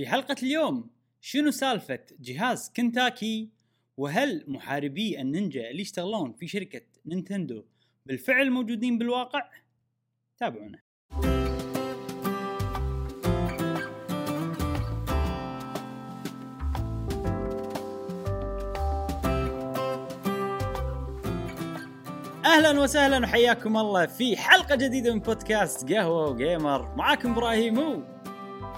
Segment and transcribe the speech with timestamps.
[0.00, 3.48] في حلقة اليوم شنو سالفة جهاز كنتاكي؟
[3.96, 7.64] وهل محاربي النينجا اللي يشتغلون في شركة نينتندو
[8.06, 9.50] بالفعل موجودين بالواقع؟
[10.38, 10.78] تابعونا.
[22.44, 26.96] أهلا وسهلا وحياكم الله في حلقة جديدة من بودكاست قهوة وجيمر.
[26.96, 28.02] معاكم إبراهيم و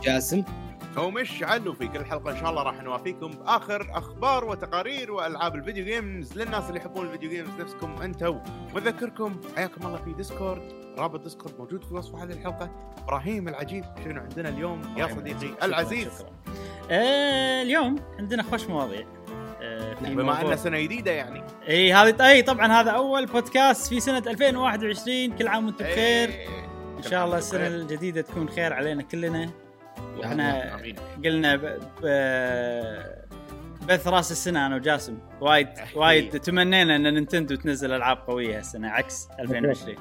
[0.04, 0.61] جاسم.
[0.98, 2.30] ومشعل وفي كل حلقة.
[2.30, 7.06] إن شاء الله راح نوافيكم بآخر أخبار وتقارير وألعاب ال video games للناس اللي يحبون
[7.06, 8.40] ال video games نفسكم أنتم
[8.74, 10.62] وأذكركم حياكم الله في ديسكورد
[10.98, 12.92] رابط ديسكورد موجود في وصف هذه الحلقة.
[13.04, 16.18] إبراهيم العجيب شنو عندنا اليوم؟ يا صديقي شكراً، العزيز.
[16.18, 16.30] شكراً.
[16.90, 19.06] آه اليوم عندنا خوش مواضيع.
[19.62, 21.44] آه في بما ان سنة جديدة يعني.
[21.68, 26.30] إي هذه إي طبعا هذا أول بودكاست في سنة 2021 كل عام وأنتم بخير.
[26.96, 29.50] إن شاء الله السنة الجديدة تكون خير علينا كلنا.
[30.18, 30.96] وإحنا آمين.
[31.24, 31.78] قلنا ب...
[32.02, 32.06] ب...
[33.88, 35.18] بث راس السنة أنا وجاسم.
[35.40, 39.96] وايد وايد تمنينا إن نينتندو تنزل ألعاب قوية هالسنة عكس 2020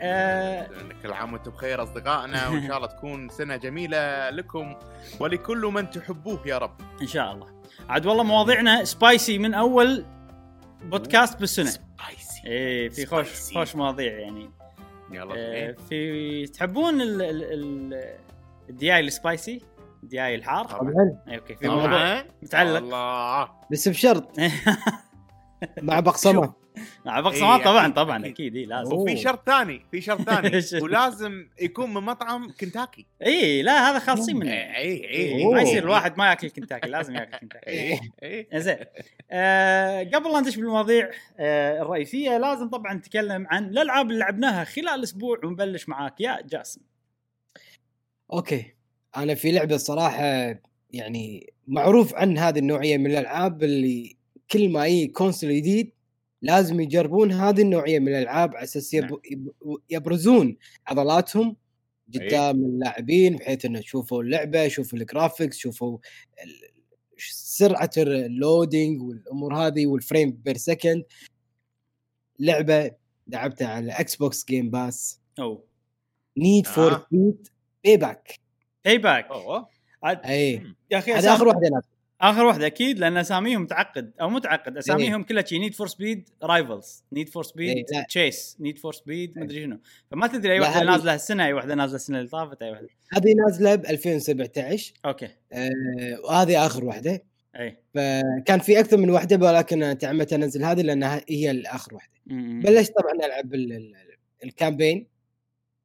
[0.00, 0.68] آه
[1.02, 4.76] كل عام وأنتم بخير أصدقائنا وإن شاء الله تكون سنة جميلة لكم
[5.20, 6.80] ولكل من تحبوه يا رب.
[7.02, 7.46] إن شاء الله.
[7.88, 10.04] عاد والله مواضيعنا spicy من أول
[10.84, 11.70] بودكاست بالسنة.
[11.70, 13.52] spicy إيه في خوش.
[13.54, 14.50] خوش مواضيع يعني.
[15.12, 15.76] يلا آه بينا.
[15.88, 17.22] في تحبون ال...
[17.22, 17.42] ال...
[17.42, 18.14] ال...
[18.70, 19.60] الدياي ال spicy
[20.02, 20.64] الدياي الحار.
[20.64, 22.76] طبعا إيه، okay في موضوع متعلق.
[22.76, 23.50] الله.
[23.70, 24.36] بس بشرط.
[25.82, 26.52] مع بقسمة.
[27.06, 28.32] مع بقسمات إيه، طبعا طبعا أكيد.
[28.32, 28.92] أكيد إيه لازم.
[28.96, 33.06] وفي شرط ثاني في شرط ثاني؟ ولازم يكون من مطعم كنتاكي.
[33.26, 34.50] اي لا هذا خالصين منه.
[34.52, 35.54] اي اي إيه، أوه.
[35.54, 37.70] ما يصير الواحد ما ياكل كنتاكي لازم ياكل كنتاكي.
[37.70, 38.76] اي اي زين
[39.30, 45.02] آه قبل لا ندش بالمواضيع آه الرئيسية لازم طبعا نتكلم عن الألعاب اللي لعبناها خلال
[45.02, 46.20] أسبوع ونبلش معاك.
[46.20, 46.80] يا جاسم.
[48.34, 48.74] okay.
[49.16, 50.24] أنا في لعبة الصراحه
[50.90, 54.16] يعني معروف عن هذه النوعية من الألعاب اللي
[54.50, 55.92] كل ما يجي console جديد
[56.42, 59.52] لازم يجربون هذه النوعية من الألعاب على أساس يب- يب-
[59.90, 60.56] يبرزون
[60.86, 61.56] عضلاتهم
[62.14, 65.98] قدام اللاعبين بحيث إنه شوفوا اللعبة شوفوا ال graphics شوفوا
[67.32, 71.04] سرعة ال loading والأمور هذه وال frame per second
[72.38, 72.90] لعبة
[73.26, 75.64] لعبتها على إكس بوكس Game Pass أو
[76.38, 77.06] Need for.
[77.10, 77.48] Speed
[77.84, 78.40] Payback
[78.84, 79.68] Payback أوه.
[80.02, 80.62] عاد أي.
[80.90, 81.34] يا أخي هذا.
[81.34, 85.74] آخر واحدة نازله آخر واحدة أكيد لأن أساميهم متعقد أو متعقد أساميهم كلها شي Need
[85.74, 87.84] for Speed Rivals Need for Speed.
[88.08, 89.78] Chase Need for Speed مدري شنو.
[90.10, 92.88] فما تدري أي واحدة نازلة السنة أي واحدة نازلة السنة اللي طافت أي واحدة.
[93.12, 95.28] هذه نازلة ب 2017 okay.
[95.52, 95.70] آه
[96.24, 97.24] وهذه آخر واحدة.
[97.56, 97.76] أي.
[97.94, 102.12] فكان في أكثر من واحدة ولكن أنا تعمدت أنزل هذه لأنها هي الآخر واحدة.
[102.62, 103.94] بلشت طبعا ألعب ال- ال-
[104.44, 105.06] ال campaign.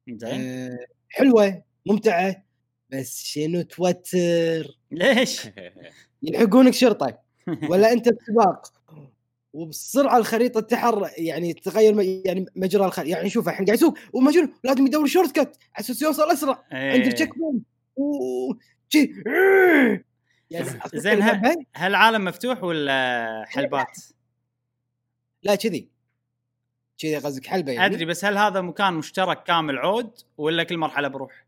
[0.08, 0.40] زين.
[0.40, 0.78] آه
[1.08, 1.62] حلوة.
[1.86, 2.44] ممتعة
[2.90, 5.46] بس شنو توتر؟ ليش؟
[6.22, 7.18] يلحقونك شرطة
[7.70, 8.72] ولا أنت بسباق؟
[9.52, 14.86] وبسرعه الخريطة تحر يعني تغير يعني مجرى الخريطه يعني شوف الحين قاعد يسوق ومجنون لازم
[14.86, 17.06] يدور shortcut على أساس يوصل اسرع عند.
[17.06, 17.64] ال checkpoint
[17.96, 18.52] و-
[20.50, 21.56] يعني زين هل
[21.90, 23.98] العالم مفتوح ولا حلبات؟
[25.42, 25.88] لا كذي.
[26.98, 31.08] كذي قصدك حلبة يعني؟ أدري بس هل هذا مكان مشترك كامل عود ولا كل مرحلة
[31.08, 31.44] بروح؟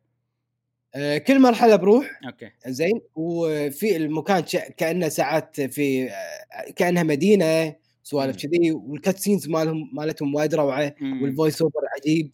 [0.94, 2.50] آه كل مرحلة بروح okay.
[2.66, 4.40] زين وفي المكان
[4.76, 8.36] كأنه ساعات في آه، كأنها مدينة سوالف.
[8.36, 10.94] كذي وال cutscenes مالهم مالتهم وايد روعة.
[11.22, 12.30] وال voice over عجيب.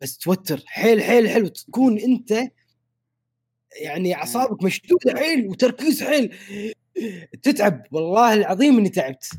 [0.00, 2.34] بس توتر حيل حيل حلو تكون أنت
[3.82, 6.34] يعني أعصابك مشدودة حيل وتركيز حيل.
[7.42, 9.30] تتعب والله العظيم إني تعبت.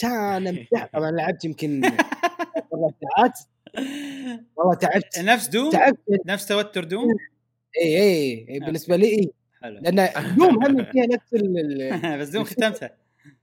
[0.00, 3.38] كان طبعا لعبت يمكن أربع ساعات.
[4.56, 5.18] والله تعبت.
[5.18, 5.98] نفس Doom؟ تعبت.
[6.26, 7.08] نفس توتر Doom؟
[7.78, 9.30] اي اي إي، بالنسبة لي إي.
[9.62, 9.78] حلو.
[9.80, 10.08] لأن
[10.38, 12.96] Doom هم فيها نفس ال بس Doom ختمتها.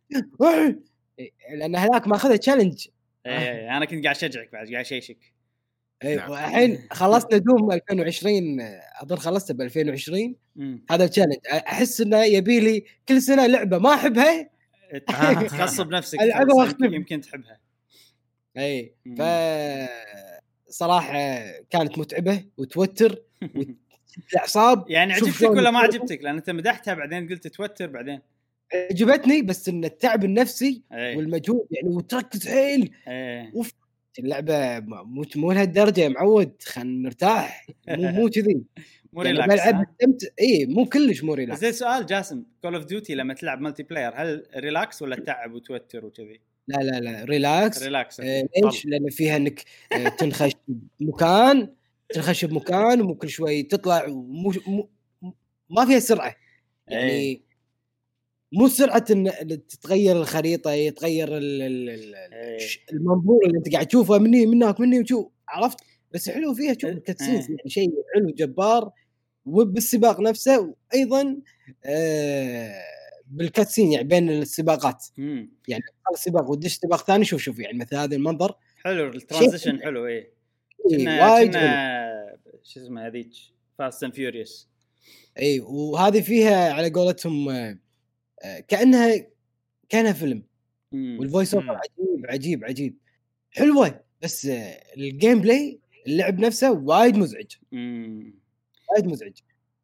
[1.19, 2.87] إي، لأن هذاك ماخذها challenge
[3.25, 5.17] اي اي أنا كنت قاعد أشجعك بعد قاعد أشيشك.
[6.03, 6.31] نعم.
[6.31, 8.57] والحين خلصنا دوم 2020
[9.01, 10.85] أظن خلصته ب 2020 مم.
[10.91, 13.77] هذا التشالنج أحس إنه يبي لي كل سنة لعبة.
[13.77, 14.49] ما أحبها؟
[15.47, 16.17] تغصب نفسك.
[16.55, 16.93] وأختم.
[16.93, 17.59] يمكن- تحبها.
[18.57, 18.95] اي.
[19.17, 19.21] ف
[20.69, 21.13] صراحة
[21.69, 23.23] كانت متعبة وتوتر
[24.33, 25.79] الإعصاب يعني عجبتك ولا ما.
[25.79, 28.19] عجبتك؟ لأن أنت مدحتها بعدين قلت توتر بعدين.
[28.91, 32.93] عجبتني بس إن التعب النفسي اي والمجهود يعني وتركز حيل.
[33.07, 33.51] اي
[34.19, 36.51] اللعبة مو مو لهالدرجة يا معود.
[36.65, 37.67] خلينا نرتاح.
[37.87, 38.61] مو مو كذي.
[39.13, 42.85] مو يعني relax بلعب؟ استمتع اي مو كلش مو relax زين سؤال جاسم Call of
[42.85, 48.19] Duty لما تلعب multiplayer هل relax ولا تعب وتوتر وكذي؟ لا لا لا relax relax
[48.19, 50.51] آه ليش؟ لأن فيها إنك آه تنخش
[50.99, 51.69] بمكان
[52.13, 54.89] تنخش بمكان ومو كل شوي تطلع ومو مو
[55.69, 56.35] ما فيها سرعة
[56.87, 57.41] يعني إيه.
[58.51, 59.31] مو سرعة إن
[59.67, 62.57] تتغير الخريطة يتغير ال- ال- إيه.
[62.93, 65.77] المنظور اللي أنت قاعد تشوفه مني من هناك مني وشو عرفت
[66.13, 66.91] بس حلو فيها شوف إيه.
[66.91, 68.91] ال cutscenes يعني شيء حلو جبار
[69.45, 71.37] وبالسباق نفسه وأيضا
[71.85, 72.73] آه
[73.27, 75.51] بال cutscene يعني بين السباقات مم.
[75.67, 78.53] يعني تخلص سباق وتدش سباق ثاني شوف شوف يعني مثل هذا المنظر
[78.83, 80.31] حلو ال transition حلو إيه إيه،
[80.91, 81.61] وايد حلو.
[81.61, 83.29] كنا شو اسمه هذيك
[83.77, 84.69] Fast and Furious
[85.39, 87.77] اي وهذه فيها على قولتهم آه،
[88.43, 89.27] آه، كأنها
[89.89, 90.43] كأنها فيلم.
[90.93, 91.71] وال voice over مم.
[91.77, 92.97] عجيب عجيب عجيب.
[93.51, 97.51] حلوة بس آه، ال gameplay اللعب نفسه وايد مزعج.
[98.91, 99.37] وايد مزعج.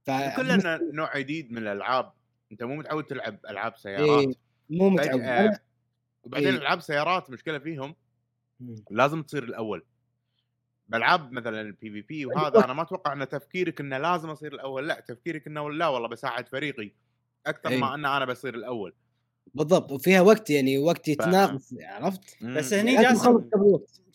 [0.03, 2.13] ف كلنا نوع جديد من الألعاب.
[2.51, 4.35] أنت مو متعود تلعب ألعاب إيه سيارات
[4.69, 5.21] مو متعود.
[5.21, 5.59] فجأة أنا-
[6.23, 6.57] وبعدين إيه.
[6.57, 7.95] ألعاب سيارات مشكلة فيهم
[8.59, 8.75] مم.
[8.91, 9.83] لازم تصير الأول.
[10.87, 12.65] بألعاب مثلا ال PvP وهذا أيوة.
[12.65, 16.47] أنا ما أتوقع إن تفكيرك إنه لازم اصير الأول لا تفكيرك إنه لا والله بساعد
[16.47, 16.91] فريقي
[17.45, 17.77] أكثر إيه.
[17.77, 18.93] ما إن أنا بصير الأول
[19.53, 22.73] بالضبط وفيها وقت يعني وقت يتناقص عرفت؟ بس.
[22.73, 23.49] هني لازم جاسم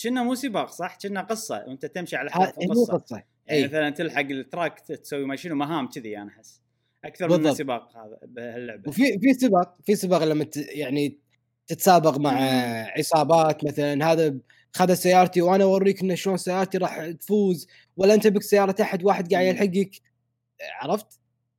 [0.03, 3.61] كنا مو سباق صح؟ كنا قصة وأنت تمشي على ها- احداث هي القصة قصة يعني
[3.63, 6.61] اي مثلا تلحق ال truck تسوي ما شنو مهام كذي أنا أحس
[7.05, 7.57] أكثر من بالضبط.
[7.57, 10.57] سباق هذا بهاللعبة وفي في سباق في سباق لما ت...
[10.57, 11.19] يعني
[11.67, 12.87] تتسابق مع مم.
[12.97, 14.37] عصابات مثلا هذا
[14.73, 17.67] خذ سيارتي وأنا أوريك انه شلون سيارتي راح تفوز
[17.97, 19.47] ولا أنت بك سيارة احد واحد قاعد.
[19.47, 19.91] يلحقك
[20.81, 21.07] عرفت؟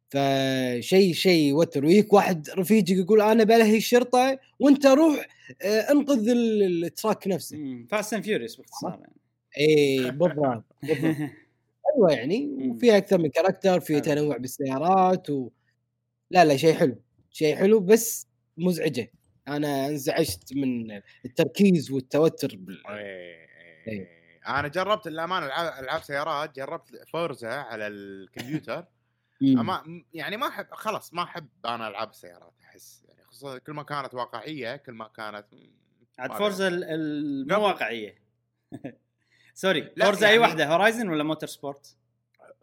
[0.09, 5.27] فشيء شيء يوتر ويجيك واحد رفيجك يقول أنا بلهي الشرطة وأنت روح
[5.61, 9.13] آه، انقذ ال- ال truck نفسه Fast and Furious باختصار يعني
[9.59, 10.63] اي بالضبط
[11.95, 12.50] حلوة يعني.
[12.69, 14.01] وفيها أكثر من character في.
[14.01, 15.50] تنوع بالسيارات و
[16.31, 16.95] لا لا شيء حلو
[17.31, 18.27] شيء حلو بس
[18.57, 19.11] مزعجة
[19.56, 22.88] أنا انزعجت من التركيز والتوتر بال...
[22.88, 23.48] إيه.
[23.88, 24.19] إيه.
[24.48, 28.86] أنا جربت للامانه العاب ألعاب سيارات جربت Forza على الكمبيوتر.
[29.44, 33.84] أما يعني ما أحب خلاص ما أحب أنا ألعاب السيارات أحس يعني خصوصا كل ما
[33.84, 35.46] كانت واقعية كل ما كانت
[36.19, 36.69] عاد Forza
[37.50, 37.66] مو.
[37.66, 38.16] واقعية
[39.54, 41.95] سوري Forza أي يعني- واحدة Horizon ولا Motorsport؟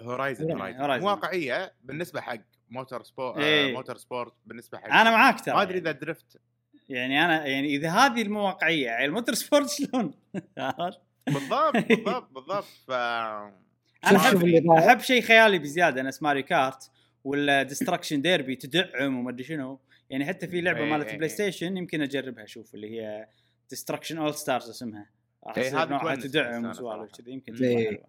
[0.01, 3.73] Horizon يعني Horizon واقعية بالنسبة حق Motorsport إيه.
[3.73, 6.41] Motorsport بالنسبة حق أنا معاك ترى ما أدري إذا درفت
[6.89, 10.15] يعني أنا يعني إذا هذه المو واقعيه يعني ال Motorsport شلون؟
[11.35, 14.67] بالضبط بالضبط بالضبط ف أنا أحب.
[14.71, 16.91] أحب شيء خيالي بزيادة نفس Mario Kart
[17.25, 19.81] ولا Destruction Derby تدعم وما أدري شنو
[20.11, 21.35] يعني حتى في لعبة إيه، مالت إيه، بلاي إيه.
[21.35, 23.29] ستيشن يمكن أجربها أشوف اللي هي
[23.71, 25.11] Destruction AllStars اسمها
[25.57, 27.13] إيه، نوعها تدعم وسوالف.
[27.13, 27.91] كذي يمكن إيه.
[27.91, 28.07] تطلع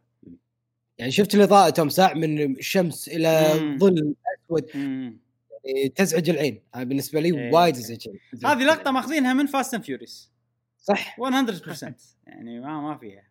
[0.98, 3.54] يعني شفت الاضاءه توم ساع من الشمس إلى.
[3.80, 4.16] ظل
[4.46, 4.72] أسود
[5.96, 6.62] تزعج العين.
[6.76, 7.52] هذا بالنسبة لي إيه.
[7.54, 8.08] وايد تزعج
[8.46, 10.32] هذه لقطة ماخذينها من Fast and Furious
[10.78, 11.16] صح.
[11.20, 11.94] 100%
[12.28, 13.24] يعني ما ما فيها.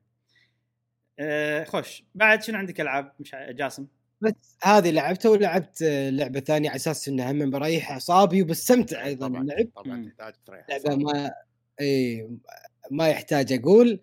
[1.18, 2.04] أه خوش.
[2.14, 3.86] بعد شنو عندك ألعاب؟ مش جاسم؟
[4.20, 9.28] بس هذه لعبتها ولعبت لعبة ثانية على أساس إنها هم بريح اعصابي وبستمتع أيضا.
[9.28, 10.10] طبعا باللعب طبعا.
[10.18, 11.32] تحتاج تريح لعبة ما
[11.80, 12.28] اي
[12.90, 14.00] ما يحتاج أقول.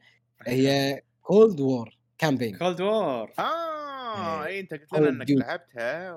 [0.48, 4.46] هي Cold War campaign Cold War آه إيه.
[4.46, 5.30] اي أنت قلت لنا إنك.
[5.30, 6.16] لعبتها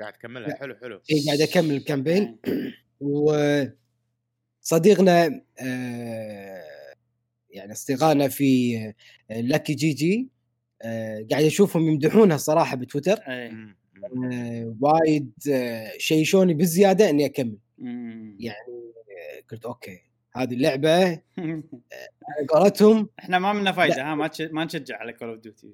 [0.00, 0.56] وقاعد تكملها.
[0.56, 1.00] حلو حلو.
[1.10, 2.38] اي قاعد أكمل ال campaign.
[4.60, 6.62] وصديقنا آه،
[7.50, 8.76] يعني أصدقائنا في
[9.30, 10.28] Lucky GG
[11.30, 13.18] قاعد أشوفهم يمدحونها الصراحه بتويتر.
[13.28, 13.76] مم.
[14.32, 17.58] آه، وايد آه، حششوني بالزياده إني أكمل.
[18.38, 18.92] يعني
[19.50, 20.00] قلت أوكي
[20.36, 21.04] هذه اللعبة
[22.28, 23.08] على قولتهم.
[23.18, 25.72] إحنا ما منا فايدة ها ما ما نشجع على Call of Duty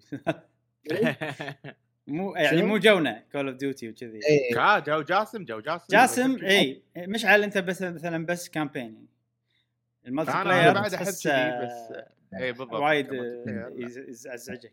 [2.06, 4.20] مو يعني؟ مو جونا Call of Duty وكذي.
[4.28, 5.84] إيه، كا جو جاسم جو جاسم.
[5.90, 9.06] جاسم اي مشعل أنت بس مثلا بس campaign
[10.04, 11.96] يعني أنا- player بعد تحس كذي، آه، بس-
[12.34, 13.70] اي بالضبط وايد آه،
[14.08, 14.72] يزعجك.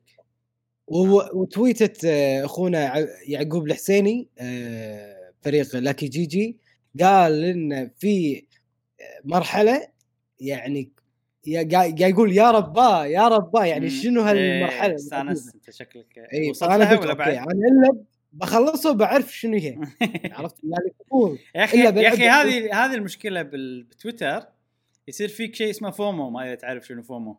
[0.87, 6.57] و- وتويتت آه، أخونا ع- يعقوب الحسيني آه، فريق Lucky GG
[7.01, 8.43] قال إن في
[9.01, 9.87] آه، مرحلة
[10.39, 10.91] يعني
[11.71, 13.89] قاعد يقول يا رباه يا رباه يعني.
[13.89, 19.35] شنو هالمرحلة إيه، استانست أنت شكلك اي وصلت فانا قلت أوكي؟ أنا إلا بخلصه بعرف
[19.35, 19.77] شنو هي.
[20.37, 20.85] عرفت؟ يعني
[21.55, 24.43] يا أخي يا أخي هذه هذه المشكلة بال- بتويتر
[25.07, 27.37] يصير فيك شيء اسمه FOMO ما اذا تعرف شنو FOMO.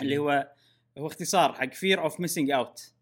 [0.00, 0.52] اللي هو
[0.98, 2.92] هو اختصار حق fear of missing out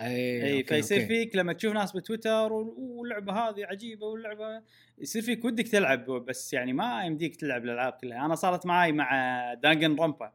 [0.00, 1.06] اي اي okay، فيصير.
[1.06, 4.62] فيك لما تشوف ناس بتويتر واللعبة هذه عجيبة واللعبة
[4.98, 8.26] يصير فيك ودك تلعب بس يعني ما يمديك تلعب الألعاب كلها.
[8.26, 10.32] أنا صارت معاي مع Danganronpa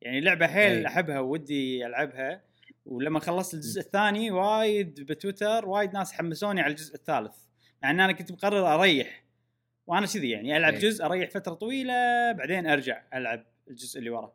[0.00, 0.86] يعني لعبة حيل أي.
[0.86, 2.42] أحبها ودي ألعبها.
[2.86, 7.36] ولما خلصت الجزء الثاني وايد بتويتر وايد ناس حمسوني على الجزء الثالث.
[7.82, 9.24] مع إن أنا كنت مقرر أريح.
[9.86, 10.78] وأنا كذي يعني ألعب أي.
[10.78, 14.34] جزء أريح فترة طويلة بعدين أرجع ألعب الجزء اللي وراه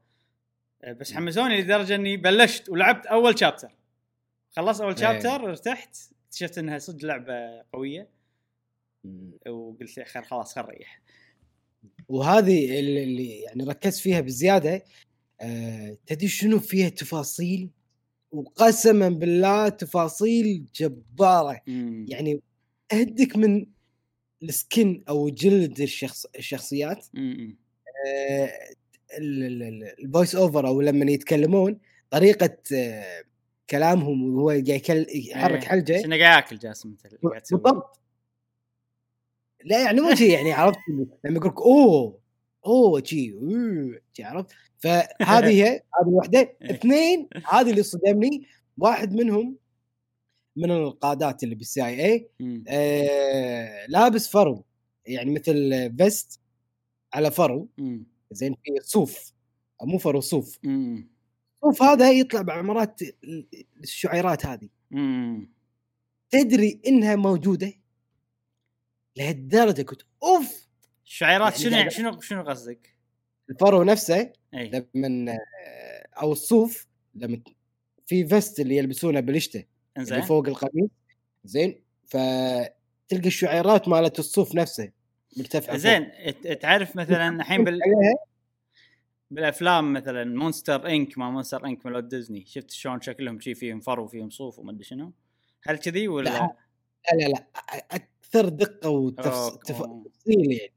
[0.88, 3.72] بس حمسوني لدرجة إني بلشت ولعبت أول شابتر
[4.52, 5.00] خلصت أول إيه.
[5.02, 8.10] شابتر ارتحت اكتشفت إنها صدق لعبة قوية.
[9.50, 11.02] وقلت أخي خلاص خل نريح
[12.10, 14.84] وهذه اللي- يعني ركزت فيها بزيادة
[15.42, 17.70] آه، تدري شنو فيها تفاصيل؟
[18.32, 21.62] وقسما بالله تفاصيل جبارة.
[22.10, 22.42] يعني
[22.94, 23.66] أهدك من
[24.44, 27.06] ال skin أو جلد الشخص الشخصيات.
[27.14, 27.58] مم.
[28.08, 28.50] آه،
[29.18, 33.24] ال- ال- ال- ال voice over أو لما يتكلمون طريقة آه،
[33.70, 35.70] كلامهم وهو قاعد يكل- يحرك إيه.
[35.70, 36.06] حلجة.
[36.06, 36.96] إنه قاعد ياكل جاسم
[37.52, 38.00] بالضبط.
[39.66, 40.80] لا يعني مو شيء يعني عرفت؟
[41.26, 42.20] لما يقول لك أوه
[42.66, 43.36] أوه شي
[44.20, 46.58] عرفت؟ فهذه هي هذه الوحدة.
[46.72, 48.48] اثنين هذه اللي صدمني.
[48.78, 49.58] واحد منهم
[50.56, 52.30] من القادة اللي بال CIA.
[52.68, 54.66] آه لابس فرو.
[55.06, 56.40] يعني مثل vest
[57.14, 57.70] على فرو.
[58.32, 59.34] زين في صوف.
[59.84, 60.58] مو فرو صوف.
[60.64, 61.10] مم.
[61.68, 63.02] صوف هذا يطلع بعمره
[63.84, 64.70] الشعيرات هذه.
[64.92, 65.50] مم.
[66.30, 67.74] تدري إنها موجودة؟
[69.18, 70.68] لهالدرجة كنت أوف!
[71.06, 72.96] الشعيرات يعني شنو شنو شنو قصدك؟
[73.50, 74.86] الفرو نفسه أي.
[74.96, 75.38] لما
[76.22, 77.42] أو الصوف لما
[78.06, 79.62] في vest اللي يلبسونه بالشتاء
[79.98, 80.22] اللي إنزين.
[80.22, 80.90] فوق القميص.
[81.44, 84.92] زين؟ فتلقى الشعيرات مالت الصوف نفسه
[85.38, 85.78] مرتفعة.
[85.78, 86.12] زين
[86.62, 87.80] تعرف مثلا الحين بال...
[89.32, 94.08] بالأفلام مثلا Monsters Inc ما Monsters Inc مال ديزني شفت شلون شكلهم شي فيهم فرو
[94.08, 95.14] فيهم صوف وما أدري شنو
[95.64, 96.56] هل كذي ولا لا
[97.20, 97.48] لا لا
[97.92, 98.90] أكثر دقة.
[98.90, 100.72] وتفصيل يعني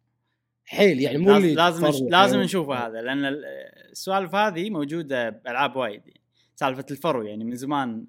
[0.65, 2.41] حيل يعني مو لازم اللي لازم, لازم.
[2.41, 3.45] نشوفه هذا لأن ال-
[3.91, 6.21] السوالف هذه موجودة بألعاب وايد يعني.
[6.55, 8.07] سالفة الفرو يعني من زمان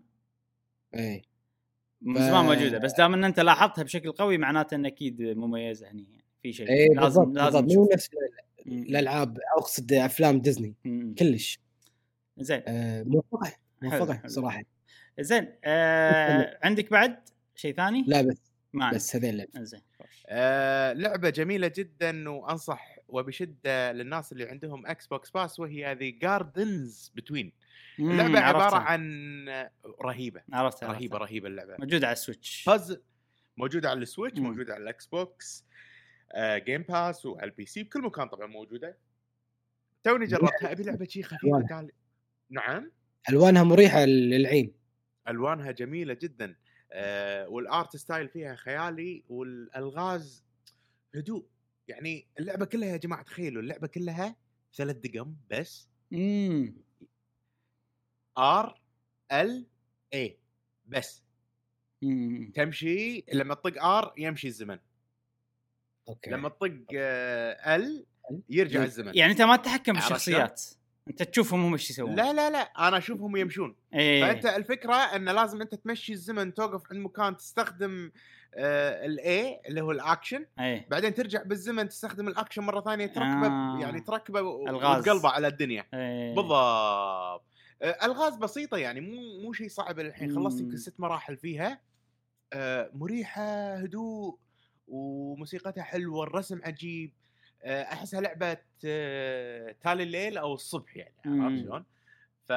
[0.95, 1.21] إي
[2.01, 5.91] من ف- زمان موجودة بس دام إن أنت لاحظتها بشكل قوي معناته إن أكيد مميزة
[5.91, 6.23] هني يعني.
[6.41, 7.77] في شيء إي لازم بالضبط لازم بالضبط.
[7.77, 8.09] مو نفس
[8.71, 10.73] الألعاب أقصد أفلام ديزني
[11.19, 11.59] كلش
[12.37, 13.51] زين آه، موفقة
[13.81, 14.21] موفقة.
[14.27, 14.61] صراحة
[15.19, 18.95] زين آه عندك بعد شيء ثاني؟ لا بس ما عندي.
[18.95, 19.63] بس هذين لعبة.
[19.63, 19.81] زين.
[20.27, 27.51] آه لعبة جميلة جدا وأنصح وبشدة للناس اللي عندهم Xbox Pass وهي The Gardens Between
[27.99, 28.79] مم، اللعبة عبارة عرفتها.
[28.79, 29.65] عن
[30.01, 31.17] رهيبة عرفتها رهيبه عرفتها.
[31.31, 33.01] رهيبة اللعبة موجودة على السويتش بازل
[33.57, 34.45] موجودة على ال Switch مم.
[34.47, 35.70] موجودة على ال Xbox آه
[36.37, 38.97] Game Pass وعلى ال PC بكل مكان طبعا موجودة.
[40.03, 41.65] توني جربتها ابي لعبة شي خفيفة.
[41.69, 41.91] تعال
[42.49, 42.91] نعم.
[43.29, 44.73] ألوانها مريحة للعين.
[45.27, 46.55] ألوانها جميلة جدا.
[46.91, 50.45] آه وال art style فيها خيالي والألغاز
[51.15, 51.47] هدوء.
[51.87, 54.35] يعني اللعبة كلها يا جماعة تخيلوا اللعبة كلها
[54.75, 55.89] ثلاث دقم بس.
[56.13, 56.75] امم
[58.37, 58.81] R
[59.31, 59.67] L
[60.13, 60.39] A
[60.85, 61.23] بس.
[62.03, 62.51] أمم.
[62.55, 64.79] تمشي لما تطق R يمشي الزمن.
[66.09, 66.29] okay.
[66.29, 68.05] لما تطق آه L
[68.49, 69.11] يرجع الزمن.
[69.15, 70.61] يعني أنت ما تتحكم بالشخصيات.
[71.07, 72.15] أنت تشوفهم هم إيش يسوون.
[72.15, 72.59] لا لا لا.
[72.59, 73.75] أنا أشوفهم يمشون.
[73.93, 74.21] إيه.
[74.21, 78.11] فانت الفكرة إن لازم أنت تمشي الزمن توقف عند مكان تستخدم
[78.55, 80.87] آه ال A اللي هو الاكشن إيه.
[80.89, 83.79] بعدين ترجع بالزمن تستخدم الاكشن مرة ثانية تركبه آه.
[83.81, 84.41] يعني تركبه.
[84.41, 85.85] وتقلبه على الدنيا.
[85.93, 86.35] إيه.
[86.35, 87.45] بالضبط.
[87.81, 90.59] آه، الغاز بسيطة يعني مو مو شيء صعب الحين خلصت.
[90.59, 91.81] يمكن ست مراحل فيها.
[92.53, 94.37] آه، مريحة هدوء.
[94.91, 97.11] وموسيقتها حلوة الرسم عجيب
[97.63, 101.13] آه، أحسها لعبة آه، تالي الليل أو الصبح يعني.
[101.25, 101.83] عرفت شلون؟
[102.47, 102.51] ف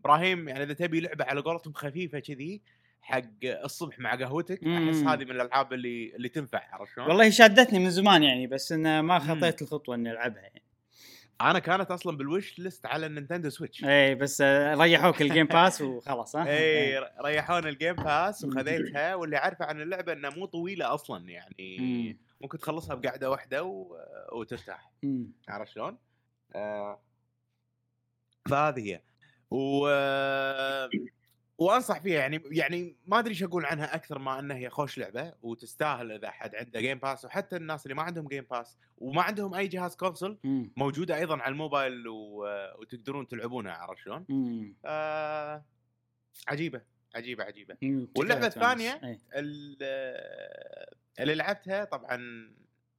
[0.00, 2.62] إبراهيم يعني إذا تبي لعبة على قولتهم خفيفة كذي
[3.00, 4.96] حق الصبح مع قهوتك أحس.
[4.96, 9.00] هذه من الألعاب اللي اللي تنفع عرفت شلون؟ والله شادتني من زمان يعني بس إنه
[9.02, 9.18] ما.
[9.18, 10.62] خطيت الخطوة إني ألعبها يعني
[11.40, 15.27] أنا كانت أصلا بال wish list على ال Nintendo Switch إيه بس آه، ريحوك ال
[15.27, 18.44] Game Pass وخلاص ها إي ريحون ال Game Pass.
[18.44, 22.18] وخذيتها واللي عارفه عن اللعبة إنها مو طويلة أصلا يعني مم.
[22.40, 23.96] ممكن تخلصها بقعده واحدة و...
[24.32, 24.92] وترتاح.
[25.48, 25.98] عرفت شلون؟
[26.54, 27.00] آه...
[28.48, 29.00] فهذه هي
[29.50, 29.88] و
[31.58, 35.34] وأنصح فيها يعني يعني ما أدري إيش أقول عنها أكثر ما إنها هي خوش لعبة
[35.42, 39.54] وتستاهل إذا حد عنده Game Pass وحتى الناس اللي ما عندهم جيم باس وما عندهم
[39.54, 40.38] أي جهاز console.
[40.76, 42.44] موجودة أيضا على الموبايل و...
[42.78, 44.26] وتقدرون تلعبونها عرفت شلون؟
[44.84, 45.64] آه...
[46.48, 46.82] عجيبة
[47.14, 47.76] عجيبة عجيبة
[48.40, 48.56] تونس.
[48.56, 49.20] الثانية؟ إيه.
[49.34, 50.86] ال-
[51.20, 52.16] اللي لعبتها طبعا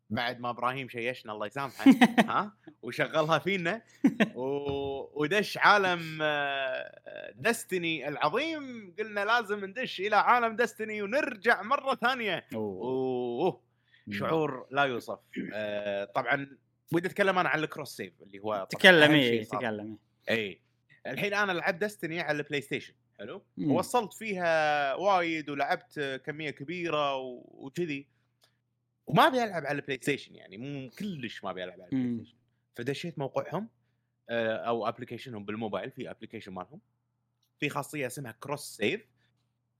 [0.09, 1.85] بعد ما إبراهيم شيشنا الله يسامحه
[2.29, 3.81] ها وشغلها فينا
[4.35, 4.43] و...
[5.21, 6.19] ودش عالم
[7.35, 12.45] Destiny العظيم قلنا لازم ندش إلى عالم Destiny ونرجع مرة ثانية.
[12.55, 12.83] أوه.
[12.83, 13.61] أوه.
[14.11, 15.19] شعور لا يوصف.
[15.53, 16.57] آه، طبعا
[16.93, 19.59] ودي أتكلم أنا عن ال cross save اللي هو تكلم صار.
[19.59, 19.97] تكلم
[20.29, 20.61] اي
[21.07, 23.71] الحين أنا لعبت Destiny على ال PlayStation حلو؟ مم.
[23.71, 28.07] ووصلت فيها وايد ولعبت كمية كبيرة و- وكذي.
[29.07, 32.15] وما ابي العب على ال PlayStation يعني مو كلش ما ابي العب على ال Play.
[32.25, 32.37] Station
[32.75, 33.69] فدشيت موقعهم
[34.29, 36.81] آه، أو application هم بالموبايل في application مالهم.
[37.59, 39.01] في خاصية اسمها cross save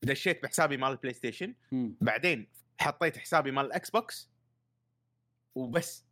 [0.04, 1.96] دشيت بحسابي مال ال PlayStation مم.
[2.02, 2.48] بعدين
[2.80, 4.30] حطيت حسابي مال ال Xbox
[5.56, 6.06] وبس.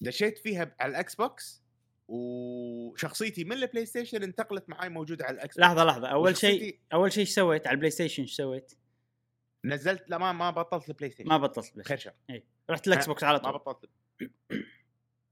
[0.00, 1.62] دشيت فيها على ال Xbox
[2.08, 6.08] وشخصيتي من ال PlayStation انتقلت معي موجودة على ال Xbox لحظة لحظة.
[6.08, 8.72] أول شيء أول شيء إيش سويت؟ على ال PlayStation إيش سويت؟
[9.66, 13.06] نزلت لا ما ما بطلت ال PlayStation ما بطلت Play خير Station شر رحت ال
[13.06, 13.90] Xbox على ما طول بطلت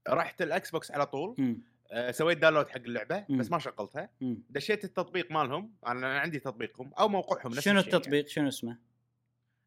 [0.09, 1.61] رحت ال Xbox على طول مم.
[1.91, 3.37] آه، سويت download حق اللعبة مم.
[3.37, 4.43] بس ما شغلتها مم.
[4.49, 7.97] دشيت التطبيق مالهم أنا عندي تطبيقهم أو موقعهم نفس شنو الشيء يعني.
[8.03, 8.77] التطبيق شنو اسمه؟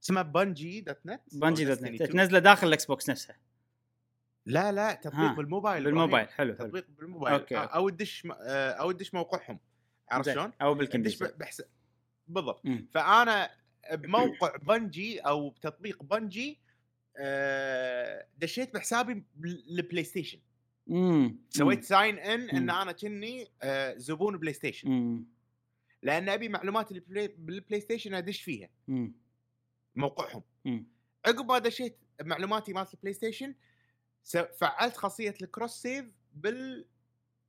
[0.04, 2.10] اسمه Bungie dot net Bungie dot net 2.
[2.10, 3.36] تنزله داخل ال Xbox نفسها
[4.46, 6.28] لا لا تطبيق بالموبايل بالموبايل إبراهيم.
[6.36, 7.74] حلو حلو تطبيق بالموبايل okay، آه، أوكي.
[7.74, 9.60] أو تدش م- آه، أو تدش موقعهم
[10.10, 10.34] عرفت زين.
[10.34, 11.62] شلون؟ أو تدش بالكمبيوتر ب- بحس
[12.28, 12.88] بالضبط مم.
[12.92, 13.50] فأنا
[13.92, 16.60] بموقع Bungie أو بتطبيق Bungie
[17.16, 20.38] آه، دشيت بحسابي ال PlayStation
[20.86, 21.38] مم.
[21.50, 22.70] سويت sign in in مم.
[22.70, 25.24] أنا كني آه، زبون PlayStation مم.
[26.02, 29.12] لأن أبي معلومات ال Play بال PlayStation أدش فيها مم.
[29.96, 30.86] موقعهم مم.
[31.26, 33.54] عقب ما دشيت معلوماتي مالت ال PlayStation
[34.58, 36.86] فعلت خاصية ال cross save بال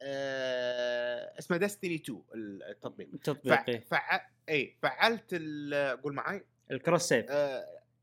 [0.01, 2.23] آه اسمه Destiny 2
[2.69, 3.65] التطبيق التطبيق فع...
[3.67, 3.85] إيه.
[3.85, 4.27] فع...
[4.49, 6.01] اي فعلت ال...
[6.01, 7.35] قول معي ال cross save آه...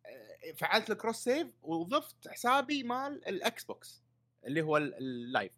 [0.07, 4.02] آه، فعلت ال cross save وضفت حسابي مال ال Xbox
[4.47, 5.52] اللي هو ال- ال Live.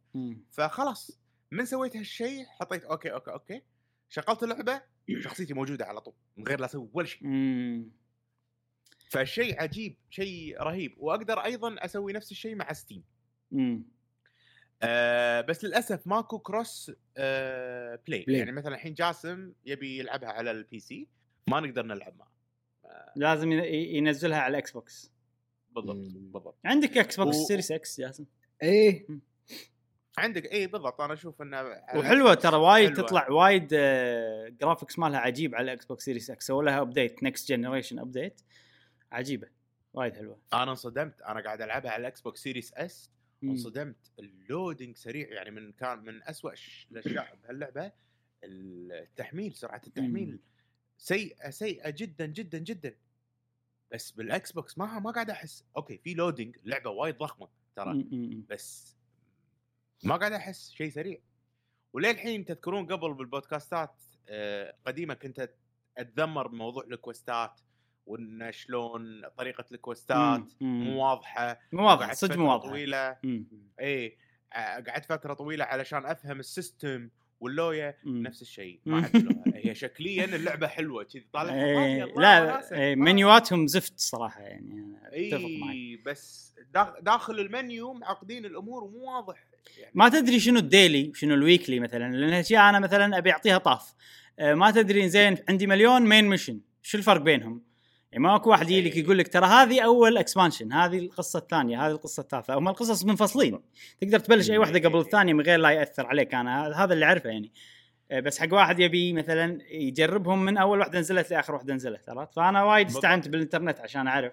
[0.50, 3.62] فخلاص من سويت هالشيء حطيت okay okay okay
[4.08, 4.82] شغلت اللعبة
[5.20, 7.28] شخصيتي موجودة على طول من غير لا أسوي ولا شيء.
[9.10, 13.04] فشيء عجيب شيء رهيب وأقدر أيضا أسوي نفس الشيء مع Steam.
[14.82, 18.24] آه بس للأسف ماكو cross آه play.
[18.24, 18.38] play.
[18.38, 21.08] يعني مثلا الحين جاسم يبي يلعبها على ال PC
[21.46, 22.32] ما نقدر نلعب معه.
[23.16, 23.64] لازم ين-
[23.96, 25.12] ينزلها على ال Xbox
[25.70, 25.96] بالضبط.
[26.14, 26.56] بالضبط.
[26.64, 28.24] عندك Xbox و- Series X جاسم؟
[28.62, 29.06] إيه.
[30.18, 31.00] عندك اي بالضبط.
[31.00, 31.62] أنا أشوف إنه
[31.94, 32.94] وحلوة ترى وايد.
[32.94, 37.48] تطلع وايد آه، graphics مالها عجيب على ال Xbox Series X سووا لها update next
[37.48, 38.40] generation update
[39.12, 39.48] عجيبة.
[39.92, 40.38] وايد حلوة.
[40.52, 41.20] أنا انصدمت.
[41.22, 43.10] أنا قاعد ألعبها على ال Xbox Series S.
[43.44, 44.12] انصدمت.
[44.18, 46.54] ال loading سريع يعني من كان من اسوء
[46.90, 47.92] الأشياء بهاللعبة
[48.44, 50.38] التحميل سرعة التحميل مم.
[50.98, 52.96] سيئة سيئة جدا جدا جدا.
[53.92, 55.64] بس بال Xbox ما ما قاعد أحس.
[55.76, 58.96] okay في loading لعبة وايد ضخمة ترى مم، مم، بس
[60.04, 61.18] ما قاعد أحس شيء سريع.
[61.92, 63.94] وللحين تذكرون قبل بالبودكاستات
[64.28, 65.50] آه، قديمة كنت
[65.98, 67.60] أتذمر بموضوع ال quest ات
[68.08, 70.42] وإن شلون طريقة ال quest ات.
[70.60, 71.60] مو واضحة.
[71.72, 73.16] مو واضح وقعدت صدق مو واضح طويلة.
[73.80, 74.16] اي
[74.52, 77.08] ع- قعدت فترة طويلة علشان أفهم ال system
[77.40, 79.10] واللويا نفس الشيء ما
[79.54, 85.70] هي شكليا اللعبة حلوة كذي طالع إيه لا إيه منيواتهم زفت صراحة يعني أتفق معك.
[85.74, 89.44] اي بس داخ- داخل المنيو معقدين الأمور ومو واضح
[89.78, 89.92] يعني.
[89.94, 93.58] ما تدري شنو ال daily وشنو ال weekly مثلا لأن الاشياء أنا مثلا أبي أعطيها
[93.58, 93.94] طاف.
[94.38, 97.62] آه، ما تدري زين عندي مليون main mission شو الفرق بينهم؟
[98.12, 99.04] يعني ماكو واحد يجي لك إيه.
[99.04, 103.60] يقول لك ترى هذه أول expansion هذه القصة الثانية هذه القصة الثالثة هم القصص منفصلين
[104.00, 107.30] تقدر تبلش أي واحدة قبل الثانية من غير لا يأثر عليك أنا هذا اللي أعرفه
[107.30, 107.52] يعني
[108.10, 112.34] آه، بس حق واحد يبي مثلا يجربهم من أول واحدة نزلت لآخر واحدة نزلت عرفت
[112.34, 112.86] فأنا وايد.
[112.86, 114.32] استعنت بالإنترنت عشان أعرف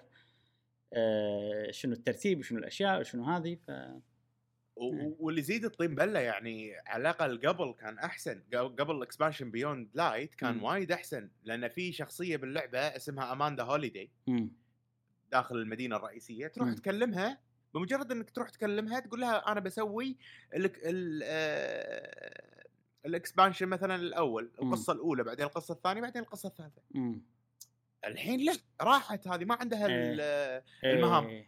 [0.93, 4.14] آه، شنو الترتيب وشنو الأشياء وشنو هذه ف إيه.
[4.75, 10.35] واللي يزيد الطين بله يعني على الأقل قبل كان أحسن قبل- ال expansion Beyond Light
[10.35, 10.63] كان مم.
[10.63, 14.51] وايد أحسن لأن في شخصية باللعبة اسمها اماندا هوليداي مم.
[15.31, 16.75] داخل المدينة الرئيسية تروح مم.
[16.75, 17.39] تكلمها
[17.73, 20.17] بمجرد إنك تروح تكلمها تقول لها أنا بسوي
[20.55, 22.65] ال- ال- آه،
[23.05, 24.67] الاكسبانشن مثلا الأول مم.
[24.67, 27.21] القصة الأولى بعدين القصة الثانية بعدين القصة الثالثة مم.
[28.05, 30.63] الحين لا راحت هذه ما عندها إيه.
[30.83, 31.45] المهام.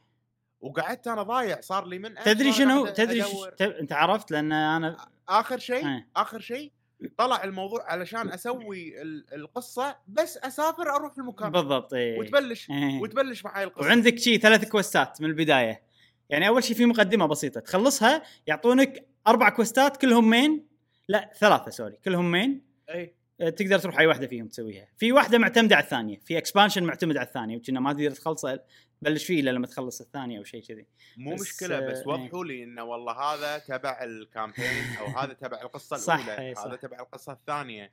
[0.62, 3.26] وقعدت أنا ضايع صار لي من تدري شنو؟ تدري ش...
[3.58, 3.62] ت...
[3.62, 4.98] أنت عرفت لأن أنا
[5.30, 6.08] آخر شيء إيه.
[6.16, 6.72] آخر شيء
[7.18, 11.52] طلع الموضوع علشان أسوي ال- القصة بس أسافر أروح المكان.
[11.52, 12.20] بالضبط إيه.
[12.20, 13.02] وتبلش إيه.
[13.02, 13.86] وتبلش معي القصة.
[13.88, 15.82] وعندك شي ثلاث quest ات من البداية.
[16.30, 20.68] يعني أول شيء في مقدمة بسيطة تخلصها يعطونك أربع quest ات كلهم main
[21.08, 24.88] لا ثلاثة sorry كلهم main اي تقدر تروح أي واحدة فيهم تسويها.
[24.98, 26.20] في واحدة معتمدة على الثانية.
[26.20, 27.58] في expansion معتمد على الثانية.
[27.58, 28.60] وكنا ما تقدر تخلصه
[29.02, 30.86] بلش فيه إلا لما تخلص الثانية أو شيء كذي.
[31.18, 32.08] مو بس، مشكلة آه، بس إيه.
[32.08, 36.48] وضحوا لي إنه والله هذا تبع ال campaign أو هذا تبع القصة صح، الأولى.
[36.50, 36.66] إي، صح.
[36.66, 37.92] هذا تبع القصة الثانية.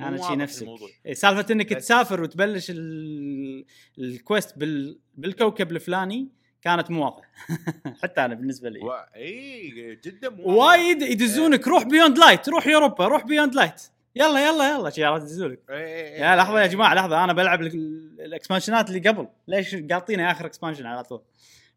[0.00, 0.66] أنا شي نفسك.
[1.06, 3.64] إيه، سالفة إنك تسافر وتبلش ال...
[3.98, 4.98] ال quest بال...
[5.14, 6.28] بالكوكب الفلاني
[6.62, 7.30] كانت مو واضحة.
[8.02, 8.80] حتى أنا بالنسبة لي.
[8.80, 8.92] و...
[8.92, 10.44] اي جدا مو.
[10.44, 11.68] وايد يدزونك.
[11.68, 13.06] روح Beyond Light روح Europa.
[13.06, 13.82] روح Beyond Light
[14.16, 15.76] يلا يلا يلا شي عرفت يدزونك إي،
[16.14, 16.66] إي، يا لحظة يا.
[16.66, 19.28] جماعة لحظة أنا بلعب ال- ال expansion ات اللي قبل.
[19.48, 21.22] ليش قاطيني آخر expansion على طول؟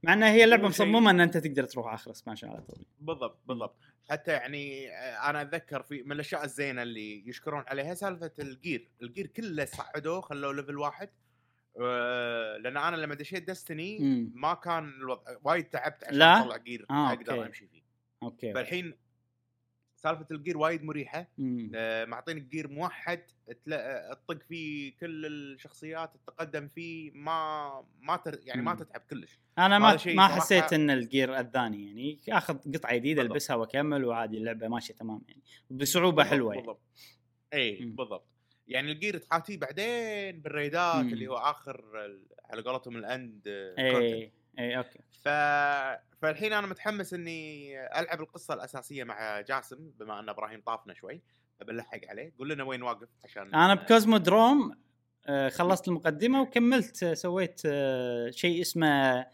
[0.03, 2.85] مع إنها هي اللعبة مصممة إن أنت تقدر تروح آخر expansion على طول.
[2.99, 3.75] بالضبط بالضبط.
[4.09, 8.87] حتى يعني آه، أنا أتذكر في من الأشياء الزينة اللي يشكرون عليها سالفة ال gear.
[9.01, 11.09] ال gear كله صعدوه خلوه level واحد.
[12.59, 13.99] لأن أنا لما دشيت Destiny.
[14.35, 16.85] ما كان الوضع وايد تعبت عشان؟ أطلع gear.
[16.89, 17.45] آه، أقدر.
[17.45, 17.81] أمشي فيه.
[18.23, 18.53] أوكي.
[18.53, 18.93] فالحين
[19.97, 21.27] سالفة ال gear وايد مريحة.
[21.75, 23.23] آه، معطينك gear موحد
[23.65, 28.75] تلا- تطق فيه كل الشخصيات تتقدم فيه ما ما تر يعني ما.
[28.75, 33.21] تتعب كلش أنا ما ما حسيت إن ال gear أذاني يعني أخذ قطعة جديدة.
[33.21, 36.81] ألبسها وأكمل وعادي اللعبة ماشية تمام يعني بصعوبة حلوة يعني بالضبط
[37.53, 37.75] اي.
[37.85, 38.27] بالضبط
[38.67, 41.05] يعني ال gear تحاتيه بعدين بال raid ات.
[41.05, 41.85] اللي هو آخر
[42.49, 43.41] على قولتهم ال end
[43.75, 43.79] content.
[43.79, 44.99] اي اي أوكي.
[45.23, 45.27] ف...
[46.21, 51.21] فالحين أنا متحمس إني ألعب القصة الأساسية مع جاسم بما أن إبراهيم طافنا شوي
[51.59, 52.33] فبنلحق عليه.
[52.39, 54.75] قول لنا وين واقف عشان أنا ب Cosmodrome
[55.27, 59.25] آه، خلصت المقدمة وكملت آه، سويت آه، شيء اسمه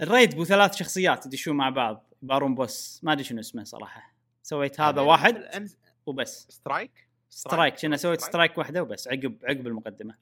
[0.00, 4.14] ال raid بو ثلاث شخصيات يدشون مع بعض baron boss ما أدري شنو اسمه صراحة.
[4.42, 5.68] سويت هذا واحد
[6.06, 6.46] وبس.
[6.50, 10.14] strike؟ strike كنا سويت strike واحدة وبس عقب عقب المقدمة.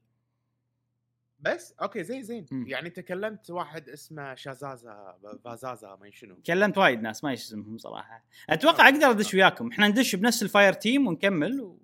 [1.44, 2.46] بس أوكي زين زين.
[2.50, 2.68] مم.
[2.68, 6.36] يعني تكلمت واحد اسمه شازازا فازازا ما شنو.
[6.46, 8.24] كلمت وايد ناس ما إيش اسمهم صراحة.
[8.50, 9.70] أتوقع أقدر أدش وياكم.
[9.72, 11.78] إحنا ندش بنفس ال fireteam ونكمل و...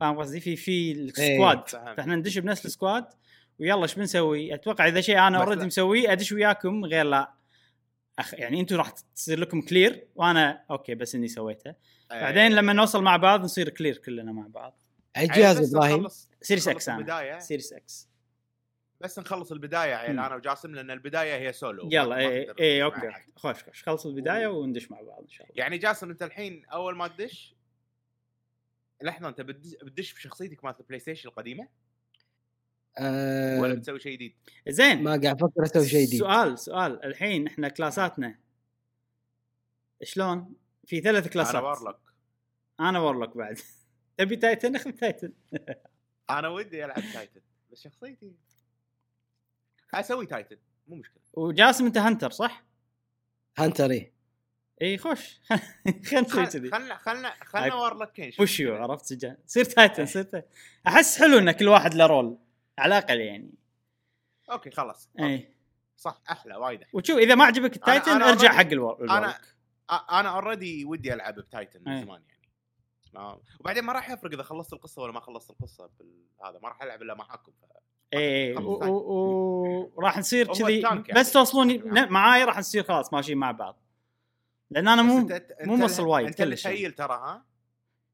[0.00, 1.96] فاهم قصدي؟ في في ال squad فهمت.
[1.96, 3.06] فإحنا ندش بنفس ال squad
[3.60, 5.66] ويلا إيش بنسوي؟ أتوقع إذا شيء أنا already.
[5.66, 7.32] مسويه أدش وياكم غير لا.
[8.18, 11.74] أخ يعني أنتم راح تصير لكم clear وأنا أوكي بس إني سويته.
[12.10, 14.82] بعدين لما نوصل مع بعض نصير clear كلنا مع بعض.
[15.16, 16.08] اي جهاز إبراهيم.
[16.40, 17.38] Series X أنا.
[17.38, 18.08] Series X
[19.00, 20.10] بس نخلص البداية عيل.
[20.18, 21.88] أنا وجاسم لأن البداية هي سولو.
[21.92, 23.10] يلا اي اي مع أوكي.
[23.36, 23.82] خوش خوش.
[23.82, 25.58] خلص البداية وندش مع بعض إن شاء الله.
[25.58, 27.56] يعني جاسم أنت الحين أول ما تدش
[29.02, 31.68] لحظة أنت بتدش, بشخصيتك مالت ال PlayStation القديمة؟
[33.00, 34.36] ولا أه بتسوي شيء جديد؟
[34.68, 35.02] زين.
[35.02, 36.20] ما قاعد أفكر أسوي شيء جديد.
[36.20, 37.04] سؤال سؤال.
[37.04, 38.38] الحين إحنا class اتنا.
[40.02, 40.54] شلون؟
[40.86, 41.54] في ثلاث class ات.
[41.54, 42.12] أنا warlock
[42.80, 43.58] أنا warlock بعد.
[44.18, 45.32] تبي titan؟ أخذ titan.
[46.30, 47.40] أنا ودي ألعب titan.
[47.72, 48.34] بس شخصيتي
[50.00, 50.56] أسوي titan
[50.88, 51.22] مو مشكلة.
[51.32, 52.62] وجاسم أنت hunter صح؟
[53.58, 54.12] hunter
[54.82, 55.40] اي خوش.
[56.08, 56.70] خلينا نسوي كذي.
[56.70, 60.48] خلنا خلنا خلنا warlock ين شو بوشيو المشكلة؟ عرفت؟ صير titan صير titan.
[60.86, 62.38] أحس حلو إن كل واحد له role
[62.78, 63.50] على الأقل يعني.
[64.50, 65.10] أوكي خلاص.
[65.20, 65.48] اي
[65.96, 66.90] صح أحلى وايد أحلى.
[66.92, 69.40] وشوف إذا ما عجبك ال titan أنا ارجع حق الور- أنا ال warlock
[69.92, 72.02] أ- أنا already ودي ألعب ب titan من أي.
[72.04, 72.48] زمان يعني.
[73.12, 76.68] ما- وبعدين ما راح يفرق إذا خلصت القصة ولا ما خلصت القصة بال- هذا ما
[76.68, 77.64] راح ألعب إلا معاكم ف...
[78.14, 78.92] اي خلص و- titan.
[78.94, 80.82] و- وراح نصير كذي.
[81.14, 83.82] بس توصلوني معاي راح نصير خلاص ماشيين مع بعض
[84.70, 85.28] لأن أنا مو
[85.60, 86.90] مو موصل وايد أنت اللي كلش يعني.
[86.90, 87.44] ترى ها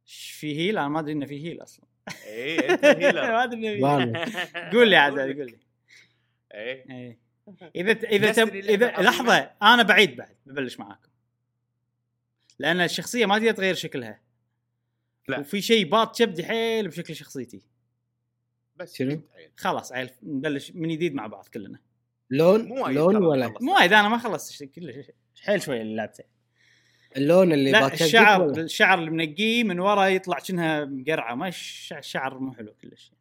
[0.05, 1.87] ش- في هيل أنا ما أدري إنه في هيل أصلا
[2.26, 3.81] اي أنت هيلر ما أدري.
[4.72, 5.59] قول لي عاد قول لي
[6.55, 7.18] اي إيه.
[7.76, 8.55] إذا إذا تب...
[8.55, 8.87] اذا.
[8.90, 11.09] لحظة أنا بعيد بعد ببلش معاكم
[12.59, 14.20] لأن الشخصية ما تقدر تغير شكلها
[15.28, 15.38] لا.
[15.38, 17.62] وفي شيء باط كبدي حيل بشكل شخصيتي
[18.83, 19.23] بس شنو؟
[19.57, 21.79] خلاص عيل نبلش من جديد مع بعض كلنا.
[22.31, 23.55] لون؟ مو وايد لون ولا.
[23.61, 25.11] مو وايد أنا ما خلصت شيء كلش.
[25.42, 26.25] حيل شوي اللي لعبته
[27.16, 31.35] اللون اللي لا الشعر ولا؟ الشعر اللي منقيه من ورا يطلع كأنها مقرعة.
[31.35, 33.12] ما الش- الشعر مو حلو كلش.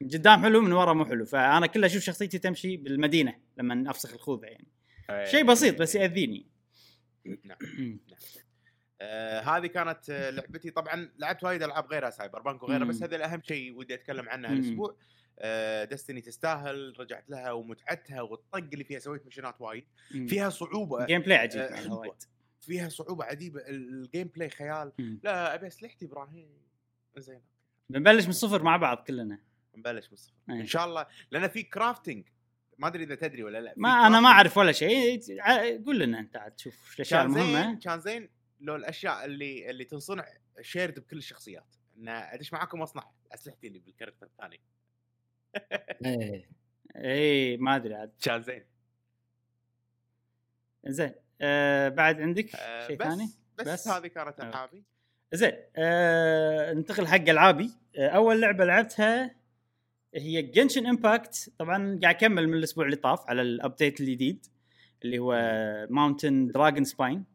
[0.00, 1.24] من قدام حلو من ورا مو حلو.
[1.24, 4.66] فأنا كله أشوف شخصيتي تمشي بالمدينة لما أفسخ الخوذة يعني.
[5.26, 6.46] شيء بسيط بس يأذيني.
[7.44, 7.58] نعم.
[9.04, 10.70] آه هذه كانت آه، لعبتي.
[10.70, 12.84] طبعا لعبت وايد ألعاب غيرها Cyberpunk وغيرها.
[12.86, 14.56] بس هذا الأهم شيء ودي أتكلم عنها مم.
[14.56, 14.96] الأسبوع
[15.38, 19.84] آه Destiny تستاهل رجعت لها ومتعتها والطق اللي فيها سويت mission ات وايد.
[20.10, 22.10] فيها صعوبة gameplay عجيب آه، يعني
[22.60, 23.60] فيها صعوبة عجيبة.
[23.60, 24.92] ال- ال gameplay خيال.
[24.98, 25.20] مم.
[25.22, 26.48] لا أبي أسلحتي إبراهيم.
[27.16, 27.40] زين.
[27.90, 29.38] بنبلش من الصفر مع بعض كلنا.
[29.76, 30.34] نبلش من الصفر.
[30.50, 31.06] إن شاء الله.
[31.30, 32.24] لأن في crafting
[32.78, 33.74] ما أدري إذا تدري ولا لا.
[33.76, 34.28] ما أنا ما.
[34.28, 35.20] أعرف ولا شيء.
[35.86, 37.78] قول لنا أنت عاد تشوف الأشياء المهمة.
[37.78, 38.28] كان زين.
[38.62, 40.24] لو الأشياء اللي اللي تنصنع
[40.60, 41.76] shared بكل الشخصيات.
[41.98, 43.10] إن أدش معاكم وأصنع.
[43.32, 44.60] اسلحتي اللي بال character الثاني.
[46.06, 46.48] إيه.
[46.96, 48.12] اي ما أدري عاد.
[48.22, 48.64] كان زين.
[50.86, 54.40] زين آه بعد عندك آه، شيء ثاني؟ بس, بس؟ هذه كانت.
[54.40, 54.82] ألعابي.
[55.32, 57.70] زين آه ننتقل حق ألعابي.
[57.96, 59.34] آه أول لعبة لعبتها
[60.14, 64.46] هي Genshin Impact طبعا قاعد أكمل من الأسبوع اللي طاف على ال update الجديد
[65.04, 65.34] اللي هو
[65.90, 67.31] mountain Dragonspine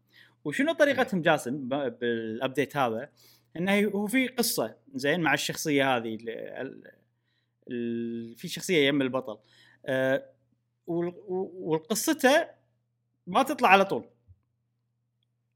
[0.48, 3.10] وشنو طريقتهم جاسم بال update هذا؟
[3.58, 6.92] إنه هو في قصة زين مع الشخصية هذه ال- ال-
[7.72, 9.38] ال- في شخصية يم البطل.
[10.88, 12.48] وال- والقصته
[13.28, 14.06] ما تطلع على طول.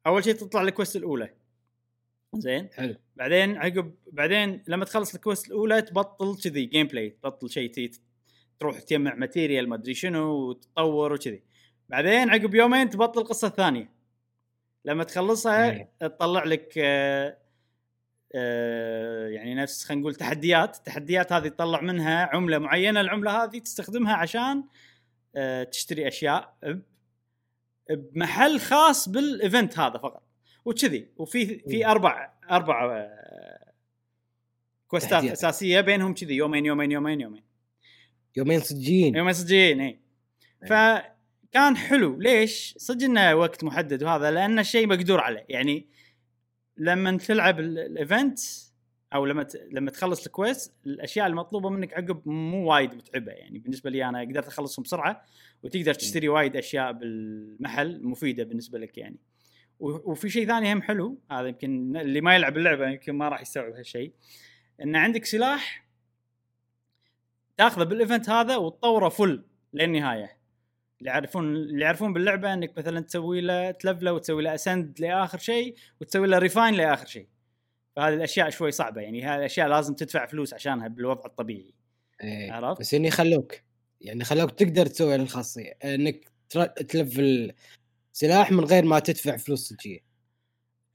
[0.08, 1.30] أول شيء تطلع ال quest الأولى.
[2.36, 2.96] زين؟ حلو.
[3.16, 7.92] بعدين عقب بعدين لما تخلص ال quest الأولى تبطل كذي gameplay تبطل شيء
[8.60, 11.44] تروح تجمع material ما أدري شنو وتطور وكذي.
[11.90, 14.01] بعدين عقب يومين تبطل القصة الثانية.
[14.86, 15.90] لما تخلصها إيه.
[16.00, 17.38] تطلع لك آه،
[18.36, 20.78] آه، يعني نفس خلينا نقول تحديات.
[20.78, 23.02] التحديات هذه تطلع منها عملة معينة.
[23.02, 24.64] العملة هذه تستخدمها عشان
[25.36, 26.58] آه، تشتري أشياء
[27.90, 30.24] بمحل خاص بال event هذا فقط.
[30.66, 31.08] وكذي.
[31.18, 31.90] وفي في مم.
[31.90, 33.08] أربع أربع
[34.88, 35.32] quest ات تحديات.
[35.32, 36.36] أساسية بينهم كذي.
[36.36, 37.44] يومين يومين يومين يومين.
[38.36, 40.00] يومين صجيين يومين صجيين اي
[41.52, 42.20] فكان حلو.
[42.20, 45.46] ليش؟ صدق إنه وقت محدد وهذا لأن الشيء مقدور عليه.
[45.50, 45.86] يعني
[46.78, 48.40] لما تلعب ال- ال event
[49.14, 49.48] أو لما.
[49.72, 53.32] لما تخلص ال quest الأشياء المطلوبة منك عقب مو وايد متعبة.
[53.32, 55.26] يعني بالنسبة لي أنا قدرت أخلصهم بسرعة
[55.64, 59.18] وتقدر تشتري وايد أشياء بالمحل مفيدة بالنسبة لك يعني.
[59.80, 63.74] وفي شيء ثاني هم حلو هذا يمكن اللي ما يلعب اللعبة يمكن ما راح يستوعب
[63.74, 64.12] هالشيء.
[64.84, 65.88] إن عندك سلاح
[67.58, 70.41] تاخذه بال event هذا وتطوره full للنهاية.
[71.02, 75.76] اللي يعرفون اللي يعرفون باللعبة إنك مثلا تسوي له تلفله وتسوي له ascend لآخر شيء
[76.02, 77.28] وتسوي له refine لآخر شيء
[77.96, 81.74] فهذه الأشياء شوي صعبة يعني هذه الأشياء لازم تدفع فلوس عشانها بالوضع الطبيعي
[82.24, 82.52] إيه.
[82.52, 83.56] عرفت؟ بس إني خلوك
[84.02, 86.32] يعني خلوك تقدر تسوي الخاصية إنك
[86.88, 87.54] تلفل
[88.14, 90.00] سلاح من غير ما تدفع فلوس صجيه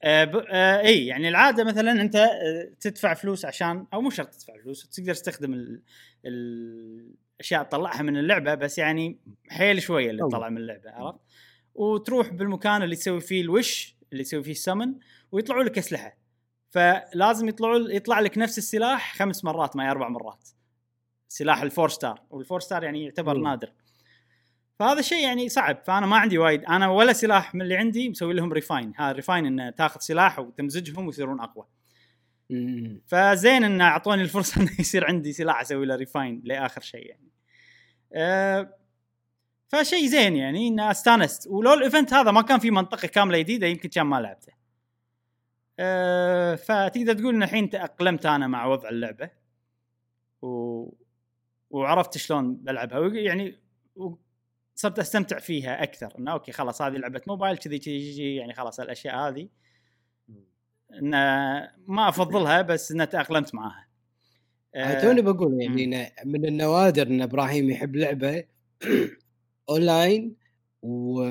[0.02, 0.46] آه.
[0.50, 4.88] آه إي يعني العادة مثلا أنت آه تدفع فلوس عشان أو مو شرط تدفع فلوس
[4.88, 5.82] تقدر تستخدم ال...
[7.36, 9.18] الاشياء تطلعها من اللعبة بس يعني
[9.48, 10.22] حيل شوية اللي.
[10.28, 11.18] تطلع من اللعبة عرفت؟
[11.74, 14.94] وتروح بالمكان اللي تسوي فيه ال wish اللي تسوي فيه السمن
[15.32, 16.16] ويطلعوا لك أسلحة
[16.70, 20.48] فلازم يطلعوا يطلع لك نفس السلاح خمس مرات ما هي أربع مرات
[21.28, 23.38] سلاح ال four star وال four star يعني يعتبر.
[23.38, 23.72] نادر
[24.78, 28.34] فهذا الشيء يعني صعب فأنا ما عندي وايد أنا ولا سلاح من اللي عندي مسوي
[28.34, 31.66] لهم refine هذا refine انه تاخذ سلاح وتمزجهم ويصيرون أقوى.
[33.06, 37.30] فزين انه أعطوني الفرصة إنه يصير عندي سلاح أسوي له refine لآخر شيء يعني.
[38.12, 38.76] أه
[39.68, 41.46] فشيء زين يعني انه استانست.
[41.46, 44.52] ولو ال event هذا ما كان في منطقة كاملة جديدة يمكن كان ما لعبته.
[45.78, 49.30] أه فتقدر تقول إن الحين تأقلمت أنا مع وضع اللعبة.
[50.42, 50.88] و...
[51.70, 53.58] وعرفت شلون بلعبها يعني.
[54.74, 56.12] صرت أستمتع فيها أكثر.
[56.18, 59.48] إنه okay خلاص هذه لعبة موبايل كذي كذي، يعني خلاص الأشياء هذه.
[60.94, 61.10] إن
[61.86, 63.86] ما أفضلها بس إن تأقلمت معاها.
[64.74, 68.44] آه، توني بقول يعني من النوادر إن إبراهيم يحب لعبة
[69.70, 70.36] أونلاين
[70.82, 71.22] و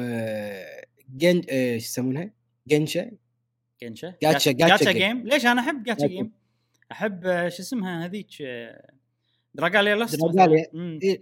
[1.16, 2.30] جن آه، إيش يسمونها؟
[2.68, 3.12] جنشا.
[3.82, 4.14] جنشا.
[4.26, 6.08] جاتشا- جاتشا جيم ليش أنا أحب جاتشا.
[6.08, 6.32] جيم
[6.92, 8.92] أحب آه، شو اسمها هذيك آه،
[9.54, 10.66] Dragalia Lost Dragalia.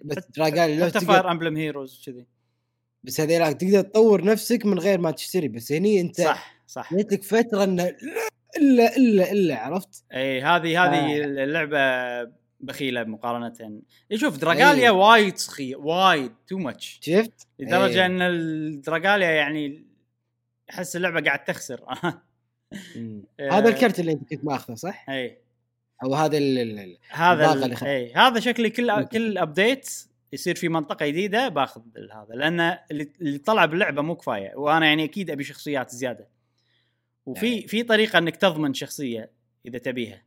[0.05, 2.25] بس Dragalia Lost حتى تقدر Fire Emblem Heroes كذي
[3.03, 5.47] بس هذيلاك تقدر تطور نفسك من غير ما تشتري.
[5.47, 6.52] بس هني أنت صح.
[6.67, 7.95] صح جت لك فترة انه لا
[8.57, 11.25] إلا إلا إلا عرفت؟ إي هذه هذه آه.
[11.25, 11.79] اللعبة
[12.59, 13.81] بخيلة مقارنة
[14.13, 14.89] شوف Dragalia إيه.
[14.89, 18.05] وايد سخيه وايد too much شفت؟ لدرجة إيه.
[18.05, 19.85] إن ال Dragalia يعني
[20.69, 21.81] أحس اللعبة قاعد تخسر.
[23.51, 25.37] هذا الكرت اللي أنت كنت ماخذه صح؟ إي
[26.03, 29.89] أو هذا ال- ال- هذا ال- إي هذا شكلي كل كل update
[30.33, 31.81] يصير في منطقة جديدة باخذ
[32.13, 36.27] هذا لأن اللي طلع باللعبة مو كفاية وأنا يعني أكيد أبي شخصيات زيادة
[37.25, 37.67] وفي إيه.
[37.67, 39.31] في طريقة إنك تضمن شخصية
[39.65, 40.23] إذا تبيها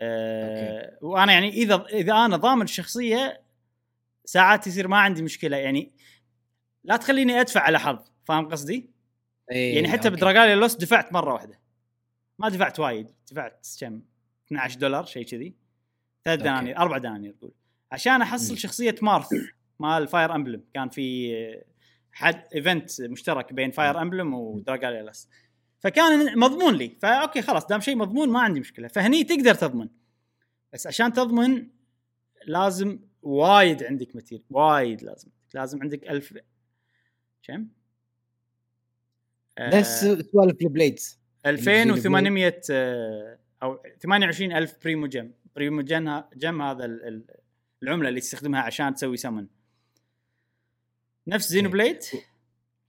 [0.00, 3.42] أه وأنا يعني إذا إذا أنا ضامن الشخصيه
[4.24, 5.92] ساعات يصير ما عندي مشكلة يعني
[6.84, 8.90] لا تخليني أدفع على حظ فاهم قصدي؟
[9.50, 10.16] إيه، يعني حتى okay.
[10.16, 11.60] ب Dragalia Lost دفعت مرة واحدة
[12.38, 14.02] ما دفعت وايد دفعت كم
[14.46, 15.54] 12 دولار شيء كذي
[16.24, 16.50] ثلاث okay.
[16.50, 17.52] دنانير أربع دنانير قول
[17.92, 18.58] عشان أحصل مم.
[18.58, 19.28] شخصية Marth
[19.78, 21.64] مال Fire Emblem كان في آه،
[22.12, 25.30] حد event مشترك بين Fire Emblem و Dragalia Lost
[25.82, 26.96] فكان مضمون لي.
[27.02, 28.88] ف okay خلاص دام شيء مضمون ما عندي مشكلة.
[28.88, 29.88] فهني تقدر تضمن.
[30.72, 31.66] بس عشان تضمن
[32.46, 35.28] لازم وايد عندك material وايد لازم.
[35.54, 36.38] لازم عندك ألف
[37.42, 37.66] كم؟
[39.58, 40.00] آه، نفس
[40.32, 41.18] سوالف ال Blades.
[41.46, 45.34] 2800 آه، أو 28000 primo gem.
[45.56, 47.24] primo gen gem هذا ال- ال-
[47.82, 49.46] العملة اللي تستخدمها عشان تسوي سمن
[51.26, 51.98] نفس Xenoblade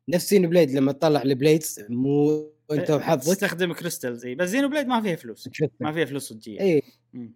[0.09, 5.01] نفس Xenoblade لما تطلع ال Blades مو انت وحظك تستخدم crystals اي بس Xenoblade ما
[5.01, 5.49] فيها فلوس.
[5.79, 6.59] ما فيها فلوس صجية.
[6.61, 6.81] اي.
[7.13, 7.29] بس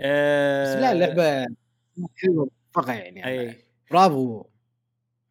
[0.00, 1.46] آه لا اللعبه
[2.16, 3.26] حلوة فقط يعني.
[3.26, 3.64] أي.
[3.90, 4.44] برافو.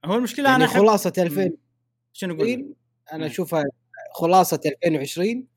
[0.05, 0.73] هو المشكلة يعني أنا.
[0.73, 1.51] خلاصة 2000
[2.13, 2.75] شنو أقول
[3.13, 3.25] أنا.
[3.25, 3.63] أشوفها
[4.13, 5.47] خلاصة 2020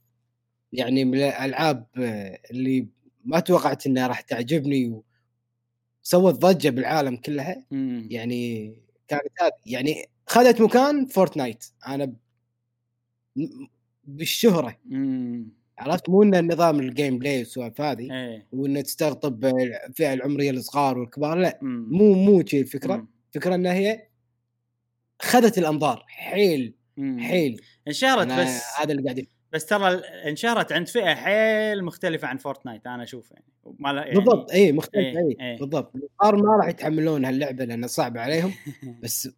[0.73, 2.89] يعني من الألعاب آه، اللي
[3.25, 5.03] ما توقعت إنها راح تعجبني
[6.05, 7.65] وسوت ضجة بالعالم كلها.
[7.71, 8.09] مم.
[8.11, 8.75] يعني
[9.09, 9.53] كانت هذه.
[9.67, 11.65] يعني خذت مكان Fortnite.
[11.89, 12.13] أنا
[14.05, 14.77] بالشهرة.
[14.85, 15.53] مم.
[15.79, 18.47] عرفت؟ مو ان النظام ال gameplay والسوالف هذه إيه.
[18.53, 21.59] وان تستقطب الفئه العمرية الصغار والكبار لا.
[21.63, 21.87] مم.
[21.91, 22.97] مو مو شي الفكرة.
[22.97, 23.09] مم.
[23.29, 24.09] الفكرة إنها هي
[25.23, 26.05] خذت الأنظار.
[26.09, 27.19] حيل مم.
[27.21, 27.61] حيل.
[27.89, 29.95] انشهرت بس هذا اللي قاعد بس ترى
[30.29, 33.45] انشهرت عند فئة حيل مختلفة عن Fortnite أنا أشوف يعني.
[33.79, 34.51] ما يعني بالضبط.
[34.51, 35.59] اي مختلف إيه، اي إيه.
[35.59, 35.93] بالضبط.
[35.97, 38.53] الصغار ما راح يتحملون هاللعبة لانها صعبه عليهم.
[39.03, 39.29] بس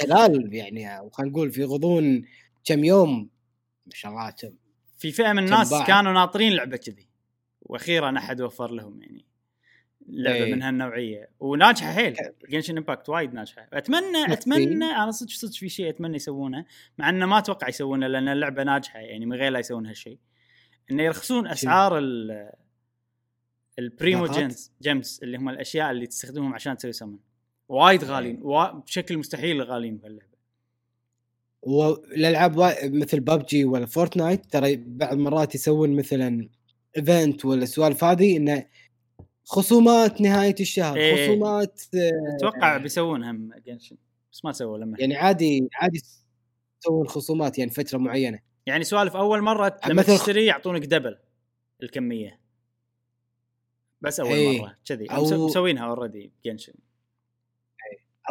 [0.00, 2.24] خلال يعني خلينا نقول في غضون
[2.64, 3.28] كم يوم
[3.86, 4.52] ما شاء الله كم
[4.98, 5.86] في فئة من الناس باع.
[5.86, 7.08] كانوا ناطرين لعبة كذي.
[7.62, 9.24] وأخيرا أحد وفر لهم يعني
[10.08, 10.54] لعبة إيه.
[10.54, 12.16] من هالنوعيه وناجحة حيل.
[12.48, 13.68] Genshin Impact وايد ناجحة.
[13.72, 16.64] اتمنى اتمنى أنا صدق صدق في شيء أتمنى يسوونه
[16.98, 20.18] مع إنه ما أتوقع يسوونه لأن اللعبة ناجحة يعني من غير لا يسوون هالشيء.
[20.90, 22.50] إنه يرخصون أسعار ال
[23.78, 27.18] ال primo؟ gems gems اللي هم الأشياء اللي تستخدمهم عشان تسوي سمن
[27.68, 28.38] وايد غاليين.
[28.42, 30.31] وا- بشكل مستحيل غاليين في اللعبه
[31.62, 36.48] والألعاب وا- مثل ببجي ولا Fortnite ترى بعض مرات يسوون مثلا
[36.96, 38.66] event ولا السوالف هذه انه
[39.44, 41.26] خصومات نهاية الشهر إيه.
[41.26, 43.96] خصومات آه، أتوقع بيسوون هم Genshin
[44.32, 44.96] بس ما سووا لما.
[45.00, 46.02] يعني عادي عادي
[46.82, 48.38] يسوون خصومات يعني فترة معينة.
[48.66, 51.18] يعني سوالف أول مرة لما مثل- تشتري يعطونك double
[51.82, 52.40] الكمية.
[54.00, 54.60] بس أول إيه.
[54.62, 55.08] مرة كذي.
[55.08, 55.46] أو- أو...
[55.46, 56.72] مسوينها already Genshin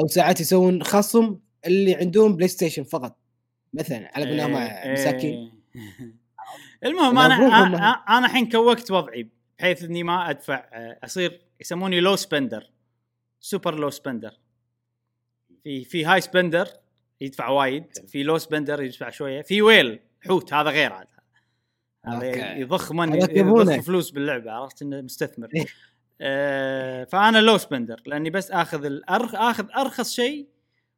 [0.02, 3.18] أو ساعات يسوون خصم اللي عندهم PlayStation فقط.
[3.74, 5.82] مثلا على بالهم إيه، مساكين إيه.
[6.90, 7.92] المهم أنا.
[8.10, 9.28] أنا الحين كوكت وضعي
[9.60, 12.70] بحيث إني ما أدفع آه، أصير يسموني لو سبندر
[13.40, 14.32] سوبر لو سبندر
[15.64, 16.68] في في هاي سبندر
[17.22, 21.08] يدفع وايد في لو سبندر يدفع شوية في ويل حوت هذا غير هذا
[22.08, 22.62] أوكي.
[22.62, 23.80] يضخ من يضخ.
[23.80, 25.66] فلوس باللعبة عرفت إنه مستثمر إيه.
[26.22, 30.48] آه فأنا لو سبندر لأني بس آخذ الأرخ آخذ أرخص شيء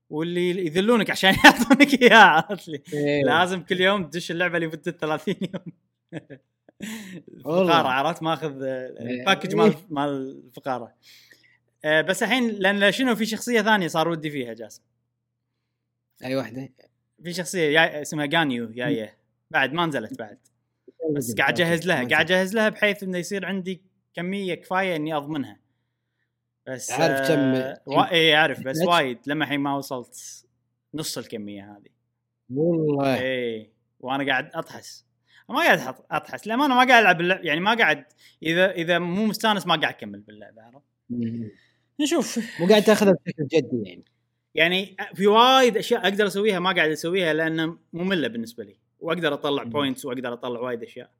[0.09, 3.23] واللي يذلونك عشان يعطونك اياه عرفت لي؟ إيه.
[3.23, 5.73] لازم كل يوم تدش اللعبة اللي مدة 30 يوم.
[7.45, 9.19] فقارة عرفت؟ ماخذ آه، إيه.
[9.19, 10.93] ال package مال مال الفقارة.
[11.85, 14.81] آه، بس الحين لأن شنو في شخصية ثانية صار ودي فيها جاسم.
[16.23, 16.69] أي واحدة؟
[17.23, 19.17] في شخصية اسمها Ganyu جاية
[19.51, 20.37] بعد ما نزلت بعد.
[21.15, 23.81] بس قاعد أجهز لها قاعد أجهز لها بحيث إنه يصير عندي
[24.13, 25.59] كمية كفاية إني أضمنها.
[26.67, 28.11] بس عارف كم- آه، وا...
[28.11, 30.45] اي أعرف بس؟ وايد لما الحين ما وصلت
[30.93, 31.89] نص الكمية هذه
[32.49, 35.05] والله إيه وأنا قاعد أطحس
[35.49, 38.05] ما قاعد أطحس لما أنا ما قاعد ألعب اللعب يعني ما قاعد
[38.43, 40.85] اذا إذا مو مستانس ما قاعد أكمل باللعبة عرفت؟
[41.99, 44.03] نشوف مو قاعد تاخذها بشكل جدي يعني
[44.55, 49.63] يعني في وايد أشياء أقدر أسويها ما قاعد أسويها لأن مملة بالنسبة لي وأقدر أطلع.
[49.63, 51.11] points وأقدر أطلع وايد أشياء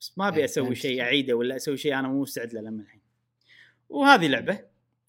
[0.00, 0.74] بس ما أبي أسوي.
[0.74, 3.00] شيء اعيده ولا أسوي شيء أنا مو مستعد له لما الحين
[3.94, 4.58] وهذه لعبة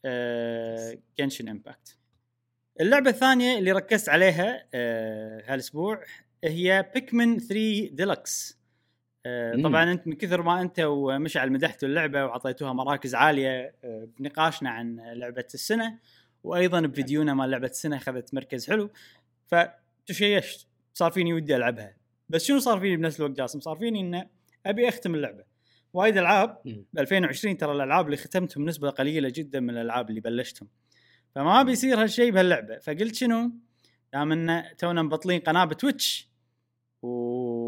[0.05, 1.97] آه Genshin Impact
[2.81, 6.03] اللعبة الثانية اللي ركزت عليها آه هالأسبوع
[6.43, 8.59] هي بيكمن 3 ديلكس
[9.25, 9.61] آه.
[9.63, 14.99] طبعا أنت من كثر ما أنت ومشعل مدحتوا اللعبة وعطيتوها مراكز عالية آه بنقاشنا عن
[14.99, 15.99] لعبة السنة
[16.43, 18.89] وأيضا بفيديونا مال لعبة السنة أخذت مركز حلو.
[19.47, 21.95] فتشيشت صار فيني ودي ألعبها.
[22.29, 24.27] بس شنو صار فيني بنفس الوقت جاسم؟ صار فيني إنه
[24.65, 25.43] أبي أختم اللعبة.
[25.95, 26.57] وايد ألعاب.
[26.93, 30.69] ب 2020 ترى الألعاب اللي ختمتهم نسبة قليلة جدا من الألعاب اللي بلشتهم.
[31.35, 32.77] فما بيصير هالشيء بهاللعبة.
[32.77, 33.51] فقلت شنو؟
[34.13, 36.29] دام إن تونا مبطلين قناة ب Twitch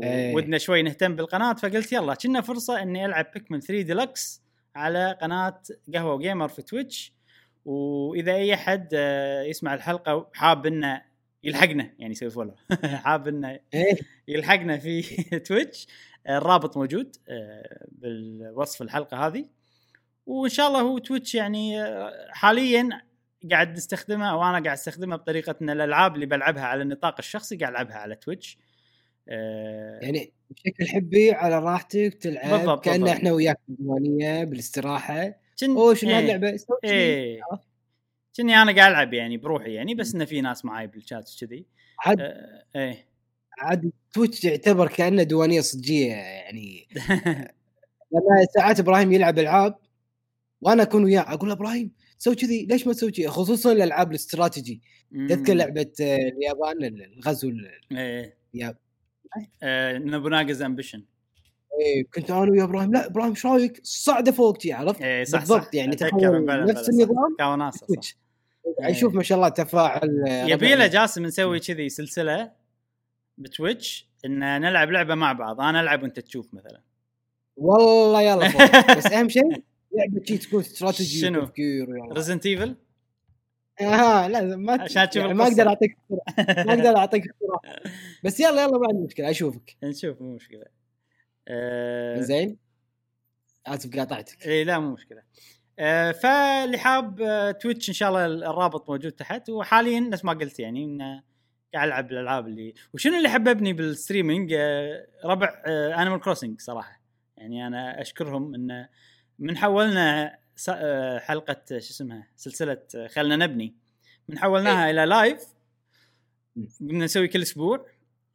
[0.04, 0.34] إيه.
[0.34, 4.42] وودنا شوي نهتم بالقناة فقلت يلا كنا فرصة إني ألعب Pikmin 3 ديلكس
[4.76, 5.62] على قناة
[5.94, 7.14] قهوة Gamer في Twitch.
[7.66, 11.02] وإذا أي أحد آه، يسمع الحلقة وحاب إنه
[11.44, 12.56] يلحقنا يعني يسوي follow
[13.06, 13.98] حاب إنه إيه.
[14.28, 15.02] يلحقنا في
[15.48, 15.88] Twitch
[16.30, 19.46] الرابط موجود آه، بالوصف الحلقة هذه.
[20.26, 22.90] وإن شاء الله هو Twitch يعني آه، حاليا
[23.52, 27.72] قاعد نستخدمه أو أنا قاعد استخدمه بطريقه ان الألعاب اللي بلعبها على النطاق الشخصي قاعد
[27.72, 28.58] ألعبها على Twitch.
[29.30, 33.10] آه، يعني بشكل حبي على راحتك تلعب بالضبط، كان بالضبط.
[33.18, 35.34] إحنا وياك بالديوانيه بالاستراحة.
[35.60, 36.66] كن- أوه شنو إيه، هاللعبه شي.
[36.84, 37.40] إيه؟
[38.38, 41.66] كني أنا قاعد ألعب يعني بروحي يعني بس انه في ناس معاي بالشات كذي
[42.00, 42.18] عاد.
[42.76, 43.08] إيه.
[43.58, 46.88] عاد Twitch يعتبر كأنه ديوانية صجية يعني
[48.12, 49.76] لما ساعات إبراهيم يلعب ألعاب
[50.62, 54.82] وأنا أكون وياه أقول له إبراهيم سوي كذي ليش ما تسوي كذي خصوصا الألعاب الاستراتيجي
[55.30, 55.54] تذكر.
[55.54, 56.84] لعبة آه، اليابان
[57.18, 58.78] الغزو ال- إيه اليابان
[59.64, 61.04] آه، Nobunaga's Ambition
[61.82, 65.64] إيه، كنت أنا ويا إبراهيم لا إبراهيم إيش رأيك؟ صعدة فوق عرفت؟ إيه صح بالضبط
[65.66, 65.76] صح.
[65.76, 65.96] يعني
[66.40, 66.90] بلا- نفس.
[66.90, 67.36] النظام
[67.72, 67.86] صح.
[67.88, 68.18] Twitch
[68.82, 70.88] يشوف ما شاء الله تفاعل آه، يبي له.
[70.88, 72.52] جاسم نسوي كذي سلسلة
[73.38, 76.82] ب Twitch إن نلعب لعبة مع بعض أنا ألعب وأنت تشوف مثلا
[77.58, 78.98] والله يلا فوق.
[78.98, 81.88] بس أهم شيء لعبة شي تكون استراتيجي شنو؟ تفكير.
[82.14, 82.76] Resident Evil
[83.82, 85.44] آه لا ما عشان تشوف يعني ما.
[85.48, 85.98] أقدر أعطيك.
[86.40, 87.24] ما أقدر أعطيك.
[88.24, 90.66] بس يلا يلا ما عندي مشكلة أشوفك نشوف مو مشكلة
[91.48, 92.58] آه زين
[93.68, 95.22] اسف قاطعتك إي لا مو مشكلة
[95.80, 100.60] آه، فاللي حاب آه، Twitch إن شاء الله الرابط موجود تحت وحاليا نفس ما قلت
[100.60, 101.22] يعني إن
[101.74, 107.02] قاعد العب الألعاب اللي وشنو اللي حببني بال streaming؟ آه، ربع Animal Crossing صراحة.
[107.38, 108.90] يعني أنا أشكرهم انه
[109.40, 110.38] من حولنا
[110.70, 113.76] آه، حلقة شو اسمها سلسلة آه، خلنا نبني.
[114.30, 115.42] من حولناها إلى live
[116.80, 117.86] قمنا نسوي كل أسبوع.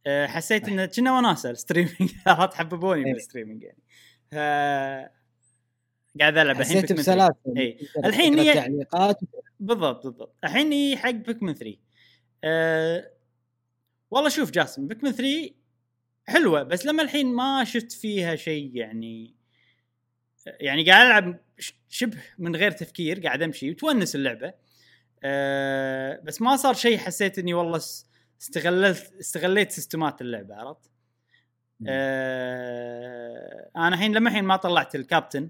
[0.07, 2.11] آه، حسيت انه كنا وناسة ال streaming.
[2.53, 3.13] حببوني إيه.
[3.13, 3.79] بال streaming يعني.
[4.31, 4.35] ف
[6.19, 7.01] قاعد ألعب الحين حسيت Pikmin 3.
[7.01, 7.71] بسلاسه إي.
[7.95, 9.19] تقدر الحين هي- تعليقات
[9.59, 10.35] بالضبط بالضبط.
[10.43, 11.77] الحين هي حق Pikmin 3
[12.43, 13.11] أه
[14.13, 15.49] والله شوف جاسم Pikmin 3
[16.25, 19.35] حلوة بس لما الحين ما شفت فيها شيء يعني
[20.45, 21.39] يعني قاعد ألعب
[21.89, 24.53] شبه من غير تفكير قاعد أمشي وتونس اللعبة
[25.23, 27.81] أه بس ما صار شيء حسيت إني والله
[28.41, 30.91] استغلت استغليت سيستمات اللعبة عرفت؟
[31.87, 35.49] أه أنا الحين لما الحين ما طلعت الكابتن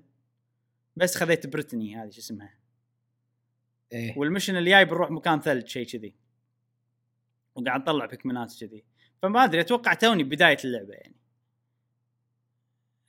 [0.96, 2.54] بس خذيت Brittany هذه شو اسمها
[3.92, 4.18] إيه.
[4.18, 6.23] والمشن اللي جاي بنروح مكان ثلج شيء كذي
[7.56, 8.84] وقاعد نطلع بيكمنات كذي
[9.22, 11.16] فما أدري أتوقع توني بداية اللعبة يعني.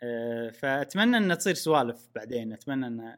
[0.03, 3.17] أه فأتمنى إن تصير سوالف بعدين أتمنى إن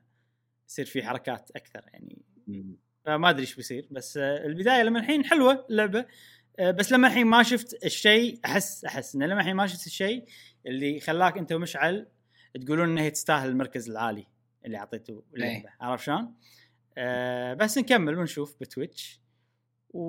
[0.68, 2.22] يصير في حركات أكثر يعني.
[3.04, 6.06] فما أدري إيش بيصير بس البداية لما الحين حلوة اللعبة.
[6.58, 10.24] آه، بس لما الحين ما شفت الشيء أحس أحس إن لما الحين ما شفت الشيء
[10.66, 12.06] اللي خلاك أنت ومشعل
[12.66, 14.26] تقولون ان هي تستاهل المركز العالي
[14.64, 16.34] اللي أعطيته اللعبة عرفت شلون؟
[16.98, 19.20] آه بس نكمل ونشوف بتويتش.
[19.90, 20.00] و...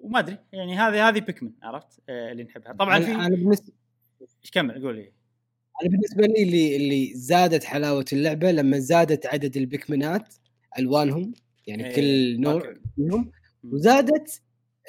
[0.00, 3.72] وما أدري يعني هذه هذه بيكمن عرفت آه اللي نحبها طبعا أنا في أنا بالنسبة
[4.20, 5.12] إيش كمل قول لي
[5.82, 10.34] أنا بالنسبة لي اللي اللي زادت حلاوة اللعبة لما زادت عدد البيكمنات
[10.78, 11.32] ألوانهم
[11.66, 13.30] يعني إيه، كل نوع مم.
[13.64, 14.42] وزادت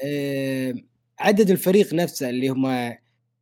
[0.03, 0.73] آه،
[1.19, 2.65] عدد الفريق نفسه اللي هم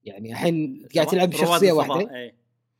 [0.03, 2.35] يعني الحين قاعد تلعب بشخصية واحدة إيه.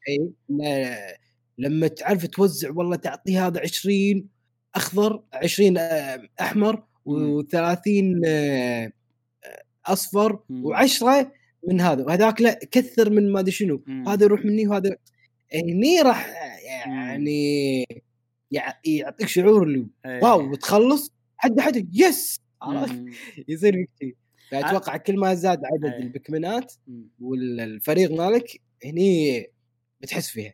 [0.10, 1.18] اي لا-
[1.58, 4.28] لما تعرف توزع والله تعطي هذا 20
[4.76, 6.84] أخضر 20 آه، أحمر.
[7.10, 8.92] و30
[9.86, 10.64] أصفر مم.
[10.76, 11.04] و10
[11.68, 13.84] من هذا وهذاك لا كثر من ما أدري شنو.
[14.08, 14.96] هذا يروح مني وهذا
[15.54, 16.28] هني راح
[16.88, 17.86] يعني
[18.52, 20.24] يع- يعطيك شعور اللي إيه.
[20.24, 23.04] واو وتخلص حد حد يس عرفت.
[23.50, 24.16] يصير فيك شيء
[24.52, 26.00] فأتوقع كل ما زاد عدد إيه.
[26.02, 26.74] البكمنات.
[27.22, 29.46] والفريق مالك هني
[30.02, 30.54] بتحس فيها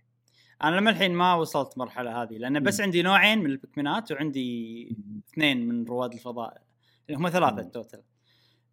[0.63, 2.81] أنا لما الحين ما وصلت المرحله هذه لأن بس.
[2.81, 4.95] عندي نوعين من البيكمنات وعندي
[5.29, 6.61] اثنين من رواد الفضاء
[7.09, 7.69] اللي هم ثلاثة مم.
[7.69, 8.01] total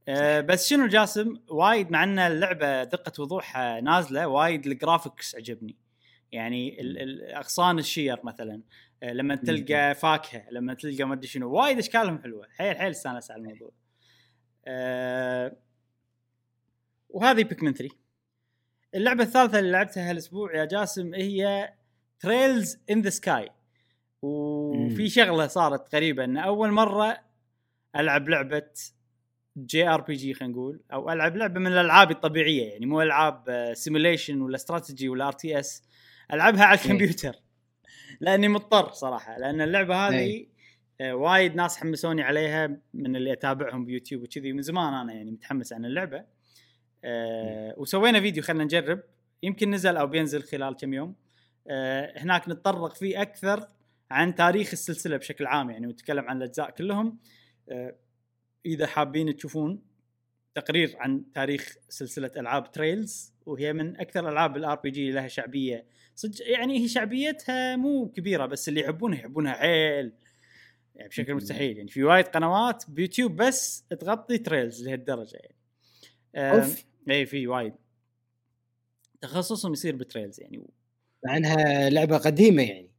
[0.08, 5.76] أه بس شنو جاسم؟ وايد مع أن اللعبة دقة وضوحها نازلة وايد ال graphics عجبني.
[6.32, 8.62] يعني ال- ال- أغصان الشير مثلا
[9.02, 12.46] أه لما تلقى فاكهة لما تلقى ما أدري شنو وايد أشكالهم حلوة.
[12.56, 13.70] حيل حيل استانس على الموضوع.
[14.66, 15.56] أه
[17.08, 17.96] وهذه Pikmin 3
[18.94, 21.72] اللعبة الثالثة اللي لعبتها هالأسبوع يا جاسم هي
[22.20, 23.50] Trails in the Sky
[24.22, 25.08] وفي.
[25.08, 27.18] شغلة صارت غريبه إن أول مرة
[27.96, 28.68] ألعب لعبة
[29.56, 35.08] JRPG خلينا نقول أو ألعب لعبة من الألعاب الطبيعية يعني مو ألعاب simulation ولا استراتيجي
[35.08, 35.82] ولا RTS
[36.32, 37.34] ألعبها على الكمبيوتر
[38.20, 40.46] لأني مضطر صراحة لأن اللعبة هذه.
[41.00, 45.72] آه، وايد ناس حمسوني عليها من اللي أتابعهم بيوتيوب وكذي من زمان أنا يعني متحمس
[45.72, 46.24] عن اللعبة
[47.04, 49.02] آه وسوينا فيديو خلينا نجرب.
[49.42, 51.14] يمكن نزل أو بينزل خلال كم يوم.
[51.68, 53.68] آه هناك نتطرق فيه أكثر
[54.10, 57.18] عن تاريخ السلسلة بشكل عام يعني ونتكلم عن الأجزاء كلهم.
[57.68, 57.94] آه
[58.66, 59.82] إذا حابين تشوفون
[60.54, 65.86] تقرير عن تاريخ سلسلة ألعاب Trails وهي من أكثر ألعاب ال RPG لها شعبية.
[66.14, 70.12] صدق يعني هي شعبيتها مو كبيرة بس اللي يحبونها يحبونها حيل
[70.94, 75.56] يعني بشكل مستحيل يعني في وايد قنوات بيوتيوب بس تغطي Trails لهالدرجة يعني.
[76.36, 76.84] أوف.
[77.10, 77.74] اي في وايد.
[79.20, 80.66] تخصصهم يصير ب Trails يعني
[81.26, 82.90] مع إنها لعبة قديمة يعني.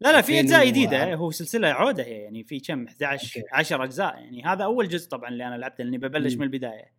[0.00, 3.40] لا لا في أجزاء 2000 و- جديده هو سلسلة عودة هي يعني في كم 11
[3.40, 3.48] okay.
[3.52, 4.44] 10 أجزاء يعني.
[4.44, 6.34] هذا أول جزء طبعا اللي أنا لعبته لأني ببلش.
[6.34, 6.92] من البداية.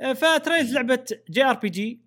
[0.00, 2.00] آه، ف Trails لعبة JRPG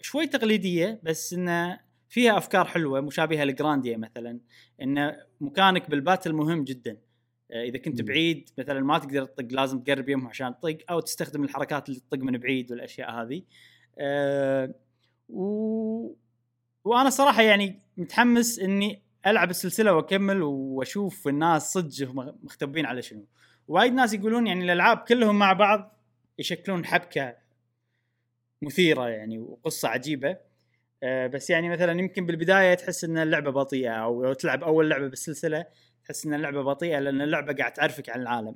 [0.00, 4.40] شوي تقليدية بس إنه فيها أفكار حلوة مشابهة ل Grandia مثلا
[4.82, 6.90] ان مكانك بال battle مهم جدا.
[6.92, 6.96] آه،
[7.52, 8.02] إذا كنت.
[8.02, 12.18] بعيد مثلا ما تقدر تطق لازم تقرب يمهم عشان تطق أو تستخدم الحركات اللي تطق
[12.18, 13.42] من بعيد والأشياء هذه.
[13.98, 14.74] آه،
[15.28, 16.14] و...
[16.84, 23.26] وأنا صراحة يعني متحمس إني ألعب السلسلة وأكمل وأشوف الناس صدق مختبصين على شنو.
[23.68, 25.98] وايد ناس يقولون يعني الألعاب كلهم مع بعض
[26.38, 27.36] يشكلون حبكة
[28.62, 30.36] مثيرة يعني وقصة عجيبة.
[31.02, 35.08] آه، بس يعني مثلا يمكن بالبداية تحس إن اللعبة بطيئة أو لو تلعب أول لعبة
[35.08, 35.66] بالسلسلة
[36.06, 38.54] تحس إن اللعبة بطيئة لأن اللعبة قاعد تعرفك عن العالم.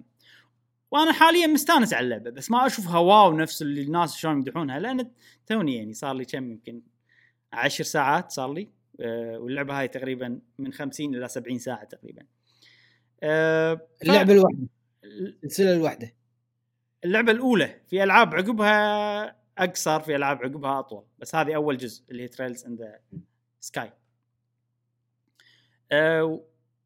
[0.91, 5.11] وأنا حاليا مستانس على اللعبة بس ما أشوفها واو نفس اللي الناس شلون يمدحونها لأن
[5.47, 6.83] توني يعني صار لي كم يمكن
[7.53, 8.69] عشر ساعات صار لي.
[9.01, 12.23] آه، واللعبة هاي تقريبا من 50 إلى 70 ساعة تقريبا.
[13.23, 13.25] ف-
[14.03, 14.59] اللعبة الواحدة
[15.05, 16.15] السلسله الواحدة.
[17.05, 21.05] اللعبة الأولى في ألعاب عقبها أقصر في ألعاب عقبها أطول.
[21.19, 22.99] بس هذه أول جزء اللي هي Trails in the
[23.61, 23.93] Sky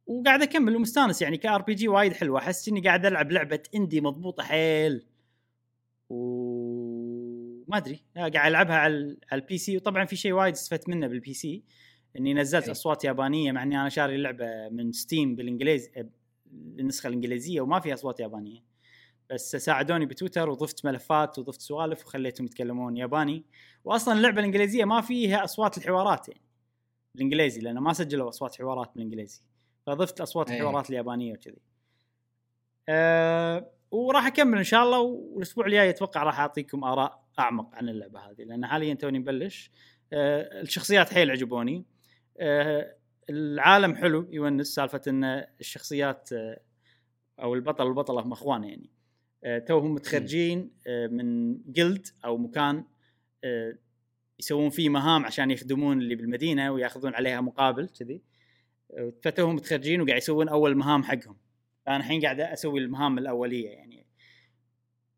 [0.06, 2.38] وقاعد أكمل ومستانس يعني ك RPG وايد حلوة.
[2.38, 5.06] أحس إني قاعد ألعب لعبة indie مضبوطة حيل.
[6.08, 8.02] وما أدري.
[8.16, 11.62] قاعد ألعبها على على ال PC وطبعا في شيء وايد استفدت منه بال PC
[12.18, 12.70] إني نزلت أي.
[12.70, 15.90] أصوات يابانية مع إني أنا شاري اللعبة من Steam بالانجليزي
[16.52, 18.64] النسخة الإنجليزية وما فيها أصوات يابانية.
[19.30, 23.44] بس ساعدوني بتويتر وضفت ملفات وضفت سوالف وخليتهم يتكلمون ياباني.
[23.84, 26.40] واصلا اللعبة الإنجليزية ما فيها أصوات الحوارات يعني
[27.14, 29.40] بالإنجليزي لأنه ما سجلوا أصوات حوارات بالإنجليزي.
[29.86, 30.56] فضفت أصوات أي.
[30.56, 31.60] الحوارات اليابانية وكذي.
[32.88, 38.20] أه وراح أكمل إن شاء الله والأسبوع الجاي أتوقع راح أعطيكم آراء أعمق عن اللعبة
[38.20, 39.70] هذه لأن حاليا توني مبلش.
[40.12, 41.84] أه الشخصيات حيل عجبوني.
[42.38, 42.96] أه
[43.30, 45.24] العالم حلو يونس سالفة إن
[45.60, 46.60] الشخصيات أه
[47.42, 48.90] أو البطل والبطله هم اخوان يعني.
[49.44, 52.84] أه توهم متخرجين أه من جلد أو مكان
[53.44, 53.78] أه
[54.40, 58.22] يسوون فيه مهام عشان يخدمون اللي بالمدينة ويأخذون عليها مقابل كذي.
[59.22, 61.36] فتوهم متخرجين وقاعد يسوون أول مهام حقهم.
[61.86, 64.06] فأنا الحين قاعد أسوي المهام الأولية يعني.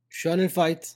[0.08, 0.88] شلون ال fight؟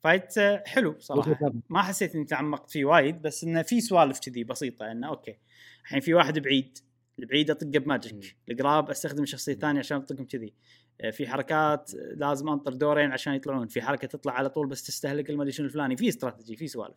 [0.00, 1.52] fight آه، حلو صراحة.
[1.68, 5.38] ما حسيت إني تعمقت فيه وايد بس إنه في سوالف كذي بسيطة إنه okay
[5.82, 6.78] الحين في واحد بعيد
[7.18, 8.36] البعيد اطقه ب magic.
[8.50, 10.54] القراب أستخدم شخصية ثانية عشان أطقهم كذي.
[11.00, 13.68] آه، في حركات آه، لازم أنطر دورين عشان يطلعون.
[13.68, 15.96] في حركة تطلع على طول بس تستهلك المدري شنو الفلاني.
[15.96, 16.96] في استراتيجي في سوالف.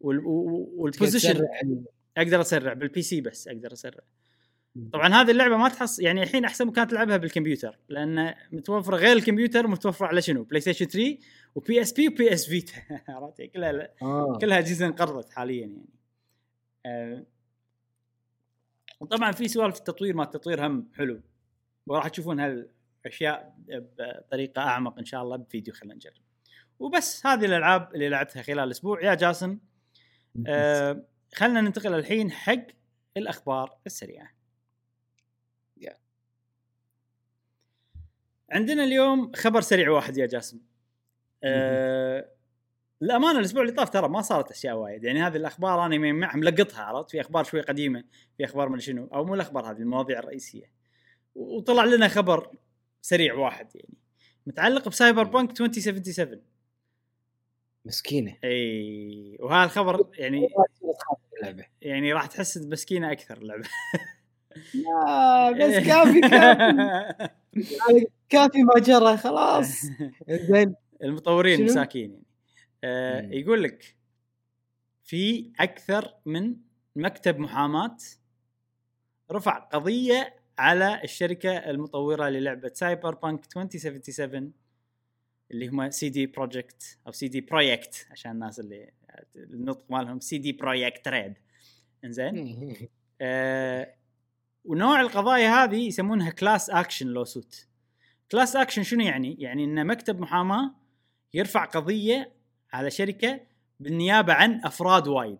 [0.00, 1.46] وال position
[2.16, 4.00] أقدر أسرع بال PC بس أقدر أسرع.
[4.92, 9.66] طبعا هذه اللعبة ما تحص يعني الحين أحسن مكان تلعبها بالكمبيوتر لأن متوفرة غير الكمبيوتر
[9.66, 11.18] متوفرة على شنو؟ PlayStation 3
[11.54, 12.72] و PSP و PS Vita
[13.08, 14.38] عرفت؟ كلها آه.
[14.40, 15.88] كلها اجهزه انقرضت حاليا يعني.
[16.86, 17.26] آه،
[19.00, 21.20] وطبعا في سوالف التطوير ما التطوير هم حلو.
[21.86, 26.14] وراح تشوفون هالأشياء بطريقة أعمق إن شاء الله بفيديو خلينا نجرب.
[26.78, 29.58] وبس هذه الألعاب اللي لعبتها خلال الأسبوع يا جاسم
[30.46, 31.04] آه
[31.34, 32.66] خلينا ننتقل الحين حق
[33.16, 34.30] الأخبار السريعة.
[35.76, 35.96] يا.
[38.50, 40.60] عندنا اليوم خبر سريع واحد يا جاسم.
[41.44, 42.28] آه
[43.02, 45.04] الامانه الأسبوع اللي طاف ترى ما صارت أشياء وايد.
[45.04, 48.04] يعني هذه الأخبار أنا مع- ملقطها عرفت؟ في أخبار شوي قديمة
[48.36, 49.06] في أخبار من شنو.
[49.06, 50.70] أو مو الأخبار هذه المواضيع الرئيسية.
[51.34, 52.56] وطلع لنا خبر
[53.02, 53.94] سريع واحد يعني.
[54.46, 56.42] متعلق بسايبر بانك 2077
[57.84, 58.36] مسكينة.
[58.44, 60.48] إي وهذا الخبر يعني
[61.50, 61.66] اللعبة.
[61.82, 63.68] يعني راح تحس بمسكينه أكثر اللعبة.
[64.74, 67.28] لا بس كافي كافي.
[68.28, 69.86] كافي ما جرى خلاص.
[70.28, 70.74] زين.
[71.02, 72.24] المطورين؟ مساكين يعني.
[72.84, 73.28] آه.
[73.30, 73.96] يقول لك
[75.04, 76.56] في أكثر من
[76.96, 77.96] مكتب محاماة
[79.32, 84.52] رفع قضية على الشركة المطورة للعبة Cyberpunk 2077
[85.50, 88.90] اللي هم CD Projekt أو CD Projekt عشان الناس اللي
[89.36, 91.34] النطق مالهم CD Projekt Red.
[92.04, 92.76] إنزين؟
[93.20, 93.94] آه
[94.64, 97.66] ونوع القضايا هذه يسمونها class action lawsuit
[98.32, 100.74] class action شنو يعني؟ يعني إن مكتب محاماة
[101.34, 102.32] يرفع قضية
[102.72, 103.40] على شركة
[103.80, 105.38] بالنيابة عن أفراد وايد.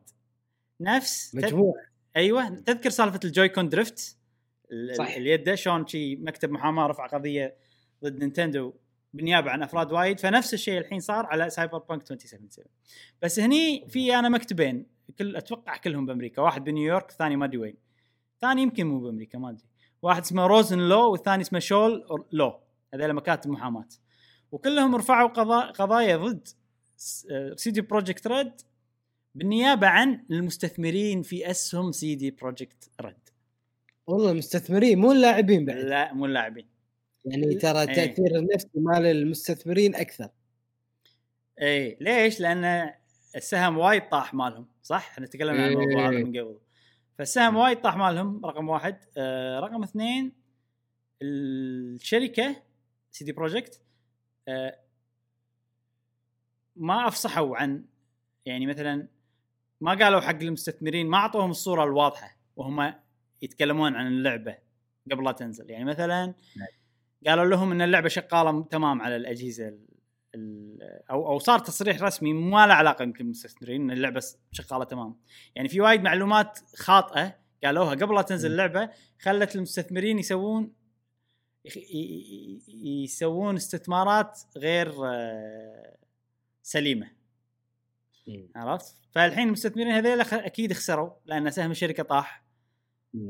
[0.80, 1.82] نفس مجموعه
[2.16, 4.16] أيوه تذكر سالفة ال Joy-Con drift؟
[4.72, 5.08] ال- صح.
[5.14, 7.56] اليد شلون شي مكتب محاماة رفع قضية
[8.04, 8.72] ضد Nintendo
[9.14, 12.66] بالنيابة عن أفراد وايد فنفس الشيء الحين صار على Cyberpunk 2077
[13.22, 14.86] بس هني في أنا مكتبين
[15.18, 17.76] كل أتوقع كلهم بأمريكا واحد بنيويورك الثاني ما أدري وين.
[18.40, 19.64] ثاني يمكن مو بأمريكا ما أدري.
[20.02, 22.60] واحد اسمه Rosen Law والثاني اسمه Schall Law.
[22.94, 23.88] هذول مكاتب محاماة.
[24.52, 25.28] وكلهم رفعوا
[25.70, 26.48] قضايا ضد
[27.56, 28.52] CD Projekt Red
[29.34, 33.28] بالنيابة عن المستثمرين في أسهم CD Projekt Red.
[34.06, 35.76] والله مستثمرين مو اللاعبين بعد.
[35.76, 36.73] لا مو اللاعبين.
[37.24, 37.84] يعني ترى إيه.
[37.84, 40.28] التاثير النفسي مال المستثمرين أكثر
[41.62, 42.92] اي ليش؟ لأن
[43.36, 46.24] السهم وايد طاح مالهم صح؟ إحنا تكلمنا عن الموضوع هذا إيه.
[46.24, 46.58] من قبل
[47.18, 50.32] فالسهم وايد طاح مالهم رقم واحد آه رقم اثنين
[51.22, 52.62] الشركة
[53.10, 53.80] CD Projekt
[54.48, 54.78] آه
[56.76, 57.84] ما أفصحوا عن
[58.46, 59.08] يعني مثلا
[59.80, 62.94] ما قالوا حق المستثمرين ما أعطوهم الصورة الواضحة وهم
[63.42, 64.58] يتكلمون عن اللعبة
[65.12, 66.34] قبل لا تنزل يعني مثلا
[67.26, 69.86] قالوا لهم إن اللعبة شغالة تمام على الأجهزة ال-
[70.34, 74.22] ال- أو أو صار تصريح رسمي ما له علاقة يمكن بالمستثمرين إن اللعبة
[74.52, 75.16] شغالة تمام
[75.54, 80.72] يعني في وايد معلومات خاطئة قالوها قبل لا تنزل اللعبة خلت المستثمرين يسوون
[82.68, 85.96] يسوون استثمارات غير آه،
[86.62, 87.10] سليمة.
[88.56, 92.43] عرفت فالحين المستثمرين هذول أكيد خسروا لأن سهم الشركة طاح.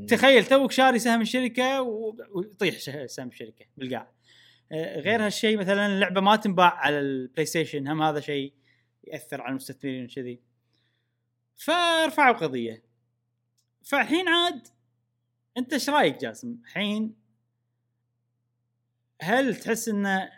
[0.07, 4.11] تخيل توك شاري سهم الشركة ويطيح سهم الشركة بالقاع.
[4.71, 8.53] آه، غير هالشيء مثلا اللعبة ما تنباع على البلاي ستيشن هم هذا شيء
[9.03, 10.39] يأثر على المستثمرين كذي
[11.55, 12.83] فرفعوا قضيه
[13.83, 14.67] فالحين عاد
[15.57, 17.15] أنت إيش رأيك جاسم؟ الحين
[19.21, 20.29] هل تحس إن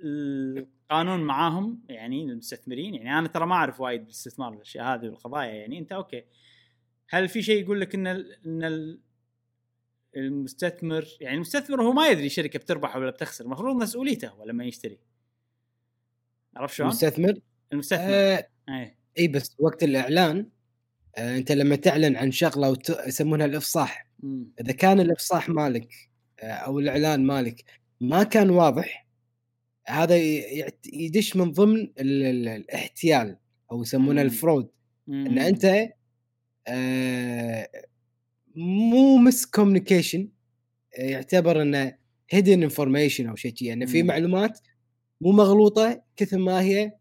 [0.00, 5.78] القانون معاهم؟ يعني المستثمرين يعني أنا ترى ما أعرف وايد بالاستثمار بالاشياء هذه والقضايا يعني
[5.78, 6.24] أنت أوكي.
[7.08, 9.00] هل في شيء يقول لك إن ال إن ال
[10.16, 14.98] المستثمر يعني المستثمر هو ما يدري الشركة بتربح ولا بتخسر المفروض مسؤوليته هو لما يشتري
[16.56, 17.34] عرفت شلون؟ المستثمر
[17.72, 20.48] المستثمر آه إيه اي بس وقت الإعلان
[21.16, 22.90] آه أنت لما تعلن عن شغلة وت...
[23.06, 24.52] يسمونها الإفصاح مم.
[24.60, 25.88] إذا كان الإفصاح مالك
[26.40, 27.64] آه أو الإعلان مالك
[28.00, 29.06] ما كان واضح
[29.86, 30.16] هذا
[30.92, 32.22] يدش من ضمن ال...
[32.22, 32.48] ال...
[32.48, 33.38] الاحتيال
[33.72, 34.22] أو يسمونه.
[34.22, 34.70] ال fraud
[35.06, 35.26] مم.
[35.26, 35.92] إن أنت
[38.56, 40.28] مو miscommunication
[40.98, 41.94] يعتبر إنه
[42.30, 44.02] hidden information أو شيء يعني في.
[44.02, 44.58] معلومات
[45.20, 46.92] مو مغلوطة كثر ما هي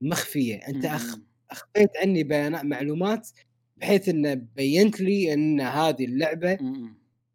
[0.00, 1.16] مخفية أنت أخ...
[1.50, 3.28] أخفيت عني بيانات معلومات
[3.76, 6.58] بحيث إنه بينت لي إن هذه اللعبة.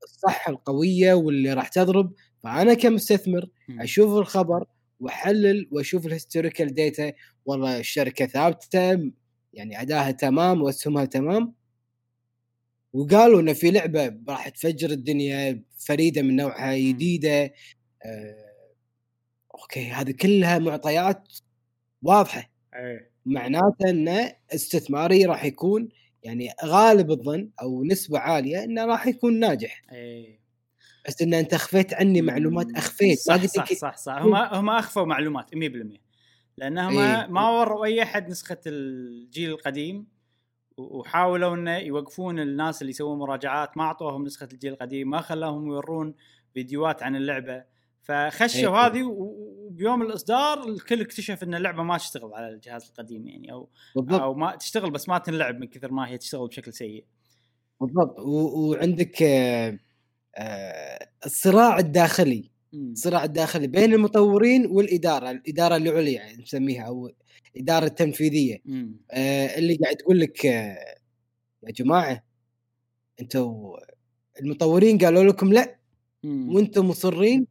[0.04, 2.14] الصح القوية واللي راح تضرب
[2.44, 3.50] فأنا كمستثمر.
[3.80, 4.66] أشوف الخبر
[5.00, 7.14] وأحلل وأشوف ال historical data
[7.46, 9.12] والله الشركة ثابتة
[9.54, 11.54] يعني أداها تمام وأسهمها تمام
[12.98, 17.54] وقالوا إنه في لعبة راح تفجر الدنيا فريدة من نوعها جديدة
[18.06, 18.48] آه،
[19.62, 21.34] أوكي هذه كلها معطيات
[22.02, 22.52] واضحة.
[22.76, 23.12] إيه.
[23.26, 25.89] معناته انه استثماري راح يكون
[26.24, 29.82] يعني غالب الظن أو نسبة عالية إنه راح يكون ناجح.
[29.91, 30.39] إيه.
[31.08, 35.06] بس إن أنت اخفيت عني معلومات اخفيت صح صح لك صح صح هم هم أخفوا
[35.06, 36.00] معلومات 100%
[36.58, 37.28] لأنهم إيه.
[37.28, 40.16] ما وروا أي أحد نسخة الجيل القديم.
[40.78, 46.16] وحاولوا إنه يوقفون الناس اللي يسوون مراجعات ما أعطوهم نسخة الجيل القديم ما خلاهم يورون
[46.54, 47.64] فيديوهات عن اللعبة.
[48.02, 48.86] فخشوا إيه.
[48.86, 54.22] هذه وبيوم الإصدار الكل اكتشف إن اللعبة ما تشتغل على الجهاز القديم يعني أو بالضبط.
[54.22, 57.06] أو ما تشتغل بس ما تنلعب من كثر ما هي تشتغل بشكل سيء.
[57.82, 58.20] بالضبط.
[58.20, 59.80] وعندك آه،
[60.36, 62.52] آه، الصراع الداخلي.
[62.74, 67.12] الصراع الداخلي بين المطورين والإدارة الإدارة العليا يعني نسميها أو
[67.58, 68.58] الإدارة التنفيذية.
[69.12, 70.95] آه، اللي قاعد تقول لك آه،
[71.64, 72.24] يا جماعة
[73.22, 73.74] أنتم
[74.41, 75.78] المطورين قالوا لكم لا.
[76.24, 77.47] وأنتم مصرين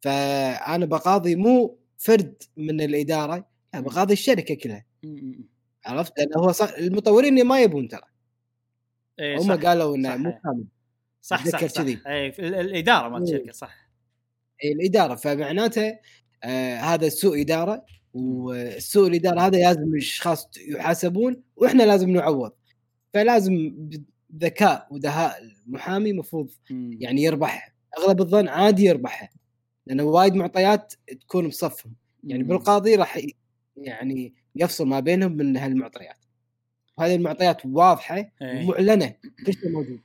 [0.00, 4.86] فأنا بقاضي مو فرد من الإدارة لا بقاضي الشركة كلها.
[5.84, 8.02] عرفت لأنه هو صح المطورين ما يبون ترى
[9.20, 9.62] إيه هم صح.
[9.64, 10.16] قالوا إنه صح.
[10.16, 10.64] مو كامل
[11.22, 12.00] صح صح صح كذي.
[12.06, 12.28] اي
[12.60, 13.34] الإدارة مالت مم.
[13.36, 13.90] الشركة صح
[14.64, 15.98] إيه، الإدارة فمعناته
[16.44, 22.52] آه هذا سوء إدارة والسوء الاداره هذا لازم الأشخاص يحاسبون وإحنا لازم نعوض
[23.14, 23.74] فلازم
[24.30, 26.50] بذكاء ودهاء المحامي المفروض.
[26.70, 29.30] يعني يربح أغلب الظن عادي يربحها
[29.86, 31.92] لأنه وايد معطيات تكون بصفهم
[32.24, 32.42] يعني.
[32.42, 33.20] بالقاضي راح
[33.76, 36.24] يعني يفصل ما بينهم من هالمعطيات
[36.98, 38.64] وهذه المعطيات واضحة إيه.
[38.66, 39.14] ومعلنة
[39.46, 40.00] كل شيء موجود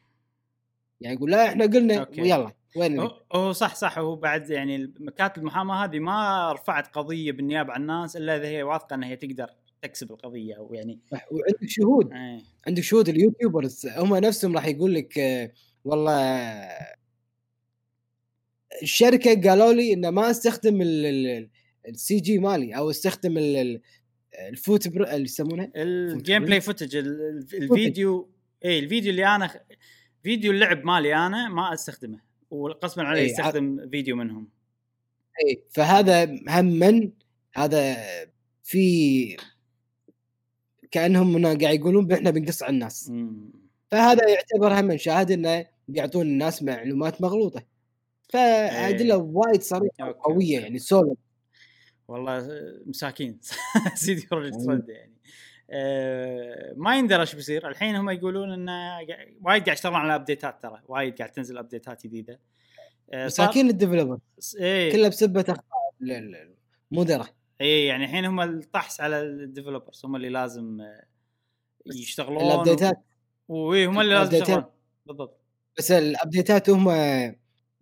[1.01, 2.21] يعني يقول لا إحنا قلنا أوكي.
[2.21, 2.99] ويلا وين؟
[3.34, 3.97] هو- صح صح.
[3.99, 8.63] هو بعد يعني مكاتب المحاماة هذه ما رفعت قضية بالنيابة عن الناس إلا إذا هي
[8.63, 9.47] واثقة انها هي تقدر
[9.82, 10.99] تكسب القضية أو يعني
[11.32, 12.13] وعندك شهود.
[12.13, 12.39] إيه.
[12.67, 13.88] عندك شهود ال YouTubers.
[13.97, 15.51] هم نفسهم راح يقول لك آه،
[15.86, 16.95] والله آه،
[18.82, 20.82] الشركة قالوا لي إنه ما استخدم
[21.88, 23.82] ال CG مالي أو استخدم ال- ال-
[24.49, 25.03] ال foot بر...
[25.11, 28.30] اللي يسمونه؟ ال gameplay footage ال- ال- الفيديو
[28.65, 29.49] اي الفيديو اللي أنا
[30.24, 32.19] فيديو اللعب مالي أنا ما أستخدمه.
[32.53, 34.47] وقسما علي إيه، يستخدم فيديو منهم.
[35.45, 37.11] اي فهذا هم من
[37.55, 37.97] هذا
[38.63, 39.37] في
[40.91, 43.09] كأنهم هنا قاعد يقولون إحنا بنقص على الناس.
[43.09, 43.51] مم.
[43.91, 47.63] فهذا يعتبر هم شاهد إنه بيعطون الناس معلومات مغلوطة.
[48.29, 50.59] فأدلة وايد صريحة وقويه.
[50.59, 51.15] يعني solid
[52.07, 52.47] والله
[52.85, 53.39] مساكين.
[53.95, 54.73] CD Projekt أيوه.
[54.73, 55.12] رد يعني.
[56.78, 57.68] ما يندرى إيش بيصير.
[57.70, 58.97] الحين هم يقولون انه
[59.41, 60.82] وايد قاعد يشتغلون على updateات ترى.
[60.88, 62.39] وايد قاعد تنزل updateات جديدة.
[63.14, 64.17] آه، مساكين ال developer
[64.59, 64.91] إيه.
[64.91, 66.55] كلها بسبة اخطاء ال- ال-
[66.91, 67.28] المدراء
[67.61, 71.05] إيه يعني الحين هم الطحن على ال developers هم اللي لازم آه،
[71.86, 73.03] يشتغلون ال updateات
[73.47, 74.38] إيه هم اللي لازم.
[74.38, 74.64] يشتغلون.
[75.05, 75.41] بالضبط.
[75.78, 76.86] بس ال updateات هم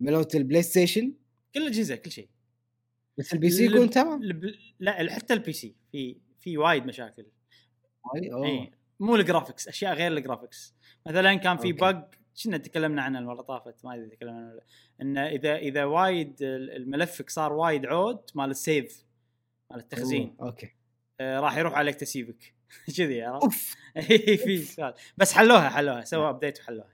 [0.00, 1.14] ملوت البلاي ستيشن.
[1.54, 2.28] كل الاجهزه كل شيء.
[3.18, 4.20] بس ال PC يكون تمام؟
[4.80, 5.74] لا حتى ال PC.
[5.92, 7.26] في في وايد مشاكل.
[8.14, 10.74] اي مو ال graphics أشياء غير ال graphics
[11.06, 11.72] مثلا كان في.
[11.72, 12.08] bug
[12.44, 14.62] كنا تكلمنا عنه المرة طافت ما أدري تكلمنا عنه ولا لا.
[15.02, 19.04] إنه إذا إذا وايد ال- الملف صار وايد عود مال ال save
[19.70, 20.36] مال التخزين.
[20.40, 20.70] أوه، أوكي.
[21.20, 22.54] آه، راح يروح عليك ال saveك.
[22.96, 23.74] كذي عرفت؟ أوف.
[24.10, 24.94] إي، في سؤال.
[25.16, 26.04] بس حلوها حلوها.
[26.04, 26.88] سووا update وحلوها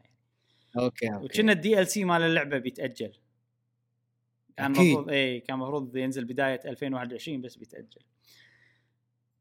[0.79, 1.25] أوكي أوكي.
[1.25, 3.13] وكنا ال DLC مال اللعبة بيتأجل.
[4.57, 4.67] كان.
[4.77, 8.01] المفروض اي كان المفروض ينزل بداية 2021 بس بيتأجل.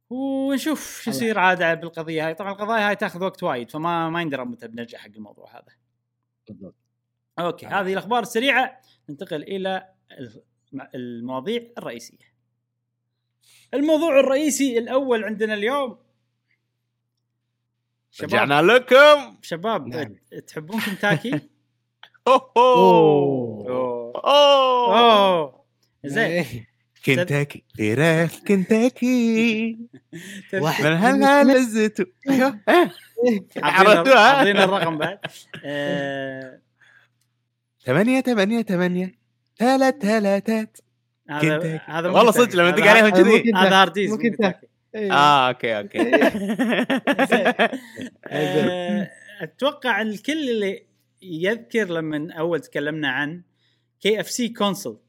[0.09, 1.09] ونشوف شو.
[1.11, 2.33] يصير عاد بالقضية هاي.
[2.33, 5.75] طبعا القضايا هاي تاخذ وقت وايد فما ما يندرى متى بنرجع حق الموضوع هذا.
[6.47, 6.75] بالضبط.
[7.39, 7.65] أوكي.
[7.65, 8.81] هذه الأخبار السريعة.
[9.09, 9.89] ننتقل إلى
[10.19, 12.17] الم- المواضيع الرئيسية.
[13.73, 15.97] الموضوع الرئيسي الأول عندنا اليوم.
[18.11, 18.33] شباب.
[18.33, 19.37] رجعنا لكم.
[19.41, 20.15] شباب نعم.
[20.47, 21.39] تحبون كنتاكي؟
[22.27, 23.69] اوه أوه.
[23.69, 24.13] أوه.
[24.25, 24.99] أوه.
[24.99, 25.65] أوه.
[26.05, 26.23] زين.
[26.23, 26.67] إيه.
[27.15, 27.63] كنتاكي.
[27.77, 29.77] فراخ كنتاكي.
[30.53, 32.59] واحد من هلا لزته أيوه.
[33.27, 33.45] إيه.
[33.57, 35.19] عرفتوها؟ اعطينا الرقم بعد
[35.65, 36.61] آه،
[37.85, 39.15] ثمانية ثمانية ثمانية
[39.57, 40.77] ثلاث ثلاثات
[41.29, 42.31] هذا والله.
[42.31, 43.53] صدق لما تدق عليهم كذي.
[43.53, 43.91] هذا.
[44.17, 44.67] كنتاكي.
[44.95, 45.13] إيه.
[45.13, 45.99] آه أوكي أوكي.
[48.27, 49.09] آه،
[49.41, 50.83] أتوقع الكل اللي
[51.21, 53.41] يذكر لما أول تكلمنا عن
[54.01, 54.99] KFC console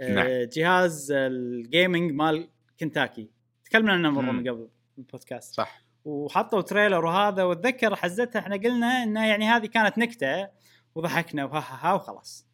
[0.00, 0.26] نعم.
[0.28, 2.48] جهاز ال gaming مال
[2.80, 3.30] كنتاكي.
[3.64, 4.32] تكلمنا عنه مرة.
[4.32, 4.68] من قبل
[4.98, 5.82] البودكاست صح.
[6.04, 10.48] وحطوا تريلر وهذا واتذكر حزتها إحنا قلنا إنه يعني هذه كانت نكتة
[10.94, 12.46] وضحكنا وها ها ها وخلاص.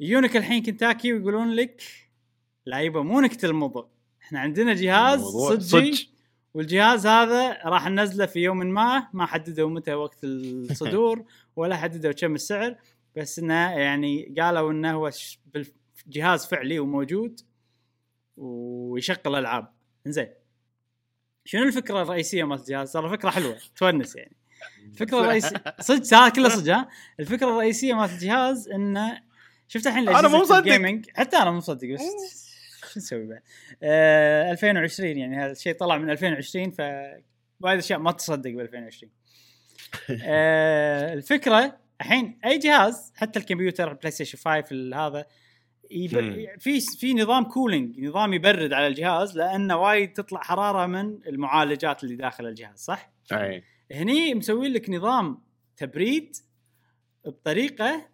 [0.00, 1.82] يجونك الحين كنتاكي ويقولون لك
[2.66, 3.90] لا يبا مو نكتة الموضوع.
[4.22, 6.06] إحنا عندنا جهاز صجي صج.
[6.54, 11.24] والجهاز هذا راح ننزله في يوم ما ما حددوا متى وقت الصدور
[11.56, 12.76] ولا حددوا كم السعر.
[13.16, 15.10] بس إنه يعني قالوا إنه هو
[16.06, 17.40] جهاز فعلي وموجود
[18.36, 19.72] ويشغل ألعاب.
[20.06, 20.28] زين
[21.44, 23.58] شنو الفكرة الرئيسية مال الجهاز؟ ترى فكره حلوة.
[23.76, 24.36] تونس يعني.
[24.84, 26.88] الفكرة الرئيسيه صدق هذا كله صدق ها.
[27.20, 29.20] الفكرة الرئيسية مال الجهاز إنه
[29.68, 31.02] شفت الحين أنا مو مصدق.
[31.14, 32.00] حتى أنا مو مصدق بس
[32.92, 33.42] شو نسوي بعد؟
[33.82, 36.80] آه 2020 يعني هذا الشيء طلع من 2020 ف
[37.60, 39.12] وايد أشياء ما تصدق ب 2020
[40.22, 45.26] آه الفكرة الحين أي جهاز حتى الكمبيوتر البلاي ستيشن 5 ال- هذا.
[46.58, 52.16] في في نظام cooling نظام يبرد على الجهاز لأنه وايد تطلع حرارة من المعالجات اللي
[52.16, 53.62] داخل الجهاز صح؟ أي.
[53.92, 55.42] هني مسوي لك نظام
[55.76, 56.36] تبريد
[57.24, 58.08] بطريقة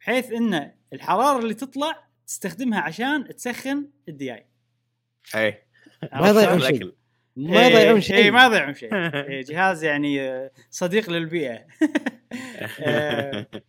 [0.00, 4.46] بحيث إن الحرارة اللي تطلع تستخدمها عشان تسخن الدياي.
[5.34, 5.62] اي
[6.12, 6.70] ما يضيعون شيء.
[6.70, 6.94] الأكل.
[7.36, 8.16] ما يضيعون شيء.
[8.16, 8.94] اي ما يضيعون شيء.
[8.94, 10.18] إيه، جهاز يعني
[10.70, 11.66] صديق للبيئة.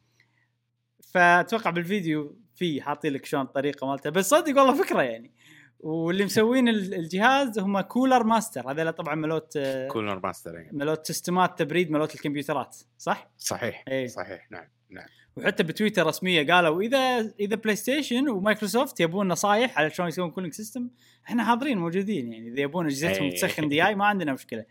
[1.14, 5.32] فأتوقع بالفيديو في حاطين لك شلون الطريقة مالته بس صدق والله فكرة يعني.
[5.80, 10.70] واللي مسوين ال- الجهاز هم Cooler Master هذول طبعا ملوت آه، Cooler Master إي.
[10.72, 12.78] ملوت systemات تبريد ملوت الكمبيوترات.
[12.98, 14.08] صح؟ صحيح إي.
[14.08, 14.48] صحيح.
[14.52, 15.06] نعم نعم.
[15.36, 20.54] وحتى بتويتر رسمية قالوا إذا إذا بلاي ستيشن ومايكروسوفت يبون نصايح على شلون يسوون cooling
[20.54, 20.90] system
[21.28, 22.48] إحنا حاضرين موجودين يعني.
[22.50, 23.36] إذا يبون أجهزتهم إيه.
[23.36, 24.66] تسخن دياي ما عندنا مشكلة.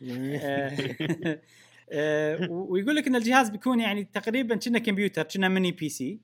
[1.90, 6.20] آه، ويقول لك إن الجهاز بيكون يعني تقريبا كنه كمبيوتر كنه mini PC.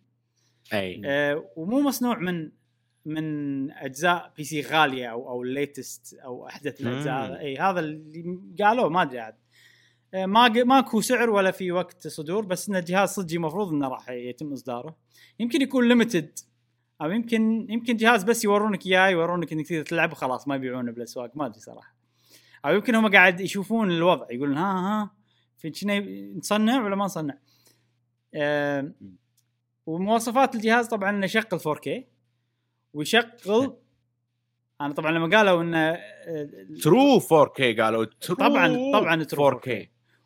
[0.73, 1.03] أي.
[1.05, 2.51] آه، ومو مصنوع من
[3.05, 7.41] من أجزاء PC غالية أو أو ال latest أو أحدث الأجزاء.
[7.41, 9.35] أي هذا اللي قالوه ما أدري عاد.
[10.15, 14.09] آه، ما ماكو سعر ولا في وقت صدور بس إن الجهاز صدقي المفروض إنه راح
[14.09, 14.97] يتم إصداره.
[15.39, 16.39] يمكن يكون limited
[17.03, 21.37] أو يمكن يمكن جهاز بس يورونك إياه يورونك إنك تقدر تلعب وخلاص ما يبيعونه بالأسواق
[21.37, 21.95] ما أدري صراحة.
[22.65, 25.11] أو يمكن هم قاعد يشوفون الوضع يقولون ها ها
[25.61, 26.01] في كنا
[26.39, 27.39] نصنع ولا ما نصنع؟
[28.35, 28.93] آه
[29.87, 31.91] ومواصفات الجهاز طبعا إنه يشغل 4K
[32.95, 33.77] ويشغل
[34.81, 36.49] أنا طبعا لما قالوا إنه آه،
[36.83, 39.71] true 4K قالوا true طبعا طبعا true 4K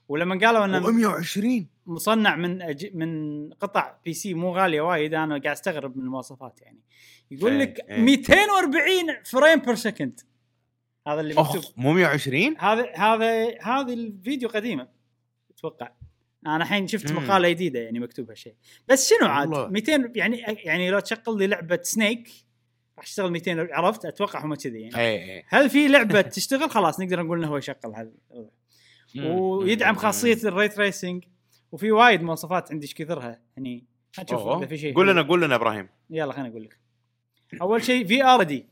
[0.08, 2.90] ولما قالوا إنه و120 مصنع من أج...
[2.94, 6.80] من قطع PC مو غالية وايد أنا قاعد أستغرب من المواصفات يعني.
[7.30, 8.02] يقول إيه، لك إيه.
[8.02, 8.84] 240
[9.24, 10.20] frame per second
[11.08, 11.62] هذا اللي مكتوب.
[11.76, 14.93] مو 120 هذا هذا هذا الفيديو قديمة.
[15.66, 15.90] أتوقع.
[16.46, 17.24] أنا الحين شفت مم.
[17.24, 18.54] مقالة جديدة يعني مكتوب هالشيء.
[18.88, 19.68] بس شنو عاد؟ والله.
[19.68, 22.28] 200 يعني يعني لو تشغل لي لعبة Snake
[22.98, 24.96] راح تشتغل 200 عرفت؟ أتوقع هم كذي يعني.
[24.96, 28.12] اي اي هل في لعبة تشتغل؟ خلاص نقدر نقول إنه هو يشغل هذا.
[29.16, 31.24] ويدعم خاصية ال ray tracing
[31.72, 33.84] وفي وايد مواصفات عندي إيش كثرها هني
[34.20, 34.94] نشوف اذا في شيء.
[34.94, 35.88] قول لنا قول لنا إبراهيم.
[36.10, 36.78] يلا خليني أقول لك.
[37.62, 38.66] أول شيء VR دي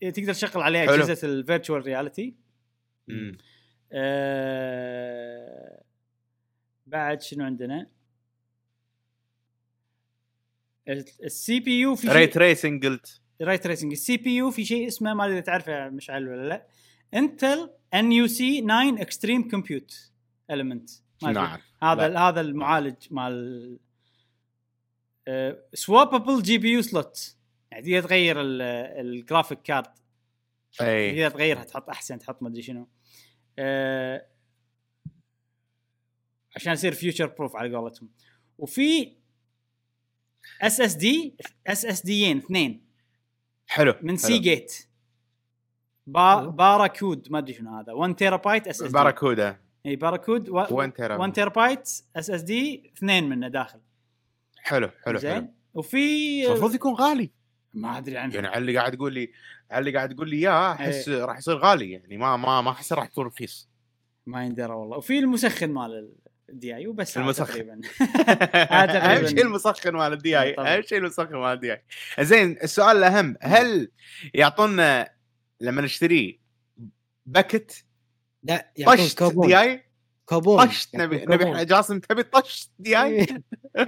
[0.00, 0.94] تقدر تشغل عليه حلو.
[0.94, 2.34] اجهزه ال virtual reality
[6.88, 7.86] بعد شنو عندنا؟
[11.24, 13.20] ال CPU في ري شيء تريسنج قلت.
[13.42, 16.66] ray tracing ال CPU في شيء اسمه ما أدري إذا تعرفه مشعل ولا لا.
[17.14, 20.12] Intel NUC 9 Extreme Compute
[20.50, 20.90] Element
[21.22, 21.58] نعم.
[21.82, 22.28] هذا لا.
[22.28, 23.78] هذا المعالج مال
[25.74, 27.36] swappable GPU slot
[27.70, 28.62] يعني تقدر تغير ال-
[29.06, 29.86] ال graphic card
[30.80, 31.12] أي.
[31.12, 32.88] تقدر تغيرها تحط أحسن تحط ما أدري شنو.
[33.58, 34.26] آه
[36.60, 38.08] عشان يصير future proof على قولتهم.
[38.58, 39.12] وفي
[40.62, 42.84] SSD SSD ين اثنين.
[43.66, 44.16] حلو من حلو.
[44.16, 44.88] Seagate
[46.06, 47.92] با Barracuda ما أدري شنو هذا.
[47.92, 53.80] 1 terabyte SSD Barracuda اي Barracuda 1 1 تيرا بايت SSD اثنين منه داخل.
[54.58, 55.18] حلو حلو حلو.
[55.18, 57.30] زين وفي المفروض يكون غالي.
[57.74, 58.34] ما أدري عنه.
[58.34, 59.32] يعني على اللي قاعد تقول لي
[59.70, 61.08] على اللي قاعد تقول لي إياه أحس.
[61.08, 61.90] راح يصير غالي.
[61.90, 63.68] يعني ما ما ما أحس راح يكون رخيص.
[64.26, 64.96] ما يندرى والله.
[64.96, 66.14] وفي المسخن مال
[66.48, 67.44] الدياي وبس المسخن.
[67.52, 67.80] تقريبا.
[68.00, 69.26] أهم.
[69.26, 70.54] شيء المسخن مال الدياي.
[70.58, 71.82] أهم شيء المسخن مال الدياي.
[72.20, 73.90] زين السؤال الأهم هل
[74.34, 75.10] يعطونا
[75.60, 76.40] لما نشتري
[77.26, 77.84] bucket؟
[78.42, 79.46] لا طشت كوبون.
[79.46, 79.84] دياي؟
[80.26, 80.66] كوبون.
[80.66, 83.26] طشت نبي نبي جاسم تبي طشت دياي؟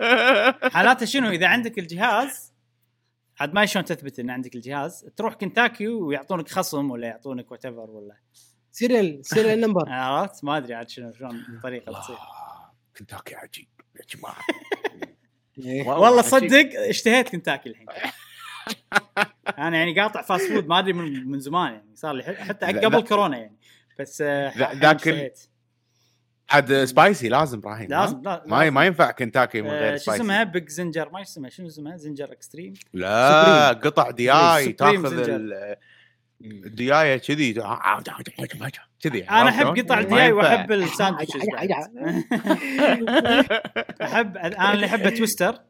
[0.75, 2.51] حالاته شنو؟ إذا عندك الجهاز
[3.41, 8.17] عاد ما شلون تثبت إن عندك الجهاز تروح كنتاكي ويعطونك خصم ولا يعطونك what ولا.
[8.73, 9.89] serial serial number.
[9.93, 12.17] عرفت؟ ما أدري عاد شنو شلون الطريقة تصير.
[13.01, 14.37] كنتاكي عجيب يا جماعة.
[15.59, 15.89] إيه.
[15.89, 16.23] والله.
[16.23, 17.87] صدق اشتهيت كنتاكي الحين.
[19.59, 23.01] أنا يعني قاطع fast food ما أدري من, من زمان يعني صار لي حتى قبل.
[23.01, 23.57] كورونا يعني.
[23.99, 25.33] بس آه، ذاك.
[26.51, 30.23] عاد spicy لازم إبراهيم؟ لازم لا ما ما ينفع كنتاكي من آه، غير شو spicy
[30.23, 35.31] اسمها Big Zinger ما اسمها شنو اسمها Zinger Extreme لا قطع دياي تاخذ
[36.41, 37.55] الديايه كذي.
[39.01, 40.33] كذي أنا أحب؟ قطع ما الدياي.
[40.33, 41.43] وأحب ال sandwiches.
[44.03, 45.61] أحب أنا اللي احبه Twister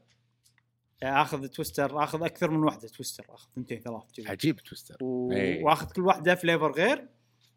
[1.02, 5.32] آخذ Twister آخذ أكثر من واحدة Twister آخذ ثنتين ثلاث كذي عجيب Twister و...
[5.32, 5.64] إيه.
[5.64, 7.08] وآخذ كل واحدة flavor غير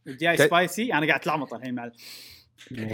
[0.08, 1.92] الدياي spicy أنا قاعد أتلخبط الحين مع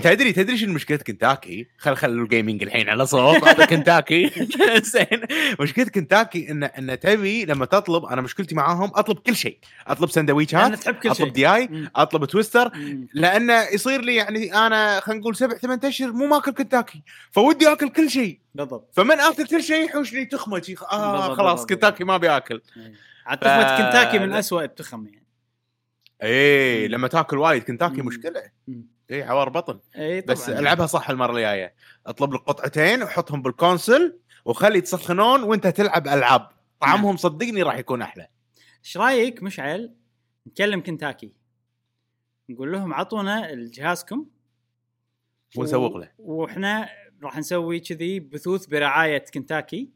[0.04, 4.30] تدري تدري شنو مشكلة كنتاكي؟ خل خل ال gaming الحين على صوب هذا كنتاكي
[4.94, 5.22] زين
[5.60, 9.58] مشكلة كنتاكي ان إن تبي لما تطلب أنا مشكلتي معاهم أطلب كل شيء
[9.88, 11.90] أطلب سندويشات تحب كل أطلب دياي.
[11.96, 12.72] أطلب Twister.
[13.14, 17.90] لأنه يصير لي يعني أنا خلينا نقول سبع ثمان أشهر مو ماكل كنتاكي foodie آكل
[17.90, 21.66] كل شيء بالضبط فمن آكل كل شيء يحوشني تخمة بالضبط، خلاص.
[21.66, 22.94] كنتاكي ما أبي آكل إيه.
[23.26, 24.40] عاد تخمة كنتاكي من لا.
[24.40, 25.26] أسوأ التخم يعني
[26.24, 26.88] إيه.
[26.88, 28.02] لما تاكل وايد كنتاكي.
[28.02, 28.42] مشكلة
[29.10, 29.16] مم.
[29.16, 29.80] إيه عوار بطن.
[29.96, 30.34] إي طبعا.
[30.34, 31.74] بس ألعبها صح المرة الجاية.
[32.08, 36.50] أطلب لك قطعتين وحطهم بال console وخلي يتسخنون وأنت تلعب ألعاب.
[36.80, 38.28] طعمهم صدقني راح يكون أحلى.
[38.86, 39.96] إيش رأيك مشعل
[40.48, 41.34] نكلم كنتاكي؟
[42.50, 44.26] نقول لهم عطونا جهازكم
[45.58, 46.12] ونسوق له.
[46.18, 46.90] وإحنا
[47.24, 49.90] راح نسوي كذي بثوث برعاية كنتاكي.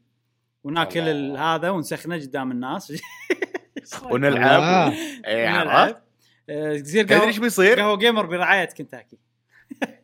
[0.64, 2.92] وناكل هذا ونسخنه قدام الناس.
[4.10, 4.92] ونلعب.
[5.24, 6.03] إيه عرفت؟
[6.50, 9.18] آه، تصير تدري إيش قهوه بيصير؟ قهوة جيمر برعاية كنتاكي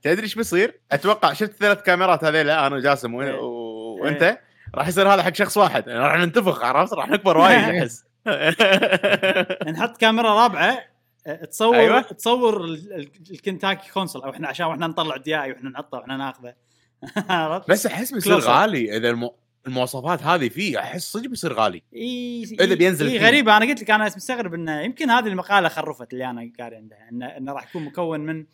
[0.02, 3.34] تدري إيش بيصير؟ أتوقع شفت ثلاث كاميرات هذيلا أنا وجاسم إيه.
[3.40, 4.38] و- وأنت
[4.74, 8.04] راح يصير هذا حق شخص واحد راح ننتفخ عرفت؟ راح نكبر وايد أحس
[9.72, 10.78] نحط كاميرا رابعة
[11.26, 12.00] آه، تصور أيوة.
[12.00, 16.54] تصور ال- ال- الكنتاكي console أو إحنا عشان وإحنا نطلع دياي وإحنا نحطه وإحنا ناخذه؟
[17.68, 18.38] بس أحس بيصير.
[18.38, 19.34] غالي إذا المو...
[19.66, 21.82] المواصفات هذه فيه أحس صدق بيصير غالي.
[21.94, 23.26] إي إذا بينزل فيه.
[23.26, 27.08] غريبه أنا قلت لك أنا مستغرب انه يمكن هذه المقالة خرفت اللي أنا قاري عندها
[27.08, 28.46] انه انه راح يكون مكون من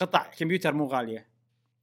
[0.00, 1.30] قطع كمبيوتر مو غالية.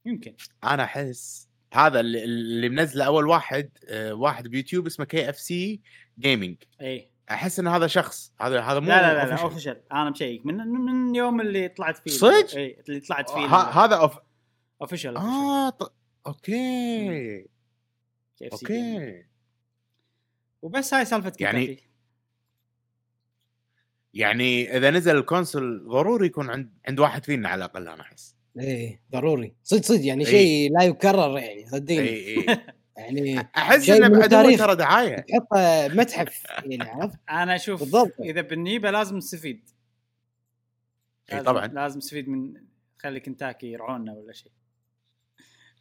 [0.06, 0.34] يمكن.
[0.64, 5.80] أنا أحس هذا اللي, اللي منزله أول واحد آه، واحد بيوتيوب اسمه KFC
[6.18, 7.10] Gaming إي.
[7.30, 8.32] أحس إن هذا شخص.
[8.40, 9.42] هذا هذا مو لا لا لا, لا.
[9.42, 10.46] official أنا مشيك.
[10.46, 14.18] من من يوم اللي طلعت فيه صدق؟ إي اللي طلعت فيه هذا off...
[14.82, 15.72] official آه
[18.38, 18.42] ط...
[18.52, 18.94] okay.
[18.94, 19.24] okay
[20.62, 21.88] وبس هاي سالفة يعني- كنتاكي
[24.14, 28.36] يعني إذا نزل ال console ضروري يكون عند عند واحد فينا على الأقل أنا أحس.
[28.58, 29.54] إيه ضروري.
[29.62, 30.30] صدق صدق يعني إيه.
[30.30, 31.98] شيء لا يكرر يعني صدقني.
[32.00, 32.58] اي اي
[32.98, 34.56] يعني أحس إنه بعد.
[34.58, 35.16] ترى دعاية.
[35.16, 38.20] تحطه متحف يعني عرفت؟ أنا أشوف بالضبط.
[38.20, 39.70] إذا بنجيبه لازم نستفيد
[41.32, 41.66] اي طبعا.
[41.66, 42.54] لازم نستفيد من
[42.98, 44.52] خلي كنتاكي يرعونا ولا شيء.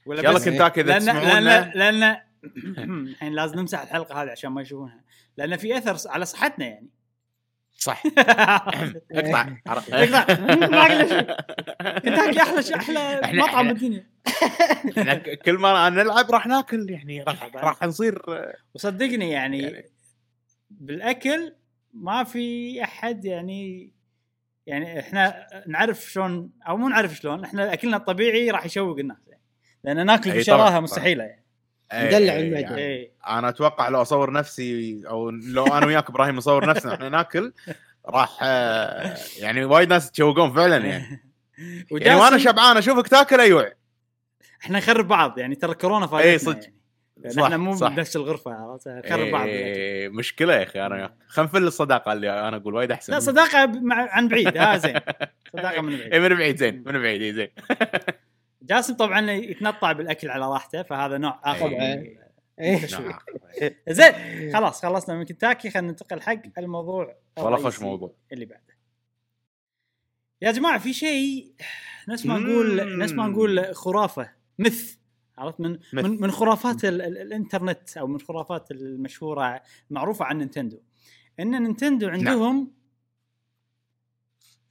[0.05, 1.71] ولا يلا كنتاكي إذا لأن لأن تسمعونا.
[1.75, 2.26] لأن
[2.57, 5.03] الحين لازم نمسح الحلقة هذه عشان ما يشوفونها
[5.37, 6.89] لأن في أثر على صحتنا يعني
[7.71, 8.03] صح
[9.11, 10.39] اقطع؟ اقطع.
[10.67, 11.21] ما أقدر شيء.
[11.99, 14.09] كنتاكي أحلى شيء أحلى مطعم بالدنيا
[14.97, 18.21] إحنا كل ما نلعب راح ناكل يعني راح راح نصير
[18.73, 19.89] وصدقني يعني, يعني-
[20.69, 21.53] بالأكل
[21.93, 23.93] ما في أحد يعني
[24.65, 29.41] يعني إحنا نعرف شلون أو مو نعرف شلون إحنا أكلنا الطبيعي راح يشوق الناس يعني
[29.83, 30.79] لأن ناكل أي في طبعاً، شراهه طبعاً.
[30.79, 31.45] مستحيلة يعني
[31.93, 32.65] ندلع إيه، المعدة.
[32.67, 33.11] يعني إيه.
[33.27, 37.53] أنا أتوقع لو أصور نفسي أو لو أنا وياك إبراهيم نصور نفسنا إحنا ناكل
[38.05, 41.23] راح آه، يعني وايد ناس يتشوقون فعلا يعني.
[41.91, 43.71] يعني وأنا شبعان أشوفك تاكل ايوع
[44.61, 46.63] إحنا نخرب بعض يعني ترى كورونا إيه، فايتنا صدق.
[46.63, 46.77] يعني
[47.17, 47.87] لأن صح، إحنا مو صح.
[47.87, 52.57] بنفس الغرفة عرفت؟ نخرب بعض إيه، مشكلة يا أخي أنا خلينا نفل الصداقة اللي أنا
[52.57, 53.13] أقول وايد أحسن.
[53.13, 54.57] لا صداقة مع عن بعيد.
[54.57, 54.99] ها زين.
[55.53, 57.49] صداقة من اي بعيد من بعيد زين من بعيد زين.
[58.61, 61.95] جاسم طبعا يتنطع بالأكل على راحته فهذا نوع آخر طبعاً.
[61.95, 62.17] من
[62.59, 62.77] إيه.
[62.77, 63.15] التشويق.
[63.89, 64.13] زين
[64.53, 68.13] خلاص خلصنا من كنتاكي خلينا ننتقل حق الموضوع الرئيسي موضوع.
[68.33, 68.77] اللي بعده.
[70.41, 71.53] يا جماعة في شيء
[72.09, 74.97] نفس ما نقول نفس ما نقول خرافة myth
[75.37, 76.05] عرفت؟ من myth.
[76.05, 80.79] من, من خرافات ال ال الإنترنت أو من خرافات المشهورة المعروفه عن نينتندو.
[81.39, 82.71] إن نينتندو عندهم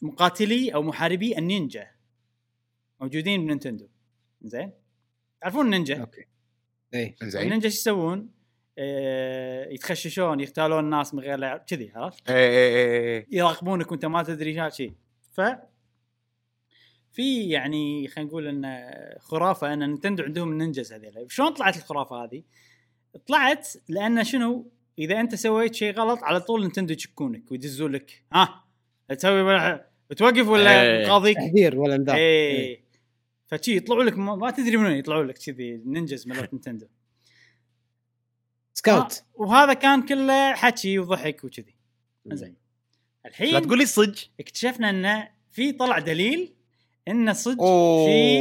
[0.02, 1.95] مقاتلي أو محاربي النينجا.
[3.00, 3.88] موجودين بنينتندو.
[4.42, 4.72] زين؟
[5.40, 6.24] تعرفون النينجا okay.
[6.94, 7.42] اي زين.
[7.42, 8.30] النينجا شو يسوون؟
[8.78, 14.04] آه، يتخششون يغتالون الناس من غير لا كذي عرفت؟ اي اي اي اي يراقبونك وأنت
[14.04, 14.92] ما تدري شيء
[15.32, 15.40] ف
[17.12, 21.26] في يعني خلينا نقول إن خرافة إن نينتندو عندهم ال ninjas هذيلا.
[21.28, 22.42] شلون طلعت الخرافة هذه؟
[23.26, 28.64] طلعت لأن شنو؟ إذا أنت سويت شيء غلط على طول نينتندو يشكونك ويدزون لك ها
[29.08, 29.80] تسوي
[30.10, 31.06] بتوقف ولا إيه.
[31.06, 32.85] قاضيك؟ تحذير ولا انذار إيه.
[33.46, 36.86] فشي يطلعوا لك ما, تدري من وين يطلعوا لك كذي ninjas مالت نينتندو.
[38.74, 39.12] scout.
[39.12, 41.74] آه، وهذا كان كله حكي وضحك وكذي.
[42.26, 42.56] زين
[43.26, 46.54] الحين لا تقول لي صج اكتشفنا إنه في طلع دليل
[47.08, 47.64] انه صدق
[48.04, 48.40] في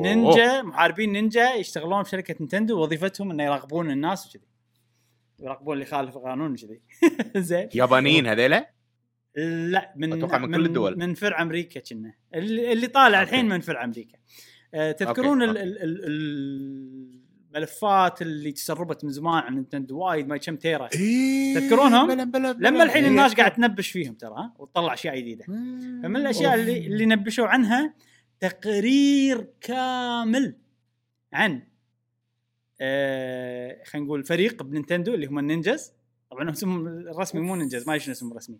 [0.00, 4.46] نينجا محاربين نينجا يشتغلون بشركه نينتندو وظيفتهم إنه يراقبون الناس وكذي.
[5.40, 6.80] يراقبون اللي يخالف القانون وكذي.
[7.48, 8.70] زين يابانيين هذيلا؟
[9.36, 10.98] لا من أتوقع من كل الدول.
[10.98, 13.30] من فرع أمريكا كنا اللي, اللي طالع okay.
[13.30, 14.18] الحين من فرع أمريكا
[14.74, 17.22] أه تذكرون okay، ال- ال- ال-
[17.54, 22.52] الملفات اللي تسربت من زمان عن نينتندو وايد ما كم tera إيه، تذكرونهم؟ بلا بلا
[22.52, 22.68] بلا.
[22.68, 23.10] لما الحين إيه.
[23.10, 25.44] الناس قاعد تنبش فيهم ترى وتطلع أشياء جديدة
[26.02, 27.94] فمن الأشياء اللي اللي نبشوا عنها
[28.40, 30.56] تقرير كامل
[31.32, 31.62] عن
[32.80, 35.92] آه خلينا نقول فريق بنينتندو اللي هم ال ninjas
[36.32, 38.58] طبعا اسمهم الرسمي مو ninjas ما ادري شنو اسمهم الرسمي.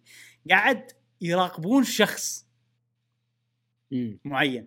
[0.51, 2.47] قاعد يراقبون شخص
[3.91, 4.18] مم.
[4.25, 4.66] معين.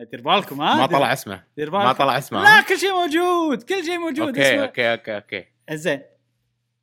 [0.00, 1.44] دير بالكم ها؟ ما طلع اسمه.
[1.56, 1.98] دير ما بالكم.
[1.98, 2.42] طلع اسمه.
[2.42, 4.62] لا كل شيء موجود كل شيء موجود okay اسمه.
[4.62, 5.46] okay okay okay.
[5.70, 6.02] زين.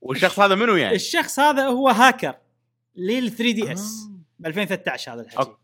[0.02, 2.36] والشخص هذا منو يعني؟ الشخص هذا هو هاكر
[2.96, 4.10] لل 3 DS
[4.40, 5.56] ب 2013 هذا الحكي.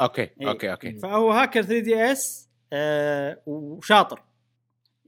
[0.00, 0.22] okay.
[0.22, 0.48] okay.
[0.48, 0.98] okay okay.
[0.98, 4.22] فهو هاكر 3 DS آه وشاطر.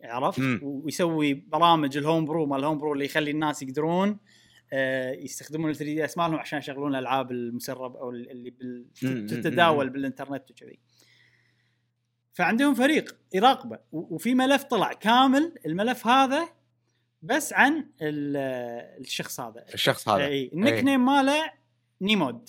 [0.05, 0.61] عرفت؟ مم.
[0.63, 4.19] ويسوي برامج ال homebrew مال ال homebrew اللي يخلي الناس يقدرون
[4.73, 8.87] آه يستخدمون ال 3 DS مالهم عشان يشغلون الألعاب المسرب أو اللي بال...
[9.27, 10.79] تتداول بالإنترنت وكذي.
[12.33, 16.49] فعندهم فريق يراقبه وفي ملف طلع كامل الملف هذا
[17.23, 18.37] بس عن ال-
[19.01, 19.65] الشخص هذا.
[19.75, 20.27] الشخص هذا.
[20.27, 20.83] اي ال nick إيه.
[20.83, 21.51] name ماله
[22.03, 22.49] Neimod.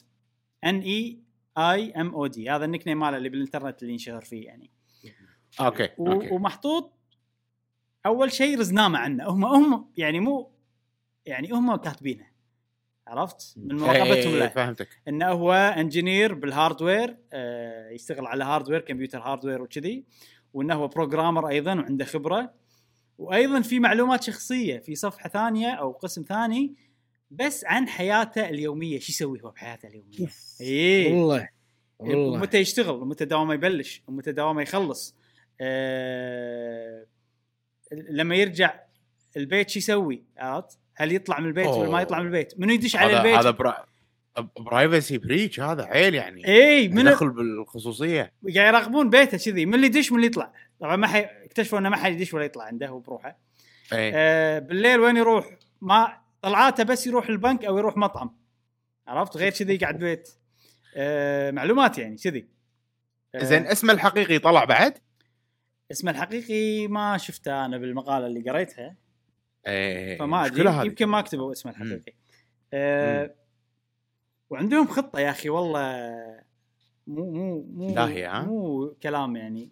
[0.65, 1.19] N E
[1.57, 4.71] I M O D هذا ال nickname ماله اللي بالإنترنت اللي ينشهر فيه يعني.
[5.59, 6.29] okay okay.
[6.31, 6.93] ومحطوط
[8.05, 9.29] أول شيء رزنامة عنه.
[9.29, 10.51] هم هم يعني مو
[11.25, 12.31] يعني هم كاتبينه.
[13.07, 14.87] عرفت؟ من مراقبتهم إيه، له فهمتك.
[15.07, 20.05] إنه هو engineer بال hardware آه يشتغل على hardware computer hardware وكذي
[20.53, 22.53] وإنه هو programmer أيضا وعنده خبرة.
[23.17, 26.75] وأيضا في معلومات شخصية في صفحة ثانية أو قسم ثاني
[27.31, 28.99] بس عن حياته اليومية.
[28.99, 30.27] شو يسوي هو بحياته اليومية؟
[30.61, 31.49] اي والله.
[31.99, 32.39] والله.
[32.39, 35.15] متى يشتغل؟ ومتى دوامه يبلش؟ ومتى دوامه يخلص؟
[35.61, 37.05] آه
[37.91, 38.79] لما يرجع
[39.37, 42.95] البيت شو يسوي؟ عرفت؟ هل يطلع من البيت ولا ما يطلع من البيت؟ منو يدش
[42.95, 43.85] على البيت؟ هذا pri...
[44.59, 46.47] privacy breach هذا عيل يعني.
[46.47, 48.33] اي من يدخل بالخصوصية.
[48.55, 49.65] قاعد يراقبون بيته كذي.
[49.65, 50.53] من اللي يدش من اللي يطلع.
[50.79, 51.19] طبعا ما حي...
[51.19, 53.37] اكتشفوا إنه ما حد يدش ولا يطلع عنده هو بروحه.
[53.93, 54.11] إيه.
[54.15, 55.45] آه بالليل وين يروح؟
[55.81, 58.35] ما طلعاته بس يروح البنك أو يروح مطعم.
[59.07, 60.29] عرفت؟ غير كذي قاعد بيت.
[60.95, 62.47] آه معلومات يعني كذي.
[63.35, 64.97] آه، زين اسمه الحقيقي طلع بعد؟
[65.91, 68.95] اسمه الحقيقي ما شفته أنا بالمقالة اللي قريتها.
[69.67, 70.17] إيه.
[70.17, 70.87] فما أدري.
[70.87, 72.13] يمكن ما كتبوا اسمه الحقيقي.
[72.73, 73.35] آه
[74.49, 76.11] وعندهم خطة يا أخي والله
[77.07, 79.71] مو مو مو داهية، ها؟ مو كلام يعني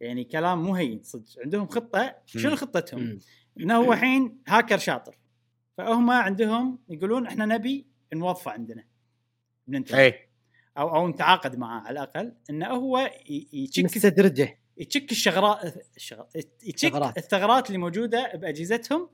[0.00, 1.42] يعني كلام مو هين صدق.
[1.44, 2.14] عندهم خطة.
[2.26, 2.56] شنو.
[2.56, 3.18] خطتهم؟
[3.60, 5.16] إنه هو الحين هاكر شاطر.
[5.78, 8.84] فهم عندهم يقولون إحنا نبي نوظفه عندنا.
[9.66, 10.28] بننتج إيه.
[10.78, 12.98] أو أو نتعاقد معاه على الأقل إنه هو
[13.28, 16.26] ي- يشك مستدرجه يشك الشغرات الشغ-
[16.62, 17.18] يشك ثغرات.
[17.18, 19.08] الثغرات اللي موجودة بأجهزتهم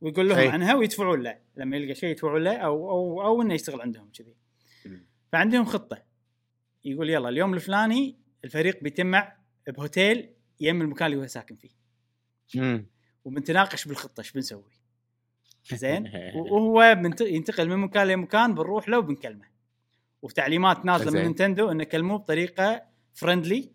[0.00, 0.48] ويقول لهم أي.
[0.48, 4.34] عنها ويدفعون له لما يلقى شيء يدفعون له أو أو أو إنه يشتغل عندهم كذي.
[5.32, 6.02] فعندهم خطة
[6.84, 9.36] يقول يلا اليوم الفلاني الفريق بيتجمع
[9.66, 10.30] بهوتيل
[10.60, 11.70] يم المكان اللي هو ساكن فيه
[12.54, 12.86] مم.
[13.24, 14.72] وبنتناقش بالخطة إيش بنسوي
[15.72, 16.10] زين
[16.50, 16.82] وهو
[17.20, 19.44] ينتقل من مكان لمكان بنروح له وبنكلمه
[20.22, 21.20] وتعليمات نازلة من.
[21.22, 22.82] نينتندو إنه كلموه بطريقة
[23.14, 23.70] فرندلي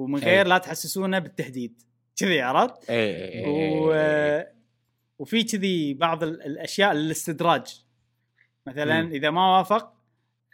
[0.00, 0.30] ومن أي.
[0.30, 1.82] غير لا تحسسونه بالتهديد
[2.16, 3.92] كذي عرفت؟ اي و...
[5.18, 7.84] وفي كذي بعض ال- الأشياء للاستدراج
[8.66, 9.12] مثلا مم.
[9.12, 9.92] إذا ما وافق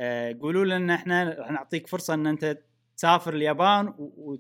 [0.01, 2.59] آه، قولوا له إن إحنا راح نعطيك فرصة إن أنت
[2.97, 4.37] تسافر اليابان و...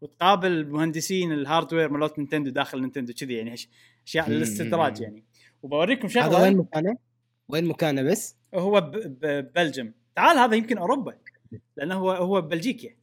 [0.00, 3.54] وتقابل مهندسين ال hardware مالت نينتندو داخل نينتندو كذي يعني
[4.06, 4.30] أشياء.
[4.30, 5.24] للاستدراج يعني
[5.62, 6.96] وبوريكم هذا وين شغله مكانه؟
[7.48, 8.90] وين مكانه بس؟ هو ب...
[8.96, 9.52] ب...
[9.54, 11.14] Belgium تعال هذا يمكن أوروبا
[11.76, 12.96] لأنه هو هو بلجيكيا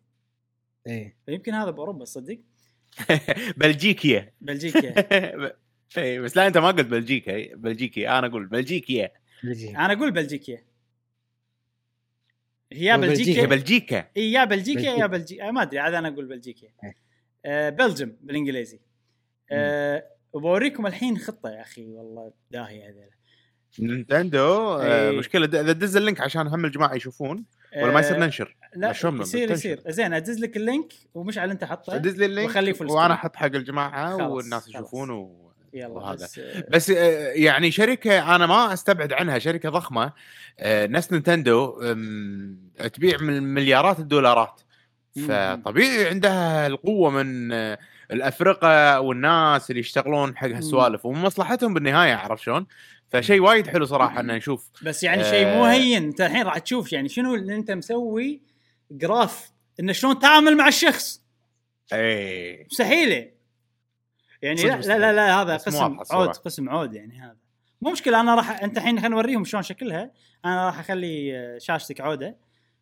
[0.88, 1.16] إيه.
[1.26, 2.40] فيمكن هذا بأوروبا تصدق
[3.58, 4.34] بلجيكيا.
[4.42, 4.96] بلجيكيا.
[5.98, 7.56] اي بس لا أنت ما قلت بلجيكا.
[7.56, 9.12] بلجيكي أنا أقول بلجيكيا.
[9.70, 10.64] أنا أقول بلجيكيا.
[12.74, 13.16] هي يا بلجيكا.
[13.18, 14.08] بلجيكا هي بلجيكا.
[14.18, 14.80] إي يا بلجيكا.
[14.82, 16.96] يا بلجيكا ما أدري عاد أنا أقول بلجيكا إيه.
[17.46, 18.80] آه Belgium بالإنجليزي.
[19.52, 23.10] آه وبوريكم الحين خطة يا أخي والله داهية هذول
[23.80, 25.18] نينتندو آه، إي.
[25.18, 27.46] مشكلة اذا دز ال link عشان هم الجماعة يشوفون
[27.78, 32.16] ولا ما يصير ننشر لا يصير؟ يصير زين أدز لك اللينك ومشعل أنت حطه دز
[32.16, 33.14] لي ال link وخليه full وأنا.
[33.14, 34.68] أحط حق الجماعة خلاص، والناس.
[34.68, 35.52] يشوفون و...
[35.74, 36.26] يلا وهذا.
[36.26, 40.14] بس بس آه، يعني شركة أنا ما أستبعد عنها شركة ضخمة
[40.60, 41.82] آه، نفس نينتندو
[42.94, 44.62] تبيع من مليارات الدولارات.
[45.28, 47.52] فطبيعي عندها القوة من
[48.12, 52.66] الأفرقة والناس اللي يشتغلون حق هالسوالف ومن مصلحتهم بالنهاية عرفت شلون؟
[53.10, 55.32] فشيء وايد حلو صراحة ان نشوف بس يعني آه.
[55.32, 58.42] شيء مو هين انت الحين راح تشوف يعني شنو اللي أنت مسوي
[58.92, 61.22] جراف إنه شلون تعامل مع الشخص
[61.94, 63.32] اي مستحيلة
[64.42, 64.98] يعني لا لا.
[64.98, 65.98] لا, لا هذا قسم.
[66.12, 67.38] عود قسم عود يعني هذا
[67.82, 70.12] مو مشكلة أنا راح أنت الحين خلينا نوريهم شلون شكلها
[70.46, 72.38] أنا راح أخلي آه، شاشتك عودة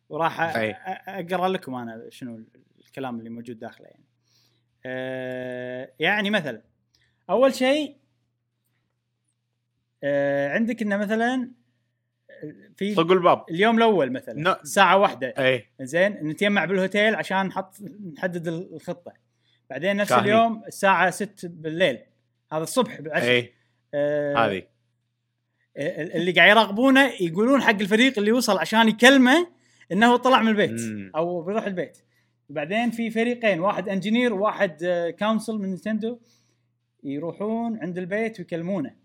[0.08, 0.52] وراح.
[0.52, 0.56] أ-
[1.08, 2.44] أقرأ لكم أنا شنو
[2.86, 4.04] الكلام اللي موجود داخله يعني
[4.86, 6.62] آه يعني مثلا
[7.30, 7.96] أول شيء
[10.04, 11.50] آه عندك إنه مثلا
[12.76, 14.60] في طق الباب اليوم الأول مثلا لا.
[14.64, 15.34] ساعة واحدة.
[15.38, 15.64] إي.
[15.80, 17.74] زين؟ نتجمع بالهوتيل عشان نحط
[18.16, 19.12] نحدد الخطة.
[19.70, 20.22] بعدين نفس كاهني.
[20.24, 21.98] اليوم الساعة 6 بالليل.
[22.52, 23.52] هذا الصبح بالعشاء إي.
[23.94, 24.62] آه هذه.
[25.76, 29.48] آه، اللي قاعد يراقبونه يقولون حق الفريق اللي وصل عشان يكلمه
[29.92, 31.12] إنه طلع من البيت مم.
[31.16, 31.98] أو بيروح البيت.
[32.48, 36.18] بعدين في فريقين واحد engineer وواحد آه، counsel من نينتندو
[37.04, 39.03] يروحون عند البيت ويكلمونه.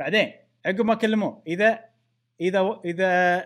[0.00, 0.32] بعدين
[0.66, 1.80] عقب ما كلموه إذا
[2.40, 3.44] إذا إذا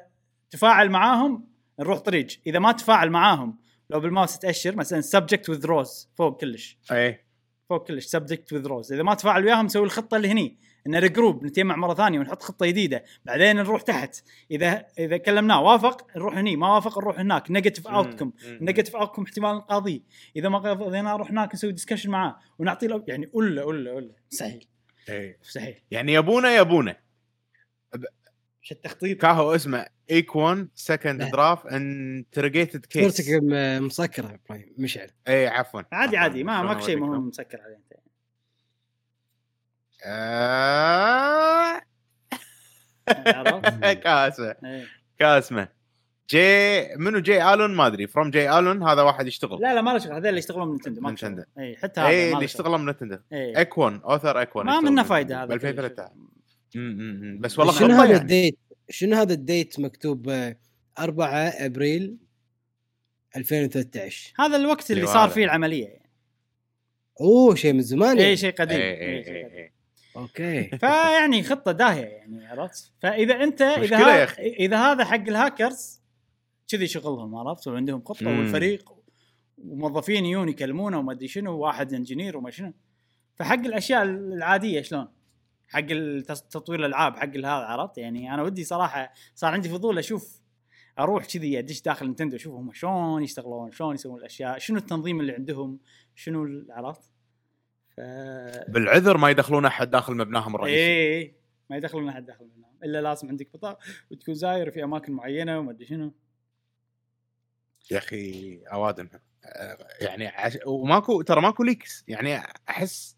[0.50, 1.48] تفاعل معاهم
[1.80, 3.58] نروح طريق إذا ما تفاعل معاهم
[3.90, 6.78] لو بالماوس تأشر مثلا subject withdraws فوق كلش.
[6.92, 7.24] اي
[7.68, 11.76] فوق كلش subject withdraws إذا ما تفاعل وياهم نسوي الخطة اللي هني إن regroup نتجمع
[11.76, 14.24] مرة ثانية ونحط خطة جديدة بعدين نروح تحت.
[14.50, 17.50] إذا إذا كلمناه وافق نروح هني ما وافق نروح هناك.
[17.50, 20.00] negative outcome negative outcome احتمال نقاضيه
[20.36, 22.36] إذا ما قضينا نروح هناك نسوي discussion معاه.
[22.58, 24.73] ونعطيه له يعني ولا ولا ولا مستحيل
[25.08, 26.96] اي مستحيل يعني يبونا يبونا
[28.62, 29.20] مش التخطيط.
[29.20, 31.30] كاهو اسمه ايكون سكند.
[31.30, 33.42] دراف انترجيتد كيس صورتك
[33.82, 35.82] مسكرة إبراهيم مشعل اي عفوا.
[35.92, 36.16] عادي.
[36.16, 37.92] عادي ما ماكو شيء؟ مهم مسكر عليه أنت.
[40.06, 41.80] آه،؟
[44.04, 44.86] كاسمه إيه.
[45.18, 45.68] كاسمه
[46.30, 49.90] جي منو جي آلون ما أدري فروم جي آلون هذا واحد يشتغل لا لا ما
[49.90, 51.42] له شغل هذول اللي يشتغلون من نينتندو ما نينتندو.
[51.58, 52.44] اي حتى هذا اي اللي.
[52.44, 53.60] يشتغلون من نتندو إيه.
[53.60, 55.70] اكون اوثر اكون ما منه فايدة هذا ب كله.
[55.70, 56.10] 2003
[56.76, 58.16] أمم، بس والله شنو هذا يعني.
[58.16, 58.58] ال date؟
[58.90, 60.56] شنو هذا ال date مكتوب آه،
[60.98, 62.16] 4 ابريل
[63.36, 65.28] 2013 هذا الوقت اللي صار.
[65.28, 66.10] فيه العملية يعني
[67.20, 68.36] أوه شيء من زمان اي يعني.
[68.36, 69.56] شيء قديم اي اي شيء اي قديم.
[69.56, 69.72] اي
[70.16, 74.24] okay فيعني خطة داهية يعني عرفت فإذا أنت إذا.
[74.38, 76.03] إذا هذا حق الهاكرز
[76.76, 78.38] كذي شغلهم عرفت؟ وعندهم خطه مم.
[78.38, 78.92] والفريق
[79.58, 82.72] وموظفين يجون يكلمونه وما أدري شنو واحد engineer وما شنو.
[83.34, 85.08] فحق الأشياء العادية شلون؟
[85.68, 85.86] حق
[86.50, 90.40] تطوير الألعاب حق هذا عرفت؟ يعني أنا ودي صراحة صار عندي فضول أشوف
[90.98, 95.32] أروح كذي أدش داخل نينتندو أشوف هم شلون يشتغلون شلون يسوون الأشياء شنو التنظيم اللي
[95.32, 95.78] عندهم
[96.14, 97.12] شنو عرفت؟
[97.96, 98.00] ف
[98.68, 100.78] بالعذر ما يدخلون أحد داخل مبناهم الرئيسي.
[100.78, 101.34] إيه
[101.70, 103.78] ما يدخلون أحد داخل منهم إلا لازم عندك بطاقة
[104.10, 106.12] وتكون زاير في أماكن معينة وما أدري شنو.
[107.90, 109.08] يا أخي اوادم
[110.00, 110.58] يعني عش...
[110.66, 113.16] وماكو ترى ماكو leaks يعني أحس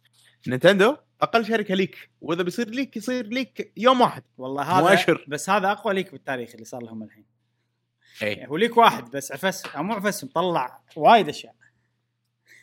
[0.49, 5.25] Nintendo أقل شركة leak وإذا بيصير leak يصير leak يوم واحد والله هذا مؤشر.
[5.29, 7.25] بس هذا أقوى leak بالتاريخ اللي صار لهم الحين
[8.23, 11.55] اي هو leak واحد بس عفس أو مو عفس طلع وايد أشياء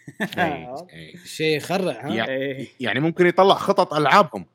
[0.38, 1.18] إي، إي.
[1.26, 2.68] شيء يخرع ها إيه.
[2.80, 4.46] يعني ممكن يطلع خطط ألعابهم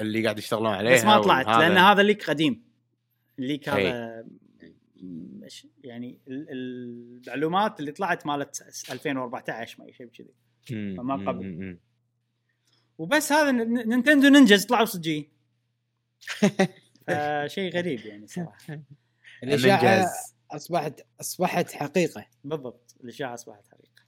[0.00, 1.68] اللي قاعد يشتغلون عليها بس ما طلعت وهذا.
[1.68, 2.62] لأن هذا leak قديم
[3.38, 3.60] إيه.
[3.68, 4.24] هذا
[5.84, 8.62] يعني ال- المعلومات اللي طلعت مالت
[8.92, 10.34] 2014 ما شيء كذي
[10.96, 11.78] فما قبل.
[12.98, 15.28] وبس هذا Nintendo Ninjas طلعوا صجيين
[17.06, 18.80] فشيء غريب يعني صراحة.
[19.42, 20.06] الاشاعه.
[20.50, 22.26] اصبحت أصبحت حقيقة.
[22.44, 24.02] بالضبط الاشاعه أصبحت حقيقة.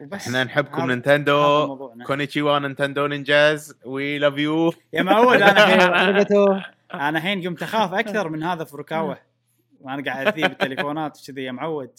[0.00, 0.20] وبس.
[0.26, 1.76] إحنا نحبكم Nintendo.
[2.06, 8.42] こんにちは Nintendo Ninjas we love you يا معود أنا أنا الحين قمت أخاف أكثر من
[8.42, 9.14] هذا فروكاوا
[9.80, 11.90] وأنا قاعد أذيب التليفونات وكذي يا معود.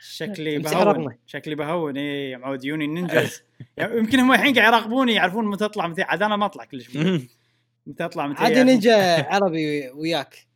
[0.00, 1.16] شكلي بهون.
[1.26, 1.96] شكلي بهون.
[1.96, 3.42] اي يا معود يوني نينجاز
[3.78, 6.02] يمكن هم الحين قاعد يراقبوني يعرفون متى أطلع متى.
[6.02, 7.28] عاد أنا ما أطلع كلش متى
[7.86, 8.42] متى أطلع متى.
[8.42, 8.72] عادي يعرفون.
[8.72, 10.46] نينجا عربي وياك.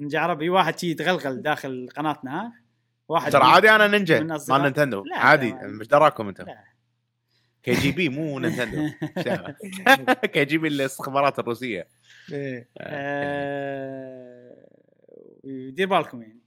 [0.00, 2.52] نينجا عربي واحد شي يتغلغل داخل قناتنا ها؟
[3.08, 4.20] واحد ترى من- عادي أنا نينجا.
[4.20, 4.62] من مال.
[4.62, 5.04] نينتندو.
[5.12, 5.52] عادي.
[5.52, 6.44] مش دراكم أنتم.
[6.44, 6.64] لا.
[7.62, 9.56] كي جي بي مو دعوة؟
[10.34, 11.88] كي جي بي الاستخبارات الروسية.
[12.32, 12.68] إيه.
[12.78, 14.66] آه،
[15.44, 16.40] دير بالكم يعني.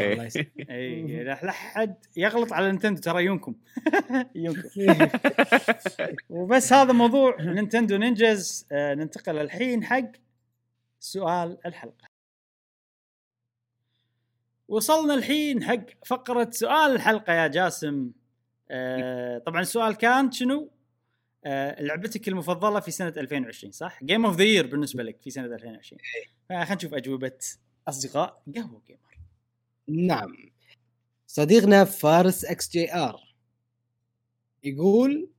[0.00, 0.70] الله يسلمك.
[0.70, 3.54] اي لا حد يغلط على Nintendo ترى يونكم.
[4.34, 5.08] يونكم.
[6.30, 10.12] وبس هذا موضوع Nintendo Ninjas آه ننتقل الحين حق
[11.00, 12.06] سؤال الحلقة.
[14.68, 18.10] وصلنا الحين حق فقرة سؤال الحلقة يا جاسم.
[18.70, 20.70] آه طبعا السؤال كان شنو؟
[21.44, 25.46] آه لعبتك المفضلة في سنة 2020 صح؟ game of the year بالنسبة لك في سنة
[25.46, 26.00] 2020
[26.48, 27.38] فخلينا نشوف أجوبة
[27.88, 29.18] أصدقاء قهوة Gamer
[29.88, 30.36] نعم.
[31.26, 33.34] صديقنا فارس XGR
[34.64, 35.30] يقول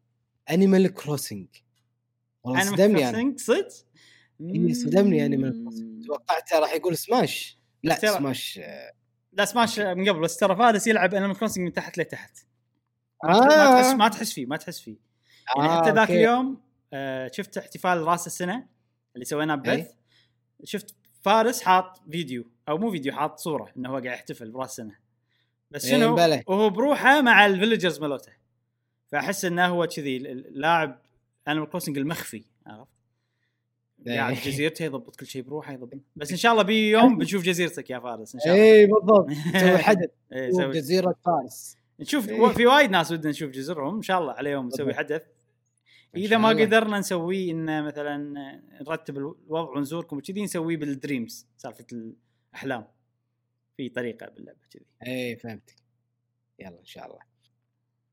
[0.49, 1.47] Animal Crossing
[2.43, 3.67] والله صدمني Crossing صدق؟
[4.41, 5.63] إيه، صدمني Animal.
[5.63, 8.91] Crossing توقعته راح يقول Smash لا Smash آه.
[9.33, 12.37] لا سماش من قبل بس ترى فارس يلعب Animal Crossing من تحت لتحت.
[13.23, 13.95] ما تحس آه.
[13.95, 14.95] ما تحس فيه ما تحس فيه.
[15.57, 16.09] يعني آه، حتى ذاك.
[16.11, 16.61] اليوم
[16.93, 18.67] آه شفت احتفال راس السنة
[19.15, 19.91] اللي سويناه ببث.
[20.63, 24.95] شفت فارس حاط فيديو أو مو فيديو حاط صورة إنه هو قاعد يحتفل براس السنة.
[25.71, 26.15] بس شنو.
[26.47, 28.31] وهو بروحه مع ال villagers مالوته
[29.11, 31.01] فأحس إنه هو كذي اللاعب
[31.47, 32.91] Animal Crossing المخفي عرفت؟
[34.07, 34.33] قاعد.
[34.33, 35.97] جزيرته يضبط كل شيء بروحه يضبط.
[36.15, 38.63] بس إن شاء الله بي يوم بنشوف جزيرتك يا فارس إن شاء الله.
[38.65, 39.27] اي بالضبط.
[39.61, 40.09] سوي حدث.
[40.75, 41.77] جزيرة فارس.
[41.99, 42.47] نشوف إيه.
[42.47, 44.93] في وايد ناس ودنا نشوف جزرهم إن شاء الله عليهم نسوي.
[44.93, 45.23] حدث.
[46.15, 46.49] إذا ما.
[46.49, 48.17] قدرنا نسويه انه مثلا
[48.81, 52.87] نرتب الوضع ونزوركم وكذي نسويه بالدريمز سالفة الأحلام.
[53.77, 54.85] في طريقة باللعبة كذي.
[55.07, 55.75] اي فهمتك.
[56.59, 57.19] يلا إن شاء الله.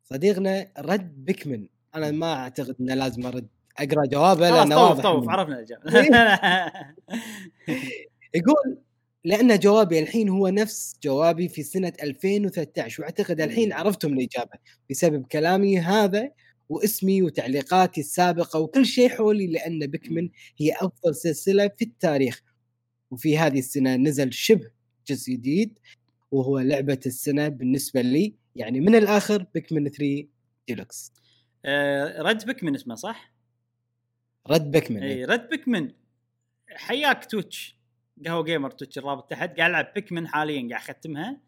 [0.02, 3.48] صديقنا رد بيكمن أنا ما أعتقد إنه لازم أرد.
[3.78, 5.82] أقرأ جوابه لأنه طوف واضح طوف عرفنا الإجابة.
[8.34, 8.78] يقول
[9.24, 14.58] لأن جوابي الحين هو نفس جوابي في سنة 2013 وأعتقد الحين عرفتم الإجابة
[14.90, 16.30] بسبب كلامي هذا
[16.68, 20.28] واسمي وتعليقاتي السابقة وكل شيء حولي لأن بيكمن
[20.58, 22.42] هي أفضل سلسلة في التاريخ.
[23.10, 24.70] وفي هذه السنة نزل شبه
[25.06, 25.78] جزء جديد
[26.30, 28.34] وهو لعبة السنة بالنسبة لي.
[28.56, 30.28] يعني من الآخر بيكمن 3
[30.68, 31.12] ديلوكس.
[31.64, 33.34] آه، رد بك من اسمه صح؟
[34.50, 35.90] رد Pikmin اي رد بك من
[36.68, 37.83] حياك Twitch
[38.26, 41.40] قهوة Gamer Twitch الرابط تحت قاعد ألعب Pikmin حاليا قاعد أختمها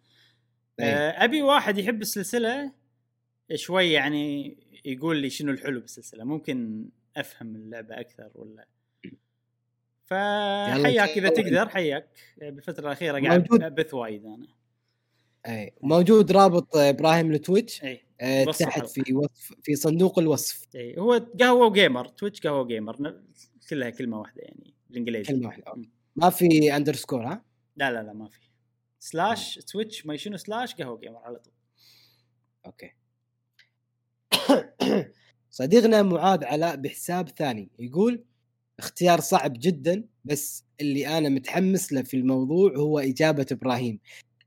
[0.81, 0.87] إيه.
[0.87, 2.73] آه، أبي واحد يحب السلسلة
[3.55, 8.67] شوي يعني يقول لي شنو الحلو بالسلسلة ممكن أفهم اللعبة أكثر ولا
[10.07, 11.29] فحياك إذا يلا.
[11.29, 13.63] تقدر حياك بالفترة الأخيرة قاعد موجود.
[13.63, 14.47] ابث وايد أنا
[15.47, 18.87] اي موجود رابط إبراهيم ال Twitch اي آه، تحت.
[18.87, 23.25] في وصف في صندوق الوصف اي هو قهوة Gamer Twitch قهوة Gamer ن-
[23.71, 25.91] كلها كلمة واحدة يعني بالإنجليزي كلمة واحدة okay.
[26.17, 27.45] ما في underscore ها؟
[27.77, 28.41] لا لا لا ما في.
[28.99, 31.53] slash Twitch ما شنو slash قهوة Gamer على طول.
[32.67, 32.91] okay.
[35.51, 38.25] صديقنا معاذ علاء بحساب ثاني يقول
[38.79, 44.01] اختيار صعب جدا بس اللي أنا متحمس له في الموضوع هو إجابة إبراهيم.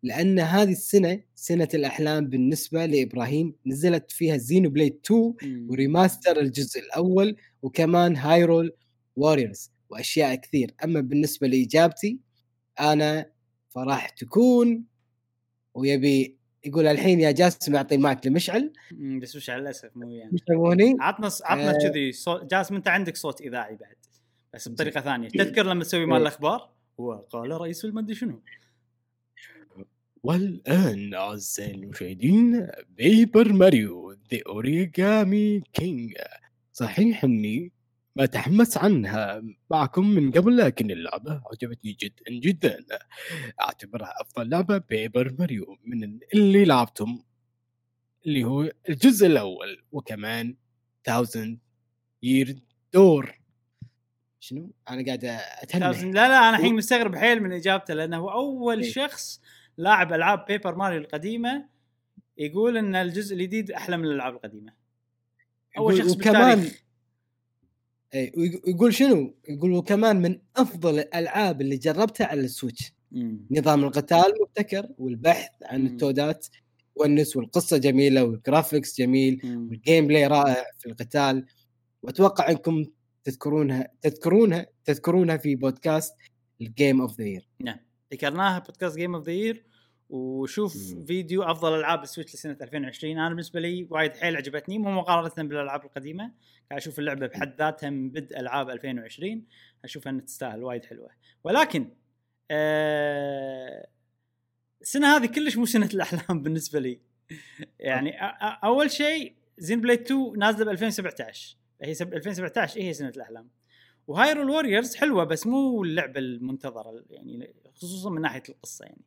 [0.03, 5.33] لأن هذه السنة سنة الأحلام بالنسبة لإبراهيم نزلت فيها Xenoblade 2
[5.69, 8.71] و remaster الجزء الأول وكمان Hyrule
[9.15, 10.73] Warriors وأشياء كثير.
[10.83, 12.19] أما بالنسبة لإجابتي
[12.79, 13.31] أنا
[13.69, 14.83] فراح تكون
[15.73, 18.73] ويبي يقول الحين يا جاسم أعطي المايك لمشعل.
[19.21, 21.89] بس وش على الاسف مو يعني مش يسموني عطنا عطنا آه.
[21.89, 23.95] كذي صوت جاسم أنت عندك صوت إذاعي بعد
[24.53, 25.29] بس بطريقة ثانية.
[25.29, 26.21] تذكر لما تسوي مال إيه.
[26.21, 28.41] الأخبار؟ وقال رئيس المدري شنو.
[30.23, 36.13] والآن أعزائي المشاهدين Paper Mario The Origami King
[36.73, 37.71] صحيح إني
[38.19, 42.85] ما تحمس عنها معكم من قبل لكن اللعبة عجبتني جدا جدا.
[43.61, 47.23] أعتبرها أفضل لعبة Paper Mario من اللي لعبتم
[48.25, 50.55] اللي هو الجزء الأول وكمان
[51.09, 51.57] 1000
[52.23, 52.59] Year
[52.93, 53.39] Door
[54.39, 55.25] شنو؟ أنا قاعد
[55.61, 56.11] أتهنى.
[56.11, 58.91] لا لا أنا الحين مستغرب حيل من إجابته لأنه هو أول إيه.
[58.91, 59.41] شخص
[59.77, 61.69] لاعب ألعاب Paper Mario القديمة
[62.37, 64.73] يقول إن الجزء الجديد أحلى من الألعاب القديمة.
[65.77, 66.88] أول شخص وكمان بالتاريخ
[68.13, 73.45] اي ويق- ويقول شنو؟ يقول وكمان من أفضل الألعاب اللي جربتها على ال Switch، مم.
[73.51, 75.87] نظام القتال مبتكر والبحث عن مم.
[75.87, 76.47] ال
[76.95, 79.69] Toads ونس والقصة جميلة وال graphics جميل مم.
[79.69, 81.45] وال gameplay رائع في القتال
[82.03, 82.85] وأتوقع أنكم
[83.23, 86.13] تذكرونها تذكرونها تذكرونها في بودكاست
[86.61, 87.49] ال Game of the Year
[88.13, 89.65] ذكرناها بودكاست Game of the Year
[90.09, 91.05] وشوف مم.
[91.05, 95.47] فيديو أفضل ألعاب ال Switch لسنة 2020 أنا بالنسبة لي وايد حيل عجبتني مو مقارنة
[95.49, 96.23] بالألعاب القديمة.
[96.69, 99.43] قاعد أشوف اللعبة بحد ذاتها من بدء ألعاب 2020
[99.83, 101.09] أشوف إنها تستاهل وايد حلوة.
[101.43, 101.89] ولكن
[102.51, 103.87] آه
[104.81, 106.99] السنة هذه كلش مو سنة الأحلام بالنسبة لي.
[107.79, 108.17] يعني
[108.63, 113.49] أول شيء Xenoblade 2 نازلة ب 2017 هي سب- 2017 هي سنة الأحلام.
[114.07, 119.01] و Hyrule Warriors حلوة بس مو اللعبة المنتظرة يعني خصوصا من ناحية القصة يعني.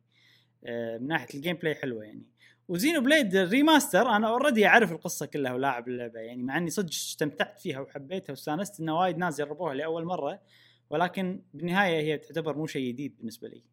[0.67, 2.23] من ناحية ال gameplay حلوة يعني.
[2.67, 7.59] و Xenoblade remaster أنا already أعرف القصة كلها ولاعب اللعبة يعني مع إني صدق استمتعت
[7.59, 10.41] فيها وحبيتها واستانست ان وايد ناس جربوها لأول مرة
[10.89, 13.63] ولكن بالنهاية هي تعتبر مو شيء جديد بالنسبة لي.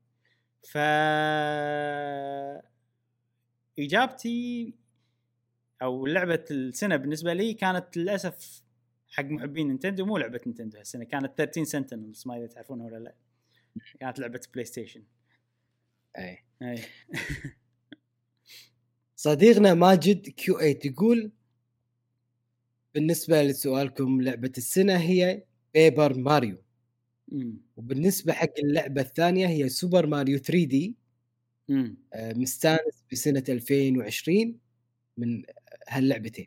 [0.63, 0.79] ف
[3.79, 4.75] إجابتي
[5.83, 8.63] أو لعبة السنة بالنسبة لي كانت للأسف
[9.09, 13.15] حق محبين نينتندو مو لعبة نينتندو هالسنة كانت 13 Sentinels ما ادري تعرفونها ولا لا.
[14.01, 15.03] كانت لعبة PlayStation
[16.19, 16.39] اي اي
[19.17, 21.33] صديقنا ماجد Q8 يقول
[22.95, 25.43] بالنسبة لسؤالكم لعبة السنة هي
[25.75, 26.57] Paper Mario.
[27.77, 30.95] وبالنسبة حق اللعبة الثانية هي Super Mario 3D
[32.15, 34.59] مستانس بسنة 2020
[35.17, 35.43] من
[35.89, 36.47] هاللعبتين.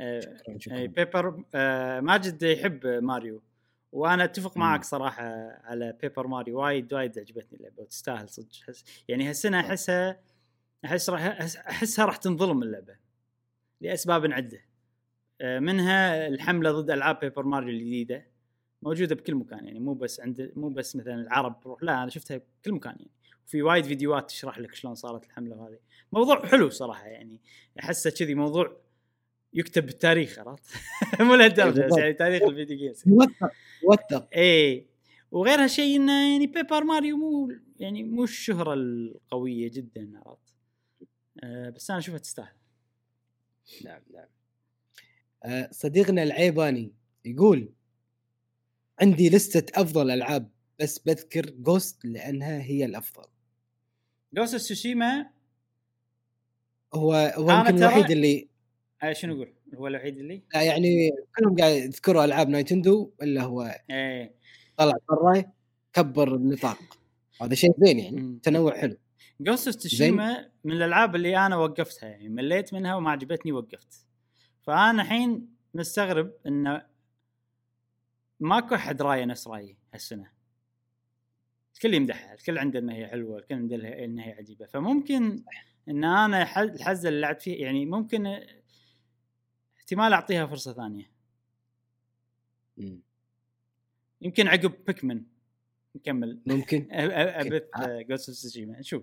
[0.00, 0.86] آه، شكرا شكرا.
[0.86, 3.42] Paper آه ماجد يحب ماريو.
[3.92, 4.56] وأنا أتفق.
[4.56, 5.24] معك صراحة
[5.64, 8.48] على Paper Mario وايد وايد عجبتني اللعبة وتستاهل صدق.
[8.66, 10.20] حس يعني هالسنة احسها
[10.84, 11.22] أحس راح
[11.68, 12.96] أحسها راح تنظلم اللعبة
[13.80, 14.60] لأسباب عدة.
[15.40, 18.26] آه، منها الحملة ضد ألعاب Paper Mario الجديدة
[18.82, 22.36] موجودة بكل مكان يعني مو بس عند مو بس مثلا العرب روح لا أنا شفتها
[22.36, 23.10] بكل مكان يعني.
[23.46, 25.78] وفي وايد فيديوهات تشرح لك شلون صارت الحملة وهذه.
[26.12, 27.40] موضوع حلو صراحة يعني
[27.80, 28.76] أحسه كذي موضوع
[29.54, 30.38] يكتب بالتاريخ.
[30.38, 30.64] عرفت
[31.20, 31.98] مو لهالدرجة بالضبط.
[31.98, 33.02] يعني تاريخ ال video games.
[33.06, 33.50] يوثق
[33.84, 34.86] يوثق إيه.
[35.30, 40.54] وغير هالشيء انه يعني Paper Mario مو يعني مو الشهرة القوية جدا عرفت
[41.44, 42.54] أه بس أنا أشوفها تستاهل.
[43.84, 44.26] نعم نعم.
[45.44, 46.92] آه، صديقنا العيباني
[47.24, 47.72] يقول
[49.00, 50.50] عندي list ة أفضل ألعاب
[50.80, 53.24] بس بذكر Ghost لأنها هي الأفضل.
[54.34, 55.30] Ghost Tsushima
[56.94, 58.48] هو هو يمكن الوحيد اللي
[59.02, 63.80] آه شنو أقول هو الوحيد اللي؟ لا يعني كلهم قاعد يذكروا ألعاب نايتندو إلا هو
[63.90, 64.34] إيه.
[64.76, 65.44] طلع برا
[65.92, 66.78] كبر النطاق.
[67.42, 68.38] هذا شيء زين يعني.
[68.42, 68.96] تنوع حلو.
[69.40, 74.06] Ghost Tsushima من الألعاب اللي أنا وقفتها يعني مليت منها وما عجبتني وقفت.
[74.62, 76.82] فأنا الحين مستغرب انه
[78.40, 80.30] ماكو أحد رايه نفس رأيي هالسنة.
[81.74, 84.66] الكل يمدحها الكل عنده إنها هي حلوة الكل عنده إنها هي عجيبة.
[84.66, 85.42] فممكن
[85.88, 88.40] إن أنا الحزه اللي لعبت فيها يعني ممكن
[89.90, 91.10] احتمال اعطيها فرصة ثانية.
[92.76, 93.00] مم.
[94.22, 95.22] يمكن عقب بيكمن
[95.96, 96.40] نكمل.
[96.46, 96.88] ممكن.
[96.90, 97.62] أبث.
[98.08, 99.02] جوست تسوشيما نشوف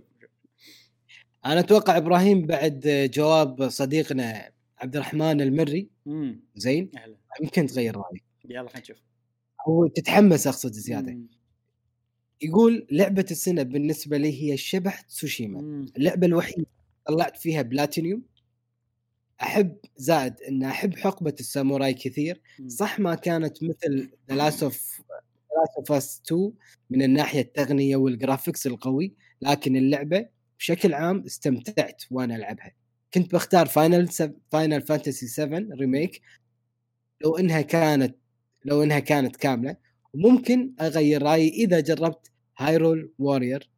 [1.45, 5.89] أنا أتوقع إبراهيم بعد جواب صديقنا عبد الرحمن المري.
[6.07, 7.17] امم زين؟ أهلا.
[7.41, 8.23] يمكن تغير رأيك.
[8.45, 8.97] يلا خلينا نشوف.
[9.67, 11.11] هو تتحمس أقصد زيادة.
[11.11, 11.27] مم.
[12.41, 15.85] يقول لعبة السنة بالنسبة لي هي شبح تسوشيما مم.
[15.97, 16.65] اللعبة الوحيدة
[17.05, 18.23] طلعت فيها بلاتينيوم
[19.41, 22.41] أحب زائد أن أحب حقبة الساموراي كثير.
[22.67, 25.01] صح ما كانت مثل The Last of
[25.57, 25.91] Last of
[26.25, 26.51] 2
[26.89, 30.25] من الناحية التقنية وال graphics القوي لكن اللعبة
[30.59, 32.71] بشكل عام استمتعت وأنا ألعبها.
[33.13, 34.07] كنت بختار Final
[34.51, 36.21] Final Fantasy 7 Remake
[37.23, 38.15] لو إنها كانت
[38.65, 39.77] لو إنها كانت كاملة.
[40.13, 43.69] وممكن أغير رأيي إذا جربت Hyrule Warrior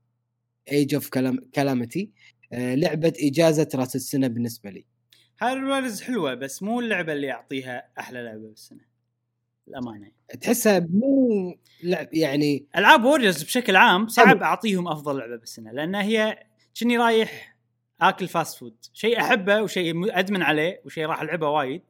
[0.71, 1.09] Age of
[1.55, 2.11] Calamity
[2.51, 4.85] لعبة إجازة رأس السنة بالنسبة لي.
[5.41, 8.85] Hyrule Warriors حلوة بس مو اللعبة اللي اعطيها أحلى لعبة بالسنة.
[9.67, 10.11] الأمانة.
[10.41, 16.43] تحسها مو لعب يعني ألعاب Warriors بشكل عام صعب أعطيهم أفضل لعبة بالسنة لأن هي
[16.79, 17.55] كني رايح
[18.01, 21.81] آكل fast food شيء أحبه وشيء أدمن عليه وشيء راح ألعبه وايد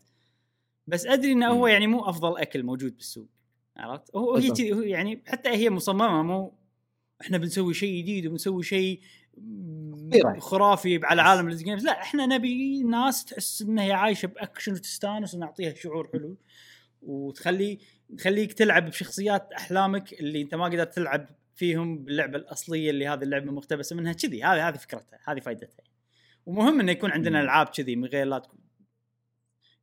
[0.88, 1.68] بس أدري إنه هو.
[1.68, 3.28] يعني مو أفضل أكل موجود بالسوق
[3.78, 6.54] عرفت؟ هو هي يعني حتى هي مصممة مو
[7.22, 9.02] إحنا بنسوي شيء جديد وبنسوي شيء.
[10.40, 14.74] خرافي على عالم ال video games لا إحنا نبي ناس تحس إنها هي عايشة بأكشن
[14.74, 16.38] وتستانس ونعطيها شعور حلو.
[17.02, 17.80] وتخلي
[18.18, 23.52] تخليك تلعب بشخصيات أحلامك اللي أنت ما قدرت تلعب فيهم باللعبة الأصلية اللي هذه اللعبة
[23.52, 24.14] مقتبسة منها.
[24.14, 25.84] كذي هذه هذه فكرتها هذه فائدتها
[26.46, 27.42] ومهم إنه يكون عندنا.
[27.42, 28.60] ألعاب كذي من غير لا تكون.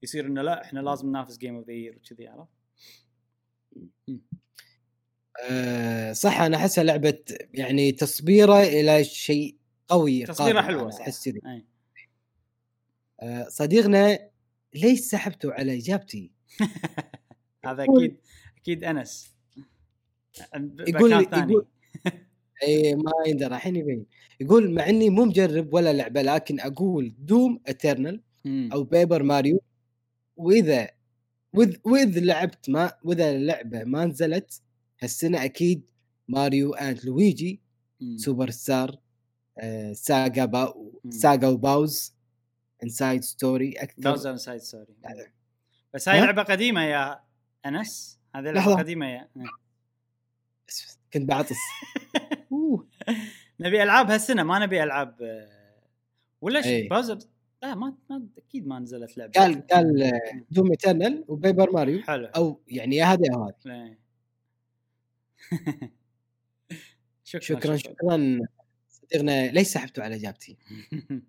[0.03, 2.51] يصير إنه لا إحنا لازم ننافس Game of the Year وكذي عرفت؟
[5.51, 7.19] آه صح أنا أحسها لعبة
[7.55, 9.57] يعني تصبيره إلى شيء
[9.89, 11.01] قوي تصبيره صح.
[11.01, 11.41] أحس كذي.
[13.23, 14.19] آه، صديقنا
[14.75, 16.31] ليش سحبتوا على إجابتي؟
[17.67, 18.17] هذا أكيد
[18.59, 19.35] أكيد أنس
[20.89, 21.13] يقول.
[21.13, 21.67] يقول
[22.63, 24.07] اي ما يندرى الحين يبين
[24.41, 28.23] يقول مع إني مو مجرب ولا لعبة لكن أقول Doom Eternal.
[28.73, 29.61] أو Paper Mario
[30.37, 30.89] وإذا
[31.53, 34.63] وإذ, واذا لعبت ما وإذا اللعبة ما نزلت
[35.03, 35.91] هالسنة أكيد
[36.29, 37.61] Mario and Luigi.
[38.17, 38.97] Superstar
[39.59, 41.11] آه، ساغا باو مم.
[41.11, 42.15] ساغا وباوز
[42.83, 44.03] انسايد ستوري أكثر.
[44.03, 44.95] دوز اون سايد ستوري
[45.95, 47.21] بس هاي ها؟ لعبة قديمة يا
[47.67, 48.21] أنس.
[48.35, 48.75] هذه لعبة.
[48.75, 49.29] قديمة يا
[50.69, 51.57] بس كنت بعطس.
[53.61, 55.49] نبي ألعاب هالسنة ما نبي ألعاب آه،
[56.41, 56.83] ولا شيء.
[56.83, 56.89] أي.
[56.89, 57.19] باوزر
[57.63, 59.33] لا ما ما أكيد ما نزلت لعبة.
[59.33, 60.21] قال قال آه،
[60.51, 62.27] دوم اترنال وبيبر ماريو حلو.
[62.27, 63.97] أو يعني يا هذه أو هذه لا.
[67.25, 67.77] شكرا شكرا.
[67.77, 68.41] شكرا.
[69.07, 70.57] صديقنا ليش سحبتوا على إجابتي؟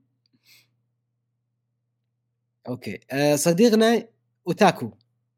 [2.68, 4.08] okay آه، صديقنا
[4.48, 4.91] أوتاكو.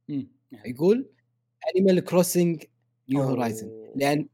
[0.10, 0.28] نعم.
[0.66, 1.10] يقول
[1.76, 2.64] Animal Crossing
[3.10, 3.92] New Horizon.
[3.96, 4.28] لأن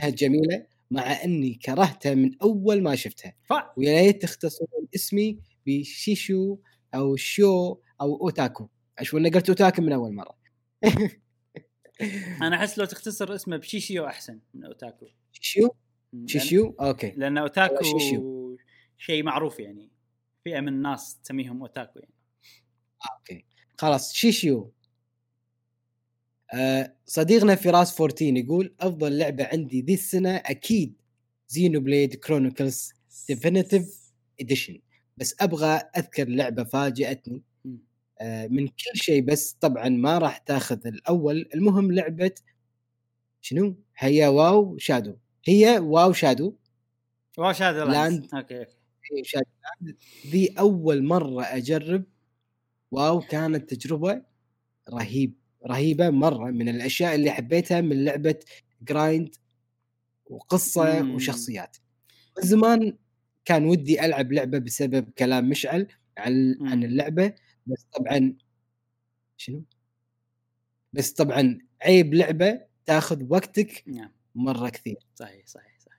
[0.00, 3.34] لأنها جميلة مع إني كرهتها من أول ما شفتها.
[3.76, 6.58] ويا ريت تختصرون اسمي بشيشو
[6.94, 8.68] أو شو أو أوتاكو
[8.98, 10.38] أشوف إني قلت أوتاكو من أول مرة
[12.42, 15.68] أنا أحس لو تختصر اسمه بشيشيو أحسن من أوتاكو شيشو
[16.12, 16.26] مم.
[16.26, 17.06] شيشو okay.
[17.06, 18.56] لأن, لأن أوتاكو شيشيو.
[18.98, 19.90] شيء معروف يعني.
[20.44, 22.14] فئه من الناس تسميهم أوتاكو يعني.
[23.12, 23.44] okay.
[23.78, 24.72] خلاص شيشيو.
[26.54, 30.94] آه صديقنا فراس 14 يقول أفضل لعبة عندي ذي السنة أكيد
[31.48, 32.92] Xenoblade Chronicles
[33.28, 34.80] Definitive Edition
[35.16, 37.42] بس أبغى أذكر لعبة فاجأتني.
[38.20, 41.48] آه من كل شيء بس طبعا ما راح تاخذ الأول.
[41.54, 42.34] المهم لعبة
[43.40, 45.16] شنو؟ هي WoW Shadow.
[45.48, 46.54] هي WoW Shadow
[47.38, 48.28] WoW Shadowland.
[48.34, 48.66] Okay
[49.22, 49.96] Shadowland.
[50.26, 52.04] ذي أول مرة أجرب
[52.90, 54.22] WoW كانت تجربة
[54.90, 55.34] رهيب
[55.66, 58.38] رهيبة مرة من الأشياء اللي حبيتها من لعبة
[58.82, 59.34] grind
[60.26, 61.14] وقصة مم.
[61.14, 61.76] وشخصيات
[62.38, 62.98] من زمان
[63.44, 65.86] كان ودي ألعب لعبة بسبب كلام مشعل
[66.18, 66.84] عن عن.
[66.84, 67.34] اللعبة
[67.66, 68.36] بس طبعا
[69.36, 69.64] شنو؟
[70.92, 74.96] بس طبعا عيب لعبة تاخذ وقتك نعم مرة كثير.
[75.14, 75.98] صحيح صحيح صحيح.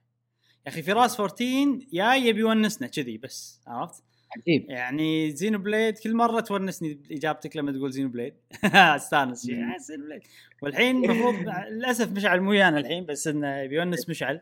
[0.65, 4.03] يا أخي فراس 14 يا يبي يونسنا كذي بس عرفت؟
[4.37, 8.33] عجيب يعني Xenoblade كل مرة تونسني بإجابتك لما تقول Xenoblade.
[8.95, 9.41] أستانس.
[9.41, 10.21] Xenoblade.
[10.61, 11.35] والحين المفروض
[11.71, 14.41] للأسف مشعل مو ويانا الحين بس إنه بيونس مشعل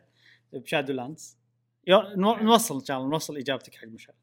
[0.53, 1.37] ب Shadowlands
[2.17, 4.15] نوصل إن شاء الله نوصل إجابتك حق مشعل.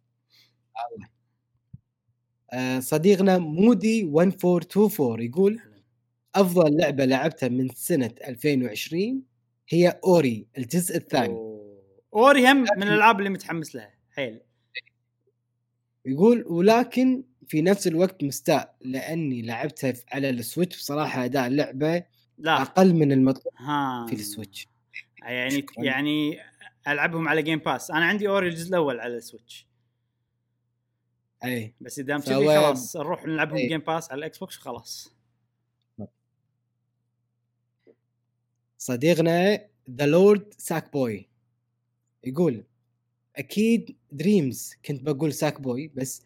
[2.52, 5.60] آه صديقنا مودي 1424 يقول
[6.34, 9.22] أفضل لعبة لعبتها من سنة 2020
[9.69, 11.35] هي Ori الجزء الثاني.
[11.35, 11.55] أوه.
[12.14, 13.95] Ori هم من الألعاب اللي متحمس لها.
[14.11, 14.41] حيل.
[16.07, 20.76] يقول ولكن في نفس الوقت مستاء لأني لعبتها على ال Switch.
[20.77, 22.05] بصراحة أداء اللعبه
[22.39, 22.62] لا.
[22.62, 24.07] أقل من المطلوب ها.
[24.07, 24.68] في ال Switch.
[25.23, 25.66] يعني.
[25.78, 26.41] يعني
[26.89, 29.66] ألعبهم على Game Pass أنا عندي Ori الجزء الأول على ال Switch.
[31.45, 31.74] أي.
[31.81, 33.69] بس إذا كذي خلاص نروح نلعبهم إيه.
[33.68, 35.14] Game Pass على ال Xbox وخلاص.
[38.85, 41.28] صديقنا The Lord Sackboy
[42.24, 42.65] يقول
[43.36, 46.23] أكيد Dreams كنت بقول Sackboy بس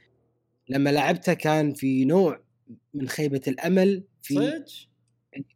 [0.69, 2.43] لما لعبتها كان في نوع
[2.95, 4.65] من خيبة الأمل في صدق؟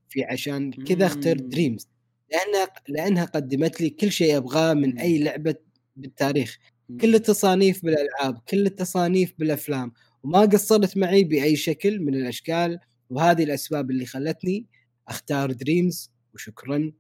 [0.09, 1.43] في عشان كذا اخترت.
[1.43, 1.89] Dreams
[2.33, 4.99] لأنها لأنها قدمت لي كل شيء أبغاه من.
[4.99, 5.55] أي لعبة
[5.97, 6.59] بالتاريخ
[7.01, 9.93] كل التصانيف بالألعاب كل التصانيف بالأفلام
[10.23, 12.79] وما قصرت معي بأي شكل من الأشكال
[13.11, 14.67] وهذه الأسباب اللي خلتني
[15.09, 16.93] أختار Dreams وشكرا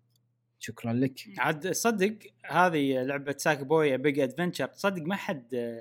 [0.58, 1.20] شكرا لك.
[1.38, 5.80] عاد صدق هذه لعبة Sackboy Big Adventure صدق ما حد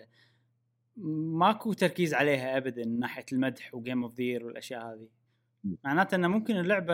[0.97, 5.07] ماكو تركيز عليها ابدا من ناحية المدح و game of the year والأشياء هذه.
[5.83, 6.93] معناته إنه ممكن اللعبة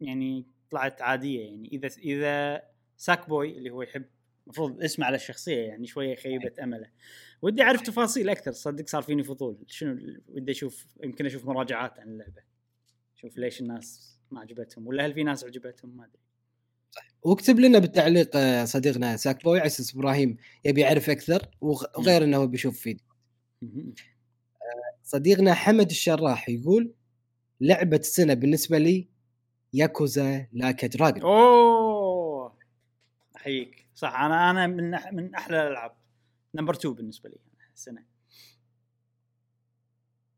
[0.00, 1.68] يعني طلعت عادية يعني.
[1.72, 2.62] إذا إذا
[2.96, 4.04] Sackboy اللي هو يحب
[4.44, 6.90] المفروض اسمه على الشخصية يعني شوية خيبة أمله.
[7.42, 9.64] ودي أعرف تفاصيل أكثر صدق صار فيني فضول.
[9.66, 12.42] شنو ودي أشوف يمكن أشوف مراجعات عن اللعبة.
[13.14, 16.18] شوف ليش الناس ما عجبتهم ولا هل في ناس عجبتهم؟ ما أدري.
[17.22, 22.78] واكتب لنا بالتعليق آه، صديقنا Sackboy أساس إبراهيم يبي يعرف أكثر وغ- وغير إنه بيشوف
[22.80, 23.06] فيديو.
[25.02, 26.92] صديقنا حمد الشراح يقول
[27.60, 29.08] لعبة السنة بالنسبة لي
[29.72, 32.54] Yakuza Like a Dragon أوه!
[33.36, 33.86] أحييك.
[33.94, 35.92] صح أنا أنا من أح من أحلى الألعاب.
[36.54, 37.36] number 2 بالنسبة لي
[37.74, 38.04] السنة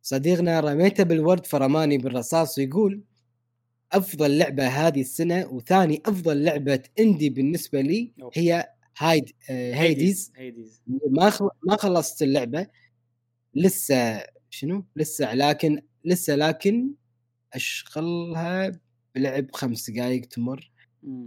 [0.03, 3.03] صديقنا رميتة بالورد فرماني بالرصاص ويقول
[3.93, 8.13] أفضل لعبة هذه السنة وثاني أفضل لعبة indie بالنسبة لي.
[8.35, 11.33] هي Hade آه، Hades Hades ما.
[11.67, 12.67] ما خلصت اللعبة
[13.55, 16.91] لسه شنو؟ لسه لكن لسه لكن
[17.55, 18.81] أشغلها
[19.15, 20.73] بلعب خمس دقائق تمر.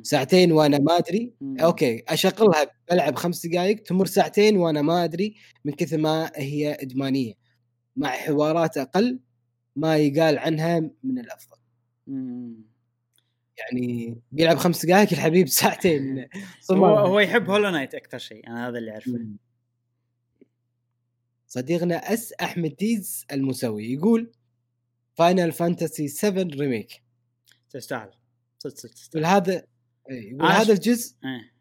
[0.03, 1.33] ساعتين وأنا ما أدري.
[1.61, 7.33] okay أشغلها بلعب خمس دقائق تمر ساعتين وأنا ما أدري من كثر ما هي إدمانية
[7.95, 9.19] مع حوارات أقل
[9.75, 11.58] ما يقال عنها من الأفضل
[12.09, 12.65] مم.
[13.57, 16.29] يعني بيلعب خمس دقائق الحبيب ساعتين
[16.71, 16.85] هو.
[16.85, 19.37] هو يحب Hollow Knight أكثر شيء أنا هذا اللي أعرفه مم.
[21.47, 24.31] صديقنا أس أحمد ديز المسوي يقول
[25.13, 27.03] Final Fantasy 7 Remake
[27.69, 28.11] تستاهل
[28.59, 29.63] صدق صدق يقول تستاهل هذا
[30.09, 31.59] إيه، يقول أنا هذا الجزء إيه.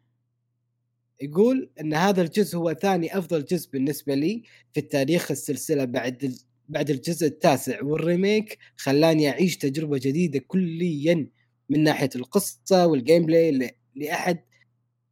[1.21, 4.43] يقول إن هذا الجزء هو ثاني أفضل جزء بالنسبة لي
[4.73, 6.35] في التاريخ السلسلة بعد.
[6.69, 11.27] بعد الجزء التاسع وال remake خلاني أعيش تجربة جديدة كليا
[11.69, 13.75] من ناحية القصة وال gameplay.
[13.95, 14.39] لأحد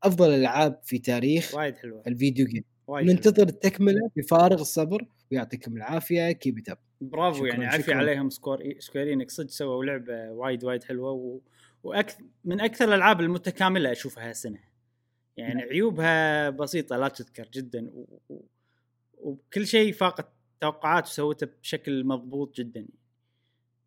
[0.04, 2.64] أفضل الألعاب في تاريخ وايد حلوة ال video game.
[2.90, 7.96] ننتظر التكملة بفارغ الصبر ويعطيكم العافية keep up برافو شكراً، يعني عافية.
[7.96, 11.40] عليهم سكور Square Enix صدق سووا لعبة وايد وايد حلوة و...
[11.84, 14.60] وأكثر من أكثر الألعاب المتكاملة أشوفها هالسنة
[15.38, 15.70] يعني نعم.
[15.70, 18.20] عيوبها بسيطة لا تذكر جدا و...
[18.30, 18.42] و...
[19.18, 22.88] وكل شيء فاق التوقعات وسوته بشكل مضبوط جدا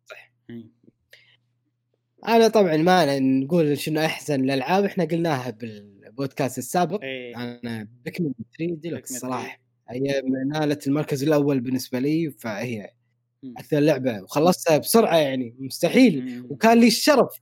[0.05, 0.31] صح.
[0.49, 0.71] يعني.
[2.27, 8.75] أنا طبعا ما نقول شنو أحسن الألعاب إحنا قلناها بالبودكاست السابق إيه أنا بيكمن 3
[8.75, 12.93] ديلكس Pikmin صراحة هي نالت المركز الأول بالنسبة لي فهي.
[13.57, 16.47] أكثر لعبه وخلصتها بسرعة يعني مستحيل مم.
[16.49, 17.41] وكان لي الشرف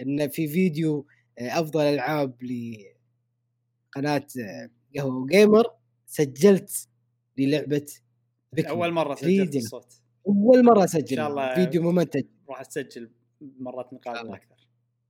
[0.00, 1.06] إن في فيديو
[1.38, 5.64] آه، أفضل ألعاب لقناة آه، قهوة جيمر
[6.06, 6.88] سجلت
[7.38, 7.86] للعبة
[8.58, 9.56] أول مرة 3 سجلت.
[9.56, 10.00] الصوت.
[10.26, 11.00] أول مرة أسجل.
[11.00, 11.54] إن شاء الله.
[11.54, 13.10] فيديو ممنتج راح تسجل
[13.40, 14.36] مرات الله.
[14.36, 14.54] أكثر.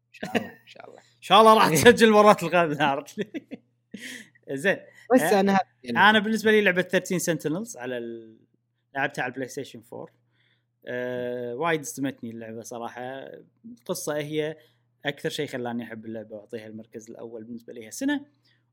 [0.08, 0.98] إن شاء الله إن شاء الله.
[0.98, 3.26] إن شاء الله راح تسجل مرات القادمه عرفت لي؟
[4.62, 4.76] زين.
[5.14, 6.10] بس آه، أنا يعني.
[6.10, 8.36] أنا بالنسبة لي لعبة 13 Sentinels على ال...
[8.94, 10.06] لعبتها على ال PlayStation 4
[10.86, 13.02] أه وايد صدمتني اللعبة صراحة.
[13.64, 14.56] القصة هي
[15.06, 18.24] أكثر شيء خلاني أحب اللعبة وأعطيها المركز الأول بالنسبة لي هالسنة.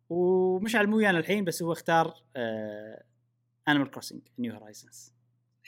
[0.10, 3.04] ومشعل مو ويانا الحين بس هو اختار أه
[3.68, 5.14] Animal Crossing New Horizons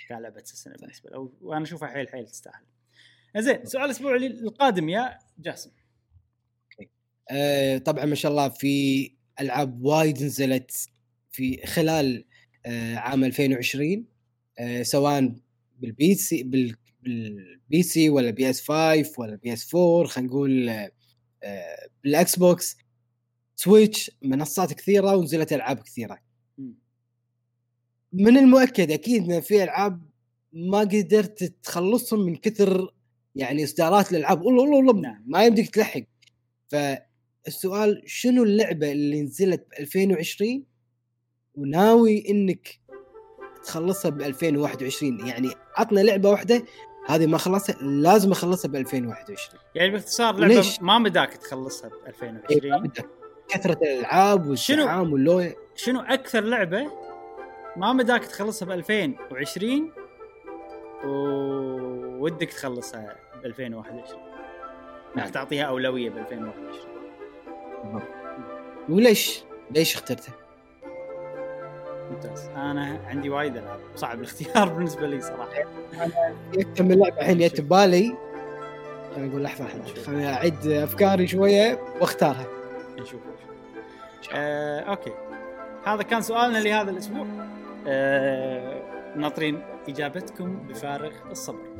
[0.09, 2.63] كلعبه السنة بالنسبة له وأنا أشوفها حيل حيل تستاهل.
[3.37, 5.71] زين سؤال الأسبوع القادم يا جاسم.
[7.31, 9.11] آه، طبعا ما شاء الله في
[9.41, 10.89] ألعاب وايد نزلت
[11.31, 12.25] في خلال
[12.65, 14.05] آه، عام 2020
[14.59, 15.35] آه، سواء
[15.79, 20.89] بال PC بال- بال PC ولا PS 5 ولا PS 4 خلينا نقول
[22.03, 22.77] بال Xbox
[23.55, 26.19] Switch منصات كثيرة ونزلت ألعاب كثيرة.
[28.13, 30.01] من المؤكد أكيد إن في ألعاب
[30.53, 32.93] ما قدرت تخلصهم من كثر
[33.35, 35.23] يعني إصدارات الألعاب والله والله والله نعم.
[35.27, 36.01] ما يمديك تلحق
[36.67, 40.63] فالسؤال شنو اللعبة اللي نزلت ب 2020
[41.55, 42.79] وناوي إنك
[43.63, 46.63] تخلصها ب 2021 يعني عطنا لعبة واحدة
[47.07, 51.93] هذه ما خلصها لازم أخلصها ب 2021 يعني باختصار لعبة ليش؟ ما مداك تخلصها ب
[51.93, 53.09] إيه، 2020 بدك.
[53.49, 57.02] كثرة الألعاب والشعام واللو شنو أكثر لعبة
[57.77, 59.91] ما مداك تخلصها ب 2020
[61.05, 64.21] وودك تخلصها ب 2021
[65.15, 65.29] راح نعم.
[65.29, 68.01] تعطيها أولوية ب 2021
[68.89, 70.33] وليش؟ ليش؟ اخترتها؟
[72.11, 72.47] ممتاز.
[72.55, 73.79] أنا عندي وايد ألعاب.
[73.95, 75.63] صعب الاختيار بالنسبة لي صراحة.
[76.57, 78.15] أكثر من لعبه الحين جت ببالي
[79.15, 80.03] خليني أقول لحظة لحظة.
[80.03, 82.47] خليني اعد أفكاري شوية وأختارها.
[82.99, 83.21] نشوف.
[84.33, 85.11] آه، أوكي.
[85.85, 87.27] هذا كان سؤالنا لهذا الأسبوع.
[89.15, 91.75] ناطرين إجابتكم بفارغ الصبر.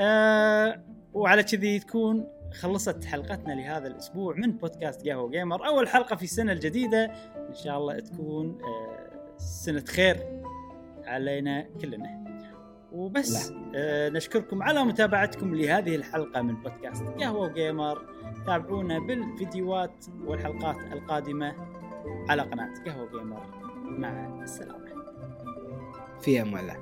[0.00, 0.82] آه،
[1.14, 2.26] وعلى كذي تكون
[2.60, 7.04] خلصت حلقتنا لهذا الأسبوع من بودكاست قهوة جيمر أول حلقة في السنة الجديدة.
[7.48, 10.16] إن شاء الله تكون آه، سنة خير
[11.04, 12.24] علينا كلنا.
[12.92, 18.02] وبس آه نشكركم على متابعتكم لهذه الحلقة من بودكاست قهوة جيمر.
[18.46, 21.54] تابعونا بالفيديوهات والحلقات القادمة
[22.28, 23.42] على قناة قهوة جيمر.
[23.84, 24.87] مع السلامة.
[26.20, 26.76] في أمان الله.